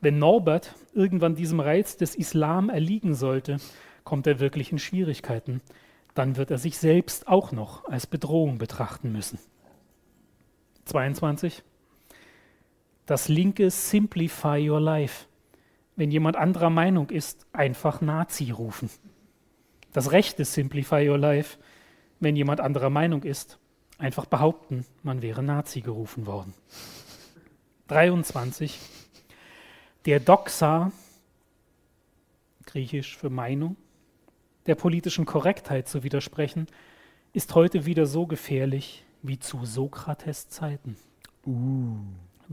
[0.00, 3.56] Wenn Norbert irgendwann diesem Reiz des Islam erliegen sollte,
[4.04, 5.62] kommt er wirklich in Schwierigkeiten.
[6.14, 9.38] Dann wird er sich selbst auch noch als Bedrohung betrachten müssen.
[10.84, 11.62] 22.
[13.06, 15.26] Das linke Simplify Your Life
[15.96, 18.90] wenn jemand anderer Meinung ist, einfach Nazi rufen.
[19.92, 21.58] Das Recht ist Simplify Your Life.
[22.20, 23.58] Wenn jemand anderer Meinung ist,
[23.98, 26.54] einfach behaupten, man wäre Nazi gerufen worden.
[27.88, 28.78] 23.
[30.06, 30.90] Der Doxa,
[32.66, 33.76] griechisch für Meinung,
[34.66, 36.66] der politischen Korrektheit zu widersprechen,
[37.32, 40.96] ist heute wieder so gefährlich wie zu Sokrates Zeiten.
[41.46, 41.98] Uh.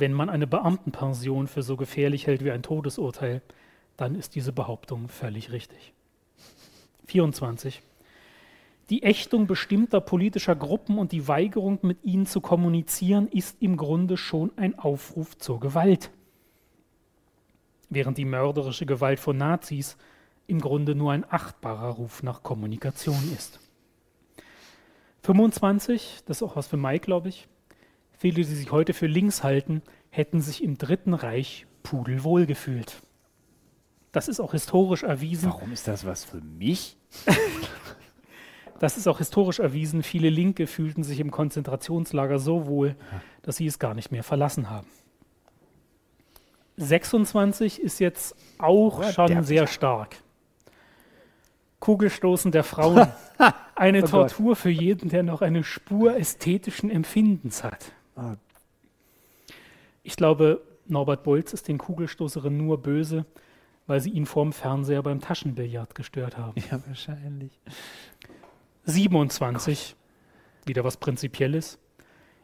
[0.02, 3.44] Wenn man eine Beamtenpension für so gefährlich hält wie ein Todesurteil,
[3.98, 5.94] dann ist diese Behauptung völlig richtig.
[7.06, 7.84] 24.
[8.90, 14.18] Die Ächtung bestimmter politischer Gruppen und die Weigerung, mit ihnen zu kommunizieren, ist im Grunde
[14.18, 16.10] schon ein Aufruf zur Gewalt.
[17.92, 19.98] Während die mörderische Gewalt von Nazis
[20.48, 23.60] im Grunde nur ein achtbarer Ruf nach Kommunikation ist.
[25.22, 27.48] 25, das ist auch was für Mike, glaube ich.
[28.22, 33.02] Viele, die sich heute für links halten, hätten sich im Dritten Reich pudelwohl gefühlt.
[34.12, 35.50] Das ist auch historisch erwiesen.
[35.50, 36.98] Warum ist das was für mich?
[38.80, 40.04] das ist auch historisch erwiesen.
[40.04, 42.96] Viele Linke fühlten sich im Konzentrationslager so wohl,
[43.42, 44.86] dass sie es gar nicht mehr verlassen haben.
[46.78, 50.18] 26 ist jetzt auch oh, schon sehr stark.
[51.80, 53.08] Kugelstoßen der Frauen.
[53.76, 54.58] Eine oh Tortur Gott.
[54.60, 57.94] für jeden, der noch eine Spur ästhetischen Empfindens hat.
[58.16, 58.36] Oh.
[60.04, 63.26] Ich glaube, Norbert Bolz ist den Kugelstoßerinnen nur böse,
[63.88, 66.62] weil sie ihn vorm Fernseher beim Taschenbillard gestört haben.
[66.72, 67.52] Ja, wahrscheinlich.
[68.86, 70.68] 27, Gott.
[70.68, 71.78] wieder was Prinzipielles.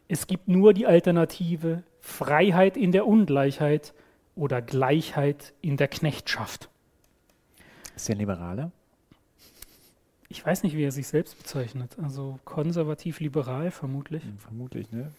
[0.08, 3.92] Es gibt nur die Alternative Freiheit in der Ungleichheit
[4.34, 6.70] oder Gleichheit in der Knechtschaft.
[7.96, 8.70] Ist der Liberale?
[10.28, 11.96] Ich weiß nicht, wie er sich selbst bezeichnet.
[12.00, 14.22] Also konservativ-liberal vermutlich.
[14.22, 15.10] Hm, vermutlich, ne?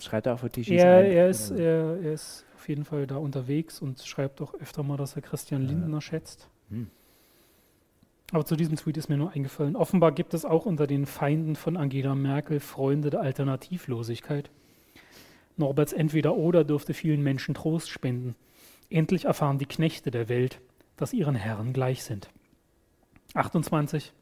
[0.00, 3.16] Schreibt er auch für Tischis ja, er ist, er, er, ist auf jeden Fall da
[3.16, 6.00] unterwegs und schreibt auch öfter mal, dass er Christian Lindner ja.
[6.00, 6.48] schätzt.
[6.70, 6.88] Hm.
[8.32, 9.76] Aber zu diesem Tweet ist mir nur eingefallen.
[9.76, 14.50] Offenbar gibt es auch unter den Feinden von Angela Merkel Freunde der Alternativlosigkeit.
[15.56, 18.36] Norberts Entweder-Oder dürfte vielen Menschen Trost spenden.
[18.88, 20.60] Endlich erfahren die Knechte der Welt,
[20.96, 22.30] dass ihren Herren gleich sind.
[23.34, 24.12] 28.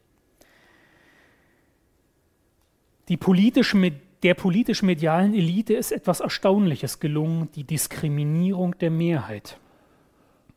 [3.08, 3.76] Die politische,
[4.22, 9.58] der politisch-medialen Elite ist etwas Erstaunliches gelungen, die Diskriminierung der Mehrheit.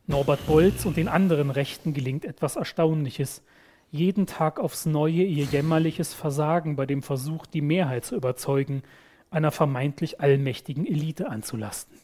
[0.06, 3.42] Norbert Bolz und den anderen Rechten gelingt etwas Erstaunliches.
[3.90, 8.82] Jeden Tag aufs Neue ihr jämmerliches Versagen bei dem Versuch, die Mehrheit zu überzeugen,
[9.30, 11.96] einer vermeintlich allmächtigen Elite anzulasten.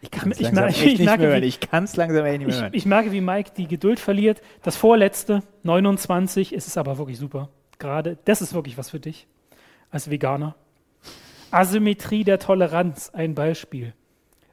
[0.00, 1.42] Ich kann es langsam ich, ich, hören.
[1.42, 2.74] Ich kann es langsam nicht mehr hören.
[2.74, 4.42] Ich, merke, wie Mike die Geduld verliert.
[4.62, 7.48] Das vorletzte, 29, ist es aber wirklich super.
[7.78, 9.26] Gerade, das ist wirklich was für dich
[9.90, 10.56] als Veganer.
[11.50, 13.94] Asymmetrie der Toleranz, ein Beispiel.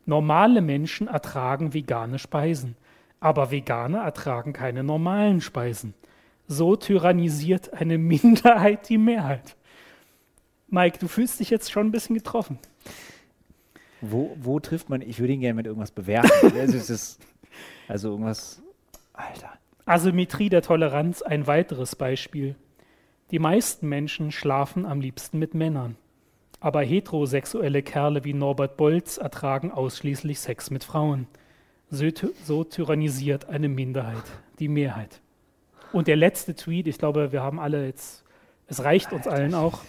[0.05, 2.75] Normale Menschen ertragen vegane Speisen,
[3.19, 5.93] aber Veganer ertragen keine normalen Speisen.
[6.47, 9.55] So tyrannisiert eine Minderheit die Mehrheit.
[10.67, 12.57] Mike, du fühlst dich jetzt schon ein bisschen getroffen.
[13.99, 16.57] Wo, wo trifft man, ich würde ihn gerne mit irgendwas bewerten.
[16.57, 16.95] also,
[17.87, 18.61] also irgendwas,
[19.13, 19.53] Alter.
[19.85, 22.55] Asymmetrie der Toleranz, ein weiteres Beispiel.
[23.31, 25.97] Die meisten Menschen schlafen am liebsten mit Männern.
[26.61, 31.27] Aber heterosexuelle Kerle wie Norbert Bolz ertragen ausschließlich Sex mit Frauen.
[31.89, 32.05] So,
[32.45, 34.23] so tyrannisiert eine Minderheit
[34.61, 35.19] die Mehrheit.
[35.91, 38.23] Und der letzte Tweet, ich glaube, wir haben alle jetzt,
[38.67, 39.81] es reicht uns allen auch.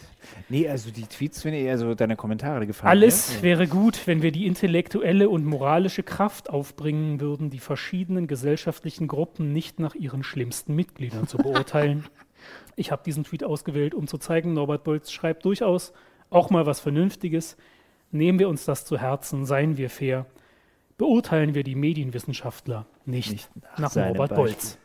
[0.49, 2.91] Nee, also die Tweets finde ich eher so deine Kommentare gefallen.
[2.91, 3.43] Alles ja?
[3.43, 9.53] wäre gut, wenn wir die intellektuelle und moralische Kraft aufbringen würden, die verschiedenen gesellschaftlichen Gruppen
[9.53, 12.05] nicht nach ihren schlimmsten Mitgliedern zu beurteilen.
[12.75, 15.93] Ich habe diesen Tweet ausgewählt, um zu zeigen, Norbert Bolz schreibt durchaus
[16.33, 17.57] auch mal was Vernünftiges.
[18.11, 20.27] Nehmen wir uns das zu Herzen, seien wir fair.
[20.99, 24.35] Beurteilen wir die Medienwissenschaftler nicht, nicht nach, nach Norbert.
[24.35, 24.79] Bolz.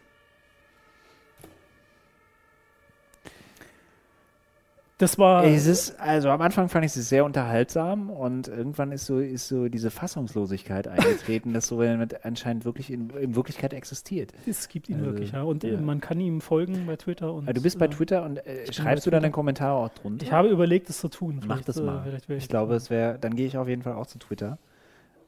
[4.99, 5.43] Das war.
[5.43, 9.47] Es ist, also am Anfang fand ich es sehr unterhaltsam und irgendwann ist so, ist
[9.47, 14.33] so diese Fassungslosigkeit eingetreten, dass so jemand anscheinend wirklich in, in, Wirklichkeit existiert.
[14.47, 15.43] Es gibt ihn also, wirklich, ja.
[15.43, 15.79] Und ja.
[15.79, 17.31] man kann ihm folgen bei Twitter.
[17.31, 19.89] Und, also du bist bei äh, Twitter und äh, schreibst du dann einen Kommentar auch
[19.89, 20.25] drunter?
[20.25, 21.43] Ich habe überlegt, das zu tun.
[21.45, 22.19] Mach das mal.
[22.27, 24.57] Äh, ich glaube, es wäre, dann gehe ich auf jeden Fall auch zu Twitter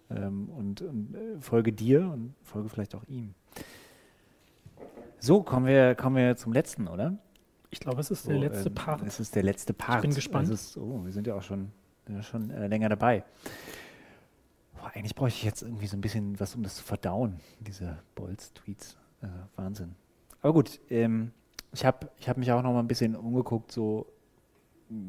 [0.10, 3.36] ähm, und, und äh, folge dir und folge vielleicht auch ihm.
[5.20, 7.20] So, kommen wir, kommen wir zum letzten, oder?
[7.72, 9.02] Ich glaube, es ist der letzte äh, Part.
[9.04, 10.00] Es ist der letzte Part.
[10.00, 10.50] Ich bin gespannt.
[10.50, 11.72] Ist, oh, wir sind ja auch schon,
[12.08, 13.24] ja schon äh, länger dabei.
[14.76, 18.00] Boah, eigentlich bräuchte ich jetzt irgendwie so ein bisschen was, um das zu verdauen, diese
[18.16, 18.98] Bolz-Tweets.
[19.22, 19.96] Äh, Wahnsinn.
[20.42, 21.32] Aber gut, ähm,
[21.74, 24.08] ich habe ich hab mich auch noch mal ein bisschen umgeguckt, so,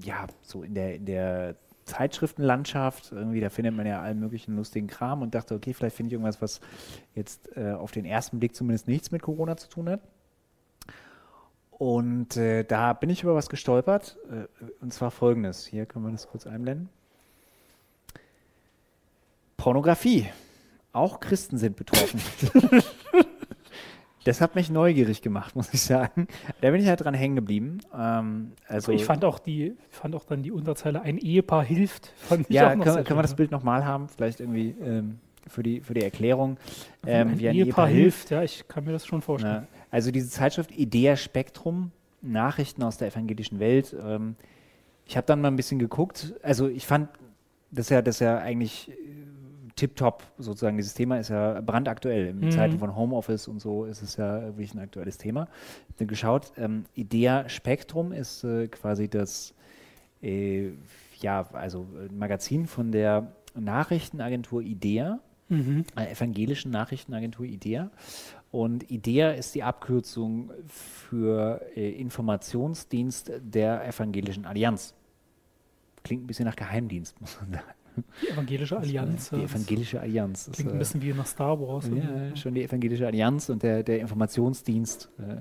[0.03, 3.13] ja, so in der, in der Zeitschriftenlandschaft.
[3.13, 6.13] Irgendwie, da findet man ja allen möglichen lustigen Kram und dachte, okay, vielleicht finde ich
[6.15, 6.61] irgendwas, was
[7.15, 10.01] jetzt äh, auf den ersten Blick zumindest nichts mit Corona zu tun hat.
[11.81, 14.19] Und äh, da bin ich über was gestolpert.
[14.31, 15.65] Äh, und zwar folgendes.
[15.65, 16.91] Hier können wir das kurz einblenden.
[19.57, 20.27] Pornografie.
[20.93, 22.21] Auch Christen sind betroffen.
[24.25, 26.29] das hat mich neugierig gemacht, muss ich sagen.
[26.61, 27.79] Da bin ich halt dran hängen geblieben.
[27.99, 32.13] Ähm, also ich fand auch, die, fand auch dann die Unterzeile, ein Ehepaar hilft.
[32.51, 34.11] ja, können, können wir das Bild nochmal haben?
[34.11, 36.59] Vielleicht irgendwie ähm, für, die, für die Erklärung.
[37.07, 38.29] Ähm, ein, wie ein Ehepaar, Ehepaar hilft.
[38.29, 38.31] hilft.
[38.33, 39.67] Ja, ich kann mir das schon vorstellen.
[39.73, 41.91] Ja, also diese Zeitschrift Idea Spektrum,
[42.23, 43.95] Nachrichten aus der evangelischen Welt.
[44.03, 44.37] Ähm,
[45.07, 46.35] ich habe dann mal ein bisschen geguckt.
[46.43, 47.09] Also ich fand
[47.71, 48.93] das ja, das ja eigentlich
[49.81, 50.77] tipptopp sozusagen.
[50.77, 52.29] Dieses Thema ist ja brandaktuell.
[52.29, 52.51] In mhm.
[52.51, 55.49] Zeiten von Homeoffice und so ist es ja wirklich ein aktuelles Thema.
[55.89, 59.55] Ich habe geschaut, ähm, Idea Spektrum ist äh, quasi das,
[60.23, 60.71] äh,
[61.21, 65.19] ja, also Magazin von der Nachrichtenagentur Idea,
[65.49, 65.85] mhm.
[65.97, 67.91] äh, evangelischen Nachrichtenagentur Idea.
[68.51, 74.95] Und IDEA ist die Abkürzung für äh, Informationsdienst der Evangelischen Allianz.
[76.03, 77.75] Klingt ein bisschen nach Geheimdienst, muss man sagen.
[78.23, 79.31] Die Evangelische Allianz.
[79.31, 80.51] Die Evangelische Allianz.
[80.53, 81.89] Klingt ist, ein bisschen wie nach Star Wars.
[81.89, 85.11] Ja, schon die Evangelische Allianz und der, der Informationsdienst.
[85.19, 85.41] Äh,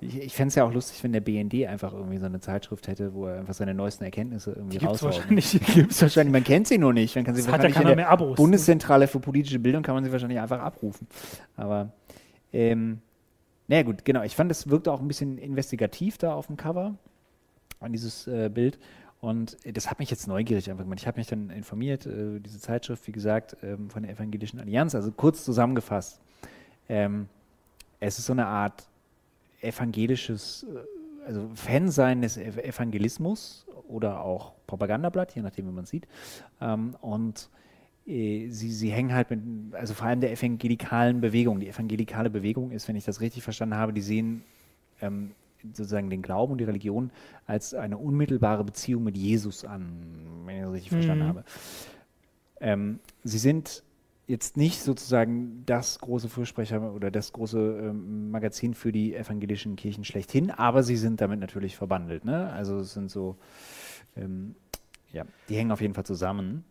[0.00, 2.88] ich, ich fände es ja auch lustig, wenn der BND einfach irgendwie so eine Zeitschrift
[2.88, 5.16] hätte, wo er einfach seine neuesten Erkenntnisse irgendwie die raushaut.
[5.16, 5.60] Wahrscheinlich.
[5.74, 7.14] Gibt es wahrscheinlich, man kennt sie nur nicht.
[7.14, 8.36] Man kann sie das wahrscheinlich hat ja in der Abos?
[8.36, 11.06] Bundeszentrale für politische Bildung kann man sie wahrscheinlich einfach abrufen.
[11.56, 11.92] Aber
[12.52, 13.00] ähm,
[13.68, 14.22] naja gut, genau.
[14.22, 16.94] Ich fand, es wirkte auch ein bisschen investigativ da auf dem Cover
[17.80, 18.78] an dieses äh, Bild.
[19.20, 20.98] Und das hat mich jetzt neugierig einfach gemacht.
[21.00, 24.94] Ich habe mich dann informiert, äh, diese Zeitschrift, wie gesagt, ähm, von der Evangelischen Allianz,
[24.94, 26.20] also kurz zusammengefasst.
[26.88, 27.28] Ähm,
[28.00, 28.88] es ist so eine Art
[29.60, 36.08] evangelisches, äh, also Fansein des Evangelismus oder auch Propagandablatt, je nachdem, wie man sieht.
[36.60, 37.62] Ähm, und äh,
[38.04, 39.40] sie, sie hängen halt mit,
[39.74, 41.60] also vor allem der evangelikalen Bewegung.
[41.60, 44.42] Die evangelikale Bewegung ist, wenn ich das richtig verstanden habe, die sehen
[45.00, 47.10] ähm, sozusagen den Glauben und die Religion
[47.46, 50.96] als eine unmittelbare Beziehung mit Jesus an, wenn ich das richtig mhm.
[50.96, 51.44] verstanden habe.
[52.60, 53.84] Ähm, sie sind
[54.26, 60.04] jetzt nicht sozusagen das große Fürsprecher oder das große ähm, Magazin für die evangelischen Kirchen
[60.04, 62.24] schlechthin, aber sie sind damit natürlich verbandelt.
[62.24, 62.50] Ne?
[62.52, 63.36] Also es sind so,
[64.16, 64.54] ähm,
[65.12, 66.64] ja, die hängen auf jeden Fall zusammen.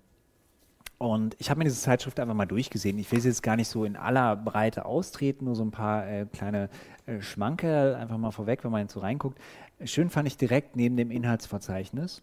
[1.01, 2.99] Und ich habe mir diese Zeitschrift einfach mal durchgesehen.
[2.99, 6.07] Ich will sie jetzt gar nicht so in aller Breite austreten, nur so ein paar
[6.07, 6.69] äh, kleine
[7.07, 9.39] äh, Schmanke einfach mal vorweg, wenn man jetzt so reinguckt.
[9.83, 12.21] Schön fand ich direkt neben dem Inhaltsverzeichnis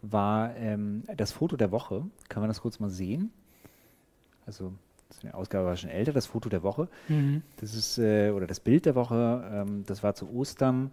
[0.00, 2.04] war ähm, das Foto der Woche.
[2.28, 3.32] Kann man das kurz mal sehen?
[4.46, 4.74] Also
[5.24, 6.86] die Ausgabe war schon älter, das Foto der Woche.
[7.08, 7.42] Mhm.
[7.56, 10.92] Das ist, äh, oder das Bild der Woche, ähm, das war zu Ostern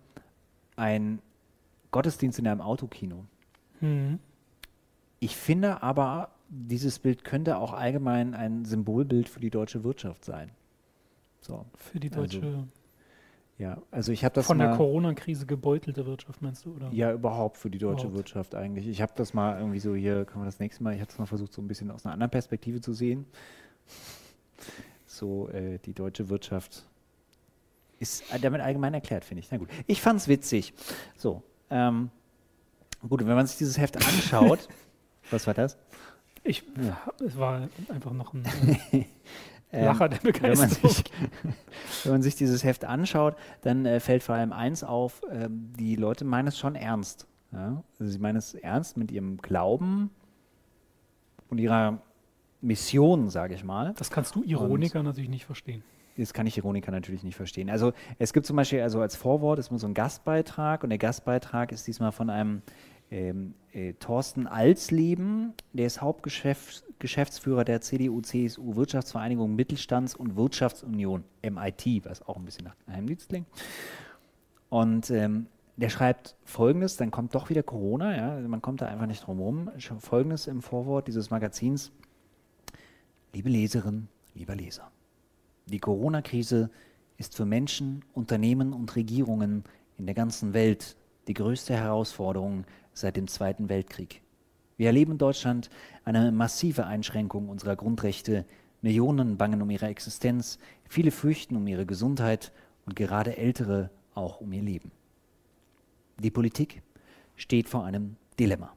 [0.75, 1.19] ein
[1.91, 3.25] Gottesdienst in einem Autokino.
[3.79, 4.17] Mhm.
[5.19, 10.51] Ich finde aber, dieses Bild könnte auch allgemein ein Symbolbild für die deutsche Wirtschaft sein.
[11.41, 11.65] So.
[11.75, 12.41] Für die deutsche.
[12.41, 12.67] Also,
[13.57, 16.89] ja, also ich habe das von mal, der Corona-Krise gebeutelte Wirtschaft meinst du oder?
[16.91, 18.17] Ja, überhaupt für die deutsche überhaupt.
[18.17, 18.87] Wirtschaft eigentlich.
[18.87, 20.93] Ich habe das mal irgendwie so hier, können wir das nächste Mal.
[20.93, 23.25] Ich habe das mal versucht so ein bisschen aus einer anderen Perspektive zu sehen.
[25.05, 26.85] So äh, die deutsche Wirtschaft
[27.99, 29.49] ist damit allgemein erklärt, finde ich.
[29.51, 30.73] Na gut, ich fand es witzig.
[31.15, 31.41] So,
[31.71, 32.11] ähm,
[33.07, 34.67] gut, wenn man sich dieses Heft anschaut,
[35.31, 35.77] was war das?
[36.47, 36.97] Ich, ja.
[37.25, 38.45] Es war einfach noch ein
[39.71, 40.71] äh, Lacher der Begeisterung.
[40.71, 41.03] Wenn man, sich,
[42.03, 45.95] wenn man sich dieses Heft anschaut, dann äh, fällt vor allem eins auf, äh, die
[45.97, 47.27] Leute meinen es schon ernst.
[47.51, 47.83] Ja?
[47.99, 50.09] Also sie meinen es ernst mit ihrem Glauben
[51.49, 52.01] und ihrer
[52.61, 53.93] Mission, sage ich mal.
[53.97, 55.83] Das kannst du Ironiker und natürlich nicht verstehen.
[56.17, 57.69] Das kann ich Ironiker natürlich nicht verstehen.
[57.69, 60.97] Also es gibt zum Beispiel, also als Vorwort ist immer so ein Gastbeitrag und der
[60.97, 62.63] Gastbeitrag ist diesmal von einem
[63.11, 72.21] ähm, äh, Thorsten Alsleben, der ist Hauptgeschäftsführer der CDU-CSU Wirtschaftsvereinigung Mittelstands- und Wirtschaftsunion, MIT, was
[72.21, 73.47] auch ein bisschen nach Geheimdienst klingt.
[74.69, 75.47] Und ähm,
[75.77, 79.25] der schreibt folgendes, dann kommt doch wieder Corona, ja, also man kommt da einfach nicht
[79.25, 79.69] drum herum.
[79.99, 81.91] Folgendes im Vorwort dieses Magazins.
[83.33, 84.91] Liebe Leserin, lieber Leser,
[85.67, 86.71] die Corona-Krise
[87.17, 89.63] ist für Menschen, Unternehmen und Regierungen
[89.97, 90.97] in der ganzen Welt
[91.27, 92.65] die größte Herausforderung
[92.99, 94.21] seit dem Zweiten Weltkrieg.
[94.77, 95.69] Wir erleben in Deutschland
[96.05, 98.45] eine massive Einschränkung unserer Grundrechte.
[98.81, 102.51] Millionen bangen um ihre Existenz, viele fürchten um ihre Gesundheit
[102.85, 104.91] und gerade Ältere auch um ihr Leben.
[106.19, 106.81] Die Politik
[107.35, 108.73] steht vor einem Dilemma.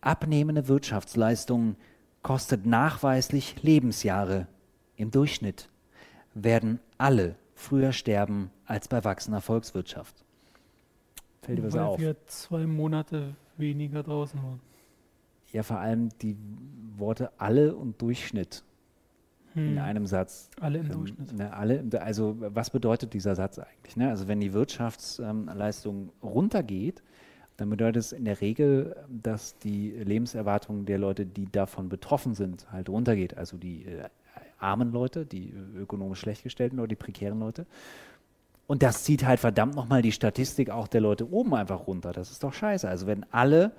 [0.00, 1.76] Abnehmende Wirtschaftsleistungen
[2.22, 4.46] kostet nachweislich Lebensjahre.
[4.96, 5.68] Im Durchschnitt
[6.34, 10.25] werden alle früher sterben als bei wachsender Volkswirtschaft.
[11.46, 12.00] Fällt dir was Weil auf?
[12.00, 14.60] wir zwei Monate weniger draußen waren.
[15.52, 16.36] Ja, vor allem die
[16.96, 18.62] Worte alle und Durchschnitt.
[19.54, 19.78] in Hm.
[19.78, 20.50] einem Satz.
[20.60, 21.32] Alle im Ähm, Durchschnitt.
[21.32, 23.96] ne, alle, also was bedeutet dieser Satz eigentlich?
[23.96, 24.10] Ne?
[24.10, 27.02] Also wenn die Wirtschaftsleistung runtergeht,
[27.56, 32.70] dann bedeutet es in der Regel, dass die Lebenserwartung der Leute, die davon betroffen sind,
[32.70, 33.38] halt runtergeht.
[33.38, 34.04] Also die äh,
[34.58, 37.64] armen Leute, die ökonomisch schlecht gestellten oder die prekären Leute.
[38.66, 42.12] Und das zieht halt verdammt nochmal die Statistik auch der Leute oben einfach runter.
[42.12, 42.88] Das ist doch scheiße.
[42.88, 43.72] Also wenn alle,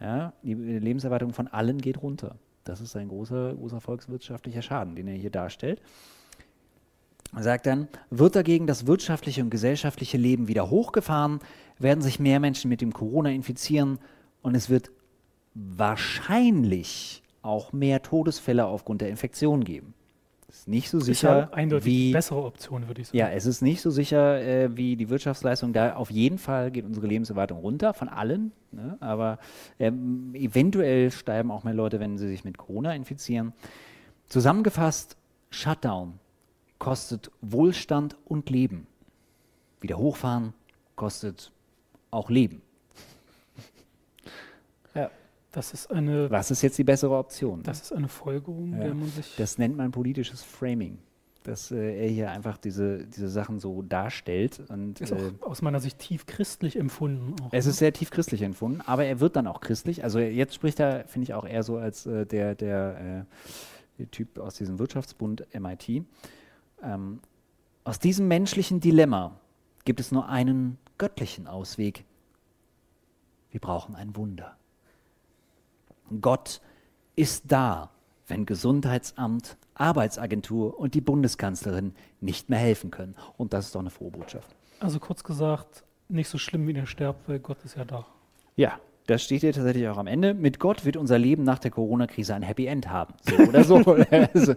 [0.00, 2.36] ja, die Lebenserwartung von allen geht runter.
[2.64, 5.80] Das ist ein großer, großer volkswirtschaftlicher Schaden, den er hier darstellt.
[7.34, 11.40] Er sagt dann, wird dagegen das wirtschaftliche und gesellschaftliche Leben wieder hochgefahren,
[11.78, 13.98] werden sich mehr Menschen mit dem Corona infizieren
[14.42, 14.90] und es wird
[15.54, 19.94] wahrscheinlich auch mehr Todesfälle aufgrund der Infektion geben.
[20.54, 23.18] Ist nicht so Ist sicher, ja eindeutig wie bessere Option, würde ich sagen.
[23.18, 25.72] ja, es ist nicht so sicher äh, wie die Wirtschaftsleistung.
[25.72, 28.52] Da auf jeden Fall geht unsere Lebenserwartung runter, von allen.
[28.70, 28.96] Ne?
[29.00, 29.38] Aber
[29.80, 33.52] ähm, eventuell sterben auch mehr Leute, wenn sie sich mit Corona infizieren.
[34.28, 35.16] Zusammengefasst,
[35.50, 36.20] Shutdown
[36.78, 38.86] kostet Wohlstand und Leben.
[39.80, 40.54] Wieder hochfahren
[40.94, 41.50] kostet
[42.12, 42.62] auch Leben.
[44.94, 45.10] Ja,
[45.54, 47.62] das ist eine, Was ist jetzt die bessere Option?
[47.62, 48.80] das ist eine Folgerung, Ja.
[48.84, 49.34] der man sich.
[49.36, 50.98] Das nennt man politisches Framing.
[51.44, 54.62] Dass äh, er hier einfach diese, diese Sachen so darstellt.
[54.68, 57.34] Und, ist äh, auch aus meiner Sicht tief christlich empfunden.
[57.42, 57.70] Auch, Es ne?
[57.70, 60.02] ist sehr tief christlich empfunden, aber er wird dann auch christlich.
[60.02, 63.26] Also jetzt spricht er, finde ich, auch eher so als äh, der, der,
[63.98, 66.04] äh, der Typ aus diesem Wirtschaftsbund MIT.
[66.82, 67.20] Ähm,
[67.84, 69.38] aus diesem menschlichen Dilemma
[69.84, 72.04] gibt es nur einen göttlichen Ausweg.
[73.50, 74.56] Wir brauchen ein Wunder.
[76.20, 76.60] Gott
[77.16, 77.90] ist da,
[78.26, 83.14] wenn Gesundheitsamt, Arbeitsagentur und die Bundeskanzlerin nicht mehr helfen können.
[83.36, 84.54] Und das ist doch eine frohe Botschaft.
[84.80, 88.06] Also kurz gesagt, nicht so schlimm, wie ihr sterbt, weil Gott ist ja da.
[88.56, 90.32] Ja, das steht hier tatsächlich auch am Ende.
[90.32, 93.14] Mit Gott wird unser Leben nach der Corona-Krise ein Happy End haben.
[93.22, 93.76] So oder so.
[93.78, 94.54] also,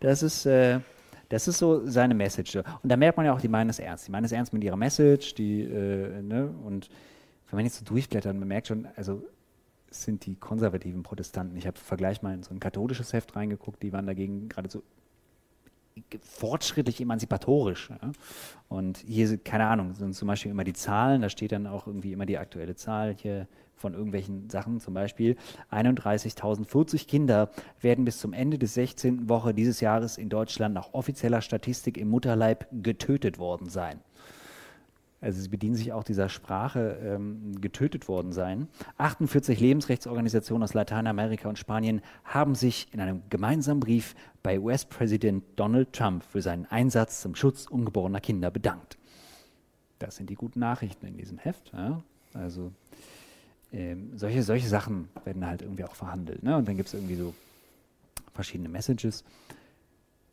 [0.00, 0.80] das, ist, äh,
[1.28, 2.56] das ist so seine Message.
[2.56, 4.06] Und da merkt man ja auch, die meinen es ernst.
[4.06, 5.34] Die meinen es ernst mit ihrer Message.
[5.34, 6.48] Die, äh, ne?
[6.64, 6.88] Und
[7.50, 9.22] wenn man jetzt so durchblättert, man merkt schon, also
[9.90, 11.56] sind die konservativen Protestanten.
[11.56, 14.82] Ich habe Vergleich mal in so ein katholisches Heft reingeguckt, die waren dagegen gerade so
[16.22, 17.90] fortschrittlich emanzipatorisch.
[17.90, 18.12] Ja?
[18.68, 22.12] Und hier keine Ahnung, sind zum Beispiel immer die Zahlen, da steht dann auch irgendwie
[22.12, 25.36] immer die aktuelle Zahl hier von irgendwelchen Sachen, zum Beispiel
[25.70, 27.50] 31.040 Kinder
[27.80, 29.28] werden bis zum Ende des 16.
[29.28, 34.00] Woche dieses Jahres in Deutschland nach offizieller Statistik im Mutterleib getötet worden sein.
[35.22, 38.68] Also sie bedienen sich auch dieser Sprache ähm, getötet worden sein.
[38.96, 45.92] 48 Lebensrechtsorganisationen aus Lateinamerika und Spanien haben sich in einem gemeinsamen Brief bei US-Präsident Donald
[45.92, 48.96] Trump für seinen Einsatz zum Schutz ungeborener Kinder bedankt.
[49.98, 51.70] Das sind die guten Nachrichten in diesem Heft.
[51.74, 52.02] Ja?
[52.32, 52.72] Also
[53.72, 56.42] ähm, solche, solche Sachen werden halt irgendwie auch verhandelt.
[56.42, 56.56] Ne?
[56.56, 57.34] Und dann gibt es irgendwie so
[58.32, 59.22] verschiedene Messages.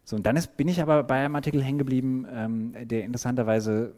[0.06, 3.94] So, und dann ist, bin ich aber bei einem Artikel hängen geblieben, ähm, der interessanterweise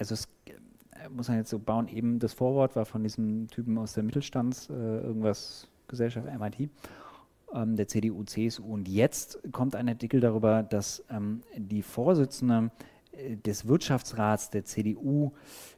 [0.00, 3.78] also es äh, muss man jetzt so bauen, eben das Vorwort war von diesem Typen
[3.78, 6.70] aus der Mittelstands, äh, irgendwas Gesellschaft MIT,
[7.54, 8.64] ähm, der CDU, CSU.
[8.64, 12.70] Und jetzt kommt ein Artikel darüber, dass ähm, die Vorsitzende
[13.12, 15.32] äh, des Wirtschaftsrats der CDU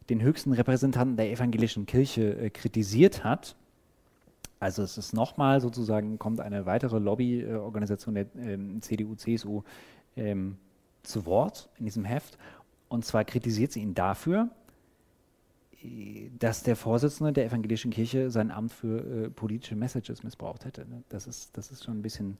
[0.09, 3.57] den höchsten Repräsentanten der evangelischen Kirche äh, kritisiert hat.
[4.61, 9.63] Also es ist nochmal sozusagen, kommt eine weitere Lobbyorganisation der ähm, CDU, CSU
[10.17, 10.57] ähm,
[11.03, 12.39] zu Wort in diesem Heft.
[12.93, 14.51] Und zwar kritisiert sie ihn dafür,
[16.39, 20.83] dass der Vorsitzende der evangelischen Kirche sein Amt für äh, politische Messages missbraucht hätte.
[20.89, 21.03] Ne?
[21.09, 22.37] Das, ist, das ist schon ein bisschen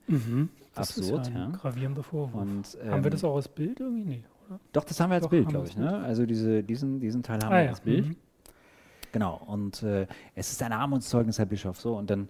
[0.75, 1.27] Das absurd.
[1.27, 1.57] ist ja ein ja.
[1.59, 2.35] gravierender Vorwurf.
[2.41, 4.05] Und, Haben wir ähm, das auch als Bild irgendwie?
[4.05, 4.61] Nee, oder?
[4.73, 5.77] Doch, das haben wir als Doch, Bild, glaube ich.
[5.77, 5.99] Ne?
[5.99, 8.07] Also diese, diesen, diesen Teil haben Ah wir ja, als Bild.
[8.09, 8.17] mhm.
[9.11, 9.43] Genau.
[9.47, 11.81] Und äh, es ist ein Armutszeugnis, Herr Bischof.
[11.81, 12.29] So, und dann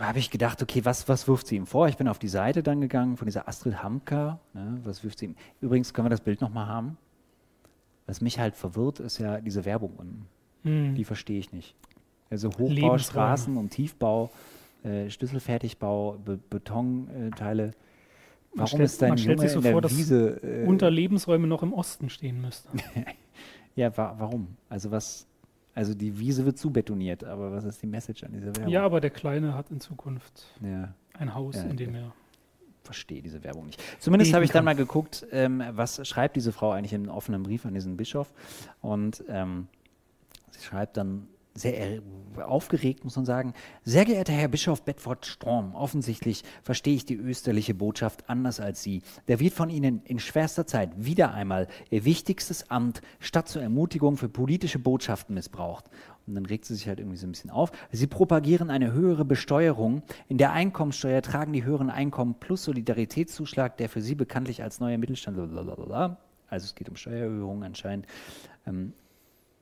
[0.00, 1.88] habe ich gedacht, okay, was, was wirft sie ihm vor?
[1.88, 4.38] Ich bin auf die Seite dann gegangen von dieser Astrid Hamka.
[4.54, 4.80] Ne?
[4.84, 5.36] Was wirft sie ihm?
[5.60, 6.96] Übrigens können wir das Bild nochmal haben.
[8.06, 10.26] Was mich halt verwirrt, ist ja diese Werbung unten.
[10.62, 10.94] Hm.
[10.94, 11.74] Die verstehe ich nicht.
[12.30, 12.80] Also Lebensräume.
[12.82, 14.30] Hochbaustraßen und Tiefbau,
[14.84, 17.72] äh, Schlüsselfertigbau, Be Betonteile.
[18.54, 20.42] Man Warum stellt- ist dein Junge sich so in der vor, dass Wiese?
[20.42, 22.68] Äh, Unter Lebensräume noch im Osten stehen müsste.
[23.76, 24.48] ja, wa warum?
[24.68, 25.26] Also was?
[25.74, 28.68] Also die Wiese wird zubetoniert, aber was ist die Message an dieser Werbung?
[28.68, 32.12] Ja, aber der Kleine hat in Zukunft ja ein Haus, Ja, in dem er.
[32.84, 33.82] verstehe diese Werbung nicht.
[33.98, 37.42] Zumindest habe ich dann mal geguckt, ähm, was schreibt diese Frau eigentlich in einem offenen
[37.42, 38.32] Brief an diesen Bischof.
[38.82, 39.68] Und ähm,
[40.50, 42.02] sie schreibt dann sehr er-
[42.46, 43.52] aufgeregt, muss man sagen.
[43.84, 49.02] Sehr geehrter Herr Bischof Bedford Storm, offensichtlich verstehe ich die österliche Botschaft anders als Sie.
[49.26, 54.16] Da wird von Ihnen in schwerster Zeit wieder einmal Ihr wichtigstes Amt statt zur Ermutigung
[54.16, 55.90] für politische Botschaften missbraucht.
[56.26, 57.70] Und dann regt sie sich halt irgendwie so ein bisschen auf.
[57.90, 60.02] Sie propagieren eine höhere Besteuerung.
[60.28, 64.98] In der Einkommensteuer tragen die höheren Einkommen plus Solidaritätszuschlag, der für sie bekanntlich als neuer
[64.98, 65.36] Mittelstand.
[65.36, 66.16] Blablabla.
[66.48, 68.06] Also es geht um Steuererhöhungen anscheinend.
[68.66, 68.92] Ähm,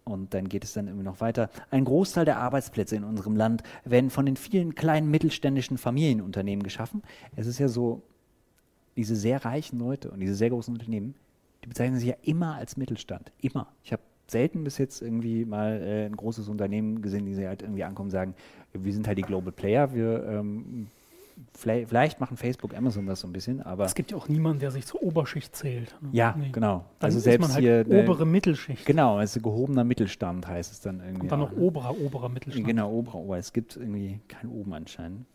[0.05, 1.51] und dann geht es dann irgendwie noch weiter.
[1.70, 7.02] Ein Großteil der Arbeitsplätze in unserem Land werden von den vielen kleinen mittelständischen Familienunternehmen geschaffen.
[7.36, 8.02] Es ist ja so,
[8.97, 11.14] diese sehr reichen Leute und diese sehr großen Unternehmen,
[11.62, 13.32] die bezeichnen sich ja immer als Mittelstand.
[13.40, 13.68] Immer.
[13.85, 17.85] Ich habe selten bis jetzt irgendwie mal äh, ein großes Unternehmen gesehen, die halt irgendwie
[17.85, 18.35] ankommen und sagen,
[18.72, 20.86] wir sind halt die Global Player, wir ähm,
[21.55, 23.85] vielleicht, machen Facebook, Amazon das so ein bisschen, aber.
[23.85, 25.95] Es gibt ja auch niemanden, der sich zur Oberschicht zählt.
[26.01, 26.09] Ne?
[26.12, 26.51] Ja, nee.
[26.51, 26.85] genau.
[26.99, 27.87] Dann also selbst man halt hier.
[27.87, 28.87] Obere ne, Mittelschicht.
[28.87, 31.23] Genau, also gehobener Mittelstand heißt es dann irgendwie.
[31.23, 31.61] Und dann noch ne?
[31.61, 32.67] oberer, oberer Mittelstand.
[32.67, 33.39] Genau, oberer, oberer.
[33.39, 35.27] Es gibt irgendwie kein Oben anscheinend.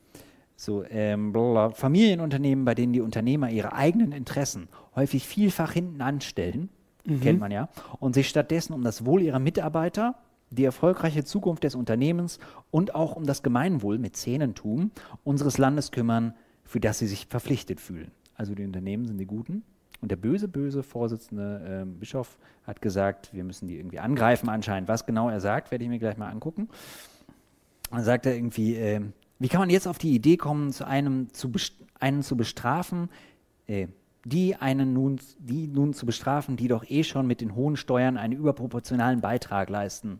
[0.57, 1.33] So, ähm,
[1.73, 6.69] Familienunternehmen, bei denen die Unternehmer ihre eigenen Interessen häufig vielfach hinten anstellen,
[7.03, 7.19] mhm.
[7.19, 7.67] kennt man ja,
[7.99, 10.15] und sich stattdessen um das Wohl ihrer Mitarbeiter,
[10.49, 12.39] die erfolgreiche Zukunft des Unternehmens
[12.71, 14.91] und auch um das Gemeinwohl mit Zähnentum
[15.23, 18.11] unseres Landes kümmern, für das sie sich verpflichtet fühlen.
[18.35, 19.63] Also die Unternehmen sind die Guten.
[20.01, 24.89] Und der böse, böse Vorsitzende äh, Bischof hat gesagt, wir müssen die irgendwie angreifen anscheinend.
[24.89, 26.69] Was genau er sagt, werde ich mir gleich mal angucken.
[27.91, 29.01] Dann sagt er irgendwie, äh,
[29.39, 31.51] wie kann man jetzt auf die Idee kommen, zu einem zu
[31.99, 33.09] einen zu bestrafen,
[33.67, 33.87] äh,
[34.25, 38.17] die einen nun, die nun zu bestrafen, die doch eh schon mit den hohen Steuern
[38.17, 40.19] einen überproportionalen Beitrag leisten?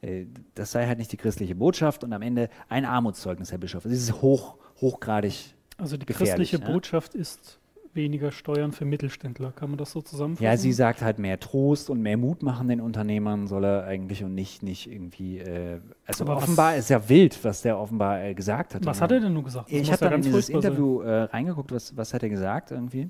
[0.00, 3.84] Äh, das sei halt nicht die christliche Botschaft und am Ende ein Armutszeugnis, Herr Bischof.
[3.84, 5.54] Es ist hoch, hochgradig.
[5.76, 6.66] Also die christliche ne?
[6.66, 7.59] Botschaft ist
[7.94, 9.52] weniger Steuern für Mittelständler.
[9.52, 10.44] Kann man das so zusammenfassen?
[10.44, 14.22] Ja, sie sagt halt mehr Trost und mehr Mut machen den Unternehmern soll er eigentlich
[14.24, 15.38] und nicht, nicht irgendwie.
[15.38, 18.86] Äh, also Aber offenbar ist ja wild, was der offenbar äh, gesagt hat.
[18.86, 19.70] Was hat er denn nur gesagt?
[19.70, 23.08] Das ich habe dann in dieses Interview äh, reingeguckt, was, was hat er gesagt irgendwie.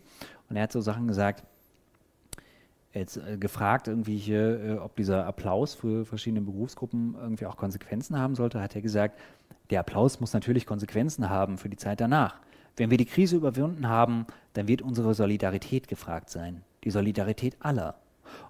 [0.49, 1.45] Und er hat so Sachen gesagt,
[2.93, 8.19] jetzt äh, gefragt irgendwie hier, äh, ob dieser Applaus für verschiedene Berufsgruppen irgendwie auch Konsequenzen
[8.19, 9.19] haben sollte, hat er gesagt,
[9.71, 12.41] der Applaus muss natürlich Konsequenzen haben für die Zeit danach.
[12.77, 16.63] Wenn wir die Krise überwunden haben, dann wird unsere Solidarität gefragt sein.
[16.85, 17.97] Die Solidarität aller.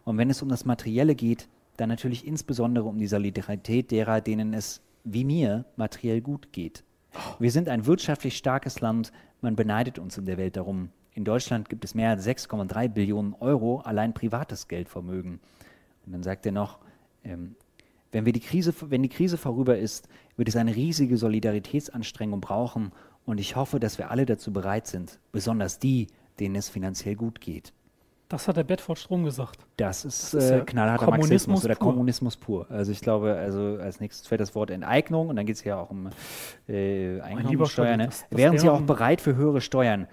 [0.04, 4.52] Und wenn es um das Materielle geht, dann natürlich insbesondere um die Solidarität derer, denen
[4.52, 6.84] es, wie mir, materiell gut geht.
[7.38, 10.90] Wir sind ein wirtschaftlich starkes Land, man beneidet uns in der Welt darum.
[11.12, 15.40] In Deutschland gibt es mehr als 6,3 Billionen Euro allein privates Geldvermögen.
[16.06, 16.78] Und dann sagt er noch,
[17.24, 17.56] ähm,
[18.12, 22.92] wenn, wir die Krise, wenn die Krise vorüber ist, wird es eine riesige Solidaritätsanstrengung brauchen,
[23.24, 27.40] und ich hoffe, dass wir alle dazu bereit sind, besonders die, denen es finanziell gut
[27.40, 27.72] geht.
[28.30, 29.58] Das hat der Bedford Strom gesagt.
[29.76, 31.88] Das ist, das ist äh, knallharter Marxismus oder pur.
[31.88, 32.70] Kommunismus pur.
[32.70, 35.80] Also ich glaube, also als nächstes fällt das Wort Enteignung und dann geht es ja
[35.80, 36.10] auch um
[36.68, 37.96] äh, Einkommenssteuer.
[37.96, 38.08] Ne?
[38.30, 40.06] Wären Sie auch bereit für höhere Steuern?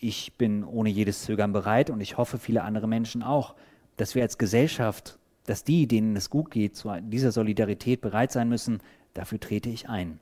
[0.00, 3.54] Ich bin ohne jedes Zögern bereit und ich hoffe, viele andere Menschen auch,
[3.98, 8.48] dass wir als Gesellschaft, dass die, denen es gut geht, zu dieser Solidarität bereit sein
[8.48, 8.78] müssen.
[9.12, 10.18] Dafür trete ich ein.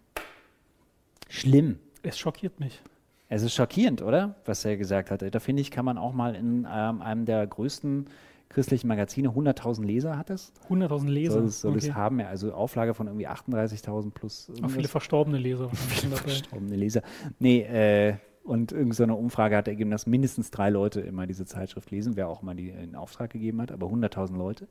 [1.28, 2.82] Schlimm, es schockiert mich.
[3.28, 4.36] Es ist schockierend, oder?
[4.46, 5.22] Was er gesagt hat.
[5.22, 8.06] Da finde ich, kann man auch mal in ähm, einem der größten
[8.48, 10.52] christlichen Magazine, 100.000 Leser hat es.
[10.68, 11.32] 100.000 Leser?
[11.34, 11.88] Soll es, soll okay.
[11.88, 12.28] es haben, ja.
[12.28, 14.50] Also Auflage von irgendwie 38.000 plus.
[14.62, 15.68] Auch viele verstorbene Leser.
[15.74, 17.02] viele verstorbene Leser.
[17.38, 18.14] Nee, äh,
[18.44, 22.28] und irgendeine so Umfrage hat ergeben, dass mindestens drei Leute immer diese Zeitschrift lesen, wer
[22.28, 24.66] auch mal die in Auftrag gegeben hat, aber 100.000 Leute.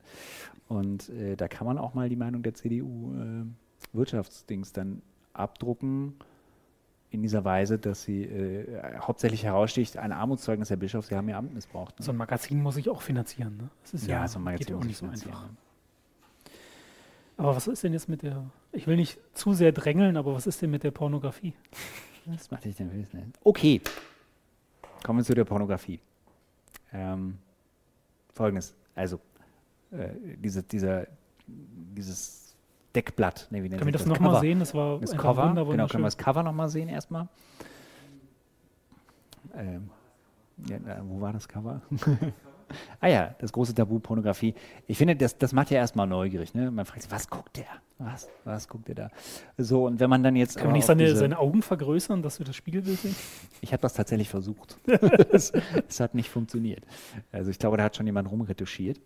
[0.66, 4.06] Und äh, da kann man auch mal die Meinung der CDU äh,
[4.72, 5.02] dann
[5.32, 6.14] abdrucken
[7.10, 11.36] in dieser Weise, dass sie äh, hauptsächlich heraussticht, ein Armutszeugnis der Bischof, sie haben ihr
[11.36, 11.98] Amt missbraucht.
[11.98, 12.04] Ne?
[12.04, 13.70] So ein Magazin muss ich auch finanzieren, ne?
[14.06, 15.44] ja, ja, so ein Magazin muss auch nicht so einfach.
[15.44, 15.56] Ne?
[17.38, 20.46] Aber was ist denn jetzt mit der, ich will nicht zu sehr drängeln, aber was
[20.46, 21.54] ist denn mit der Pornografie?
[22.26, 23.32] Das macht dich denn wissen.
[23.42, 23.80] Okay,
[25.02, 25.98] kommen wir zu der Pornografie.
[26.92, 27.38] Ähm,
[28.34, 29.18] Folgendes, also
[29.92, 31.06] äh, diese, dieser,
[31.46, 32.47] dieses
[32.94, 33.48] Deckblatt.
[33.50, 34.60] Nee, Können wir das, das nochmal sehen?
[34.60, 35.52] Das war das Cover.
[35.54, 37.28] Genau, können wir das Cover nochmal sehen erstmal?
[39.54, 39.90] Ähm,
[40.66, 41.82] ja, wo war das Cover?
[43.00, 44.54] ah ja, das große Tabu Pornografie.
[44.86, 46.54] Ich finde, das, das macht ja erstmal neugierig.
[46.54, 46.70] Ne?
[46.70, 47.66] Man fragt sich, was guckt der?
[47.98, 49.10] Was, was guckt der da?
[49.56, 50.56] So, und wenn man dann jetzt.
[50.56, 53.14] Kann man nicht seine, seine Augen vergrößern, dass wir das Spiegelbild sehen?
[53.60, 54.78] Ich habe das tatsächlich versucht.
[54.88, 56.84] Es hat nicht funktioniert.
[57.32, 59.00] Also ich glaube, da hat schon jemand rumretuschiert.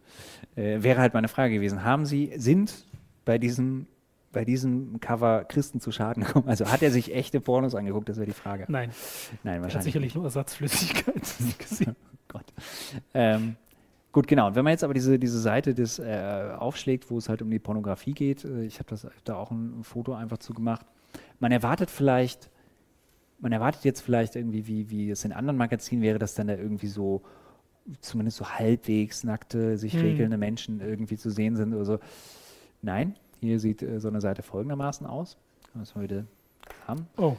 [0.57, 2.85] Äh, wäre halt meine Frage gewesen, haben Sie, sind
[3.25, 3.87] bei diesem,
[4.33, 6.49] bei diesem Cover Christen zu Schaden kommen?
[6.49, 8.09] Also hat er sich echte Pornos angeguckt?
[8.09, 8.67] Das wäre die Frage.
[8.69, 8.91] Nein.
[9.43, 9.75] Nein, wahrscheinlich.
[9.75, 11.15] Er hat sicherlich nur Ersatzflüssigkeit
[11.59, 11.97] gesehen.
[12.13, 12.47] oh Gott.
[13.15, 13.57] Ähm,
[14.13, 14.49] Gut, genau.
[14.49, 17.51] Und wenn man jetzt aber diese, diese Seite des, äh, aufschlägt, wo es halt um
[17.51, 18.95] die Pornografie geht, äh, ich habe
[19.25, 20.85] da auch ein Foto einfach zu gemacht,
[21.41, 22.51] man erwartet vielleicht,
[23.41, 26.55] man erwartet jetzt vielleicht irgendwie, wie, wie es in anderen Magazinen wäre, dass dann da
[26.55, 27.23] irgendwie so,
[28.01, 30.03] zumindest so halbwegs nackte, sich hm.
[30.03, 31.99] regelnde Menschen irgendwie zu sehen sind oder so.
[32.83, 35.37] Nein, Hier sieht äh, so eine Seite folgendermaßen aus.
[35.75, 36.25] Müssen wir wieder
[36.87, 37.07] haben.
[37.17, 37.37] Oh,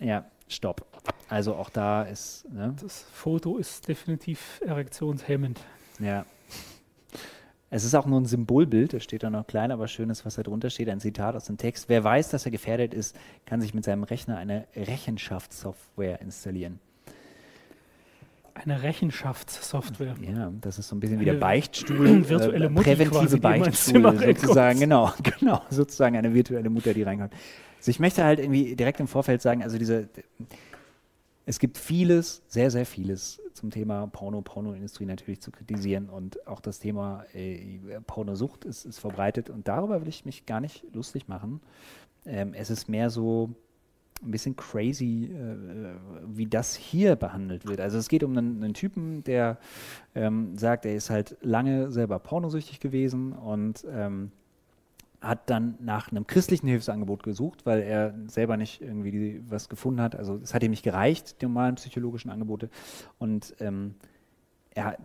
[0.00, 0.86] Ja, stopp.
[1.28, 2.74] Also auch da ist, ne?
[2.80, 5.60] das Foto ist definitiv erektionshemmend.
[5.98, 6.24] Ja.
[7.68, 10.42] Es ist auch nur ein Symbolbild, da steht da noch klein, aber schönes, was da
[10.42, 11.88] drunter steht, ein Zitat aus dem Text.
[11.88, 16.78] Wer weiß, dass er gefährdet ist, kann sich mit seinem Rechner eine Rechenschaftssoftware installieren.
[18.62, 20.16] Eine Rechenschaftssoftware.
[20.20, 24.18] Ja, das ist so ein bisschen wie der Beichtstuhl, virtuelle äh, quasi, präventive ins Beichtstuhl
[24.18, 27.32] sozusagen, genau, genau, sozusagen eine virtuelle Mutter, die reinkommt.
[27.78, 30.08] Also ich möchte halt irgendwie direkt im Vorfeld sagen, also diese,
[31.44, 36.60] es gibt vieles, sehr, sehr vieles zum Thema Porno, Pornoindustrie natürlich zu kritisieren und auch
[36.60, 41.28] das Thema äh, Pornosucht ist, ist verbreitet und darüber will ich mich gar nicht lustig
[41.28, 41.60] machen.
[42.24, 43.54] Ähm, es ist mehr so
[44.24, 45.94] ein bisschen crazy, äh,
[46.26, 47.80] wie das hier behandelt wird.
[47.80, 49.58] Also es geht um einen, einen Typen, der
[50.14, 54.32] ähm, sagt, er ist halt lange selber pornosüchtig gewesen und ähm,
[55.20, 60.00] hat dann nach einem christlichen Hilfsangebot gesucht, weil er selber nicht irgendwie die, was gefunden
[60.00, 60.14] hat.
[60.14, 62.68] Also es hat ihm nicht gereicht, die normalen psychologischen Angebote.
[63.18, 63.94] Und ähm,
[64.74, 64.98] er,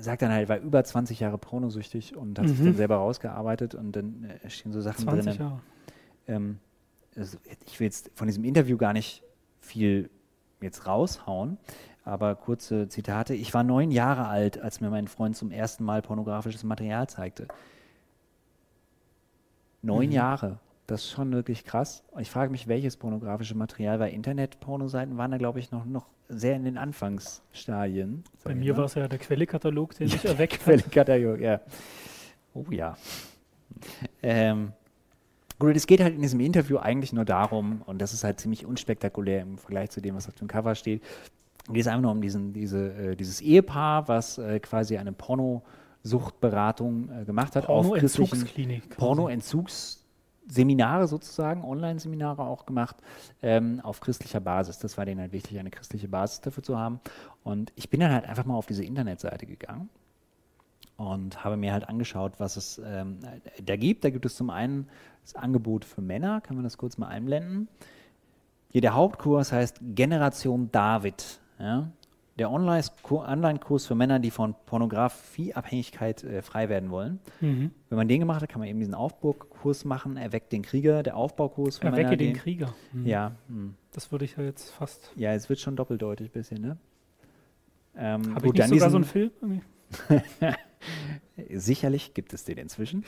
[0.00, 2.64] sagt dann halt, er war über 20 Jahre pornosüchtig und hat sich Mhm.
[2.66, 5.40] dann selber rausgearbeitet und dann äh, stehen so Sachen 20 drin.
[5.46, 5.60] Jahre.
[6.28, 6.58] Ähm,
[7.16, 9.22] also ich will jetzt von diesem Interview gar nicht
[9.60, 10.10] viel
[10.60, 11.58] jetzt raushauen,
[12.04, 13.34] aber kurze Zitate.
[13.34, 17.48] Ich war neun Jahre alt, als mir mein Freund zum ersten Mal pornografisches Material zeigte.
[19.82, 20.12] Neun Mhm.
[20.12, 22.04] Jahre, das ist schon wirklich krass.
[22.18, 26.54] Ich frage mich, welches pornografische Material, weil Internet-Pornoseiten waren da, glaube ich, noch, noch sehr
[26.56, 28.24] in den Anfangsstadien.
[28.44, 28.78] Bei mir mal.
[28.78, 30.64] war es ja der Quellekatalog, den ich erweckt habe.
[30.64, 31.60] Völlig Katalog, ja.
[32.54, 32.96] Oh ja.
[34.22, 34.72] Ähm,
[35.62, 38.66] gut, es geht halt in diesem Interview eigentlich nur darum, und das ist halt ziemlich
[38.66, 41.02] unspektakulär im Vergleich zu dem, was auf dem Cover steht.
[41.68, 47.10] Es geht einfach nur um diesen, diese, äh, dieses Ehepaar, was äh, quasi eine Pornosuchtberatung
[47.10, 48.90] äh, gemacht hat Pornoentzugsklinik.
[48.90, 48.98] quasi.
[48.98, 52.96] Pornoentzugsseminare sozusagen, Online-Seminare auch gemacht,
[53.42, 54.80] ähm, auf christlicher Basis.
[54.80, 56.98] Das war denen halt wichtig, eine christliche Basis dafür zu haben.
[57.44, 59.88] Und ich bin dann halt einfach mal auf diese Internetseite gegangen
[60.96, 63.18] und habe mir halt angeschaut, was es ähm,
[63.64, 64.04] da gibt.
[64.04, 64.88] Da gibt es zum einen
[65.22, 67.68] das Angebot für Männer, kann man das kurz mal einblenden.
[68.70, 71.40] Hier der Hauptkurs heißt Generation David.
[71.58, 71.90] Ja?
[72.38, 77.20] Der Online-Ku- Online-Kurs für Männer, die von Pornografieabhängigkeit äh, frei werden wollen.
[77.40, 77.70] Mhm.
[77.90, 81.16] Wenn man den gemacht hat, kann man eben diesen Aufbaukurs machen, erweckt den Krieger, der
[81.16, 82.16] Aufbaukurs für Erwecke Männer.
[82.16, 82.74] den die- Krieger.
[82.92, 83.06] Mhm.
[83.06, 83.74] Ja, hm.
[83.92, 85.12] Das würde ich ja jetzt fast.
[85.16, 86.76] ja, es wird schon doppeldeutig ein bisschen, ne?
[87.94, 89.30] Ähm, Habe ich nicht sogar so einen Film?
[91.50, 93.04] Sicherlich gibt es den inzwischen.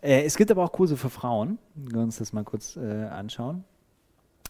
[0.00, 1.58] Äh, es gibt aber auch Kurse für Frauen.
[1.74, 3.64] Wenn wir uns das mal kurz äh, anschauen.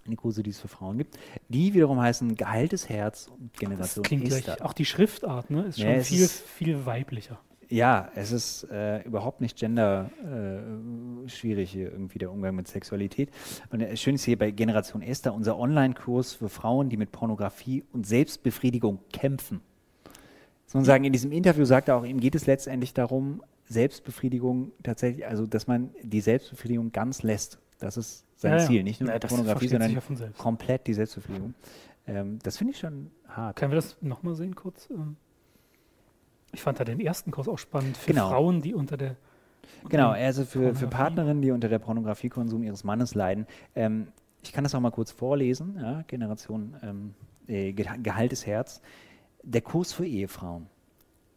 [0.06, 1.16] Die Kurse, die es für Frauen gibt.
[1.48, 4.48] Die wiederum heißen Geheiltes Herz und Das Generation klingt gleich.
[4.48, 4.64] Esther.
[4.66, 7.38] Auch die Schriftart ne, ist Ja, schon es viel, ist- viel weiblicher.
[7.68, 13.30] Ja, es ist äh, überhaupt nicht gender äh, schwierig hier irgendwie der Umgang mit Sexualität.
[13.70, 17.82] Und äh, schön ist hier bei Generation Esther unser Online-Kurs für Frauen, die mit Pornografie
[17.92, 19.62] und Selbstbefriedigung kämpfen.
[20.72, 25.46] Sagen, in diesem Interview sagt er auch, ihm geht es letztendlich darum, Selbstbefriedigung tatsächlich, also
[25.46, 27.58] dass man die Selbstbefriedigung ganz lässt.
[27.78, 28.66] Das ist sein Ja, ja.
[28.66, 29.98] Ziel, nicht nur Ja, die Pornografie, sondern
[30.38, 31.54] komplett die Selbstbefriedigung.
[32.06, 33.56] Ähm, das finde ich schon hart.
[33.56, 34.88] Können wir das nochmal sehen kurz?
[34.90, 35.16] Ähm,
[36.52, 38.28] Ich fand da den ersten Kurs auch spannend für Genau.
[38.28, 39.16] Frauen, die unter der.
[39.88, 43.46] Genau, also für, für Partnerinnen, die unter der Pornografiekonsum ihres Mannes leiden.
[43.74, 44.08] Ähm,
[44.42, 45.76] ich kann das auch mal kurz vorlesen.
[45.80, 47.14] Ja, Generation ähm,
[47.46, 48.82] äh, Ge- Gehaltes Herz.
[49.44, 50.68] Der Kurs für Ehefrauen.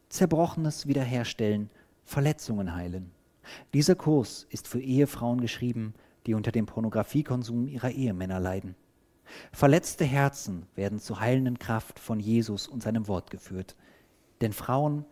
[0.09, 1.71] Zerbrochenes wiederherstellen,
[2.03, 3.09] Verletzungen heilen.
[3.73, 5.95] Dieser Kurs ist für Ehefrauen geschrieben,
[6.27, 8.75] die unter dem Pornografiekonsum ihrer Ehemänner leiden.
[9.51, 13.75] Verletzte Herzen werden zur heilenden Kraft von Jesus und seinem Wort geführt.
[14.39, 15.05] Denn Frauen,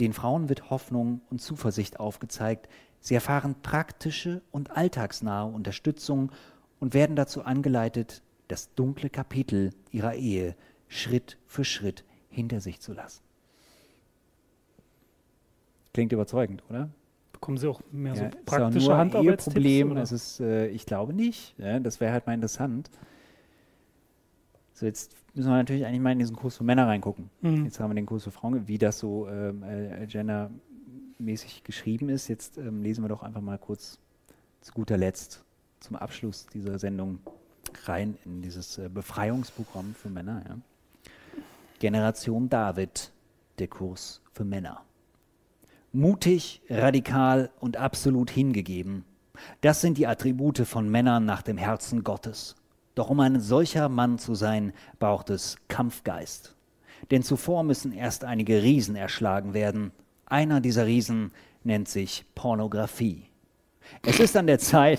[0.00, 2.66] den Frauen wird Hoffnung und Zuversicht aufgezeigt.
[2.98, 6.32] Sie erfahren praktische und alltagsnahe Unterstützung
[6.80, 10.56] und werden dazu angeleitet, das dunkle Kapitel ihrer Ehe
[10.88, 13.22] Schritt für Schritt hinter sich zu lassen.
[15.92, 16.90] Klingt überzeugend, oder?
[17.32, 18.92] Bekommen sie auch mehr Ja, so praktische
[19.92, 20.02] oder?
[20.02, 21.54] Es ist, äh, ich glaube nicht.
[21.58, 22.90] Ja, das wäre halt mal interessant.
[24.74, 27.30] So, jetzt müssen wir natürlich eigentlich mal in diesen Kurs für Männer reingucken.
[27.40, 27.64] Mhm.
[27.64, 32.28] Jetzt haben wir den Kurs für Frauen, wie das so ähm, äh, gendermäßig geschrieben ist.
[32.28, 33.98] Jetzt ähm, lesen wir doch einfach mal kurz
[34.60, 35.44] zu guter Letzt
[35.80, 37.20] zum Abschluss dieser Sendung
[37.84, 40.44] rein in dieses äh, Befreiungsprogramm für Männer.
[40.48, 40.58] Ja.
[41.78, 43.12] Generation David,
[43.58, 44.82] der Kurs für Männer.
[45.92, 49.04] Mutig, radikal und absolut hingegeben.
[49.60, 52.56] Das sind die Attribute von Männern nach dem Herzen Gottes.
[52.94, 56.56] Doch um ein solcher Mann zu sein, braucht es Kampfgeist.
[57.12, 59.92] Denn zuvor müssen erst einige Riesen erschlagen werden.
[60.26, 61.30] Einer dieser Riesen
[61.62, 63.24] nennt sich Pornografie.
[64.04, 64.98] Es ist an der Zeit,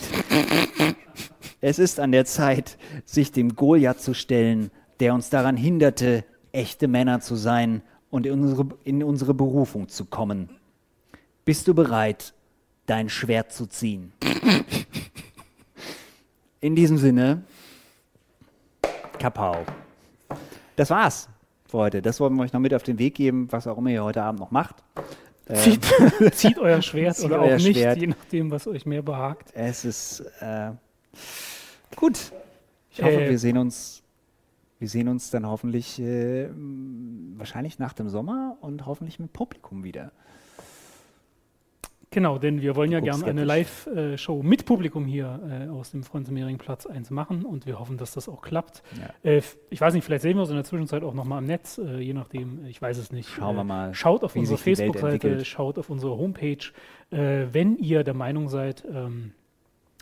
[1.62, 6.88] es ist an der Zeit, sich dem Goliath zu stellen, der uns daran hinderte, echte
[6.88, 10.50] Männer zu sein und in unsere, in unsere Berufung zu kommen.
[11.46, 12.34] Bist du bereit,
[12.86, 14.14] dein Schwert zu ziehen?
[16.62, 17.44] In diesem Sinne,
[19.18, 19.64] Kapau.
[20.76, 21.30] Das war's
[21.68, 22.02] für heute.
[22.02, 24.22] Das wollen wir euch noch mit auf den Weg geben, was auch immer ihr heute
[24.24, 24.76] Abend noch macht.
[25.54, 25.86] Zieht,
[26.34, 27.98] zieht euer Schwert Zieht oder euer auch nicht, Schwert.
[27.98, 29.52] je nachdem, was euch mehr behagt.
[29.54, 30.72] Es ist äh,
[31.96, 32.32] gut.
[32.92, 34.04] Ich hoffe, Äh, wir sehen uns.
[34.80, 36.50] Wir sehen uns dann hoffentlich äh,
[37.36, 40.12] wahrscheinlich nach dem Sommer und hoffentlich mit Publikum wieder.
[42.12, 43.44] Genau, denn wir wollen ja gerne eine.
[43.44, 48.28] Live-Show mit Publikum hier äh, aus dem Franz-Mehring-Platz 1 machen und wir hoffen, dass das
[48.28, 48.82] auch klappt.
[49.00, 49.32] Ja.
[49.32, 51.78] Äh, ich weiß nicht, vielleicht sehen wir uns in der Zwischenzeit auch nochmal am Netz,
[51.78, 53.30] äh, je nachdem, ich weiß es nicht.
[53.30, 56.58] Schauen wir Äh, mal, Schaut auf unsere Facebook-Seite, schaut auf unsere Homepage.
[57.12, 59.34] Äh, wenn ihr der Meinung seid, ähm,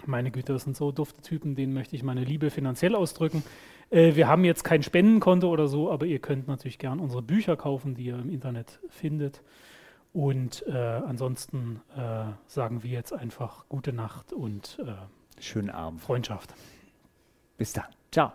[0.05, 3.43] meine Güte, das sind so dufte Typen, denen möchte ich meine Liebe finanziell ausdrücken.
[3.89, 7.55] Äh, wir haben jetzt kein Spendenkonto oder so, aber ihr könnt natürlich gern unsere Bücher
[7.55, 9.41] kaufen, die ihr im Internet findet.
[10.13, 14.93] Und äh, ansonsten äh, sagen wir jetzt einfach gute Nacht und äh,
[15.39, 16.01] Schönen Abend.
[16.01, 16.53] Freundschaft.
[17.57, 17.85] Bis dann.
[18.11, 18.31] Ciao.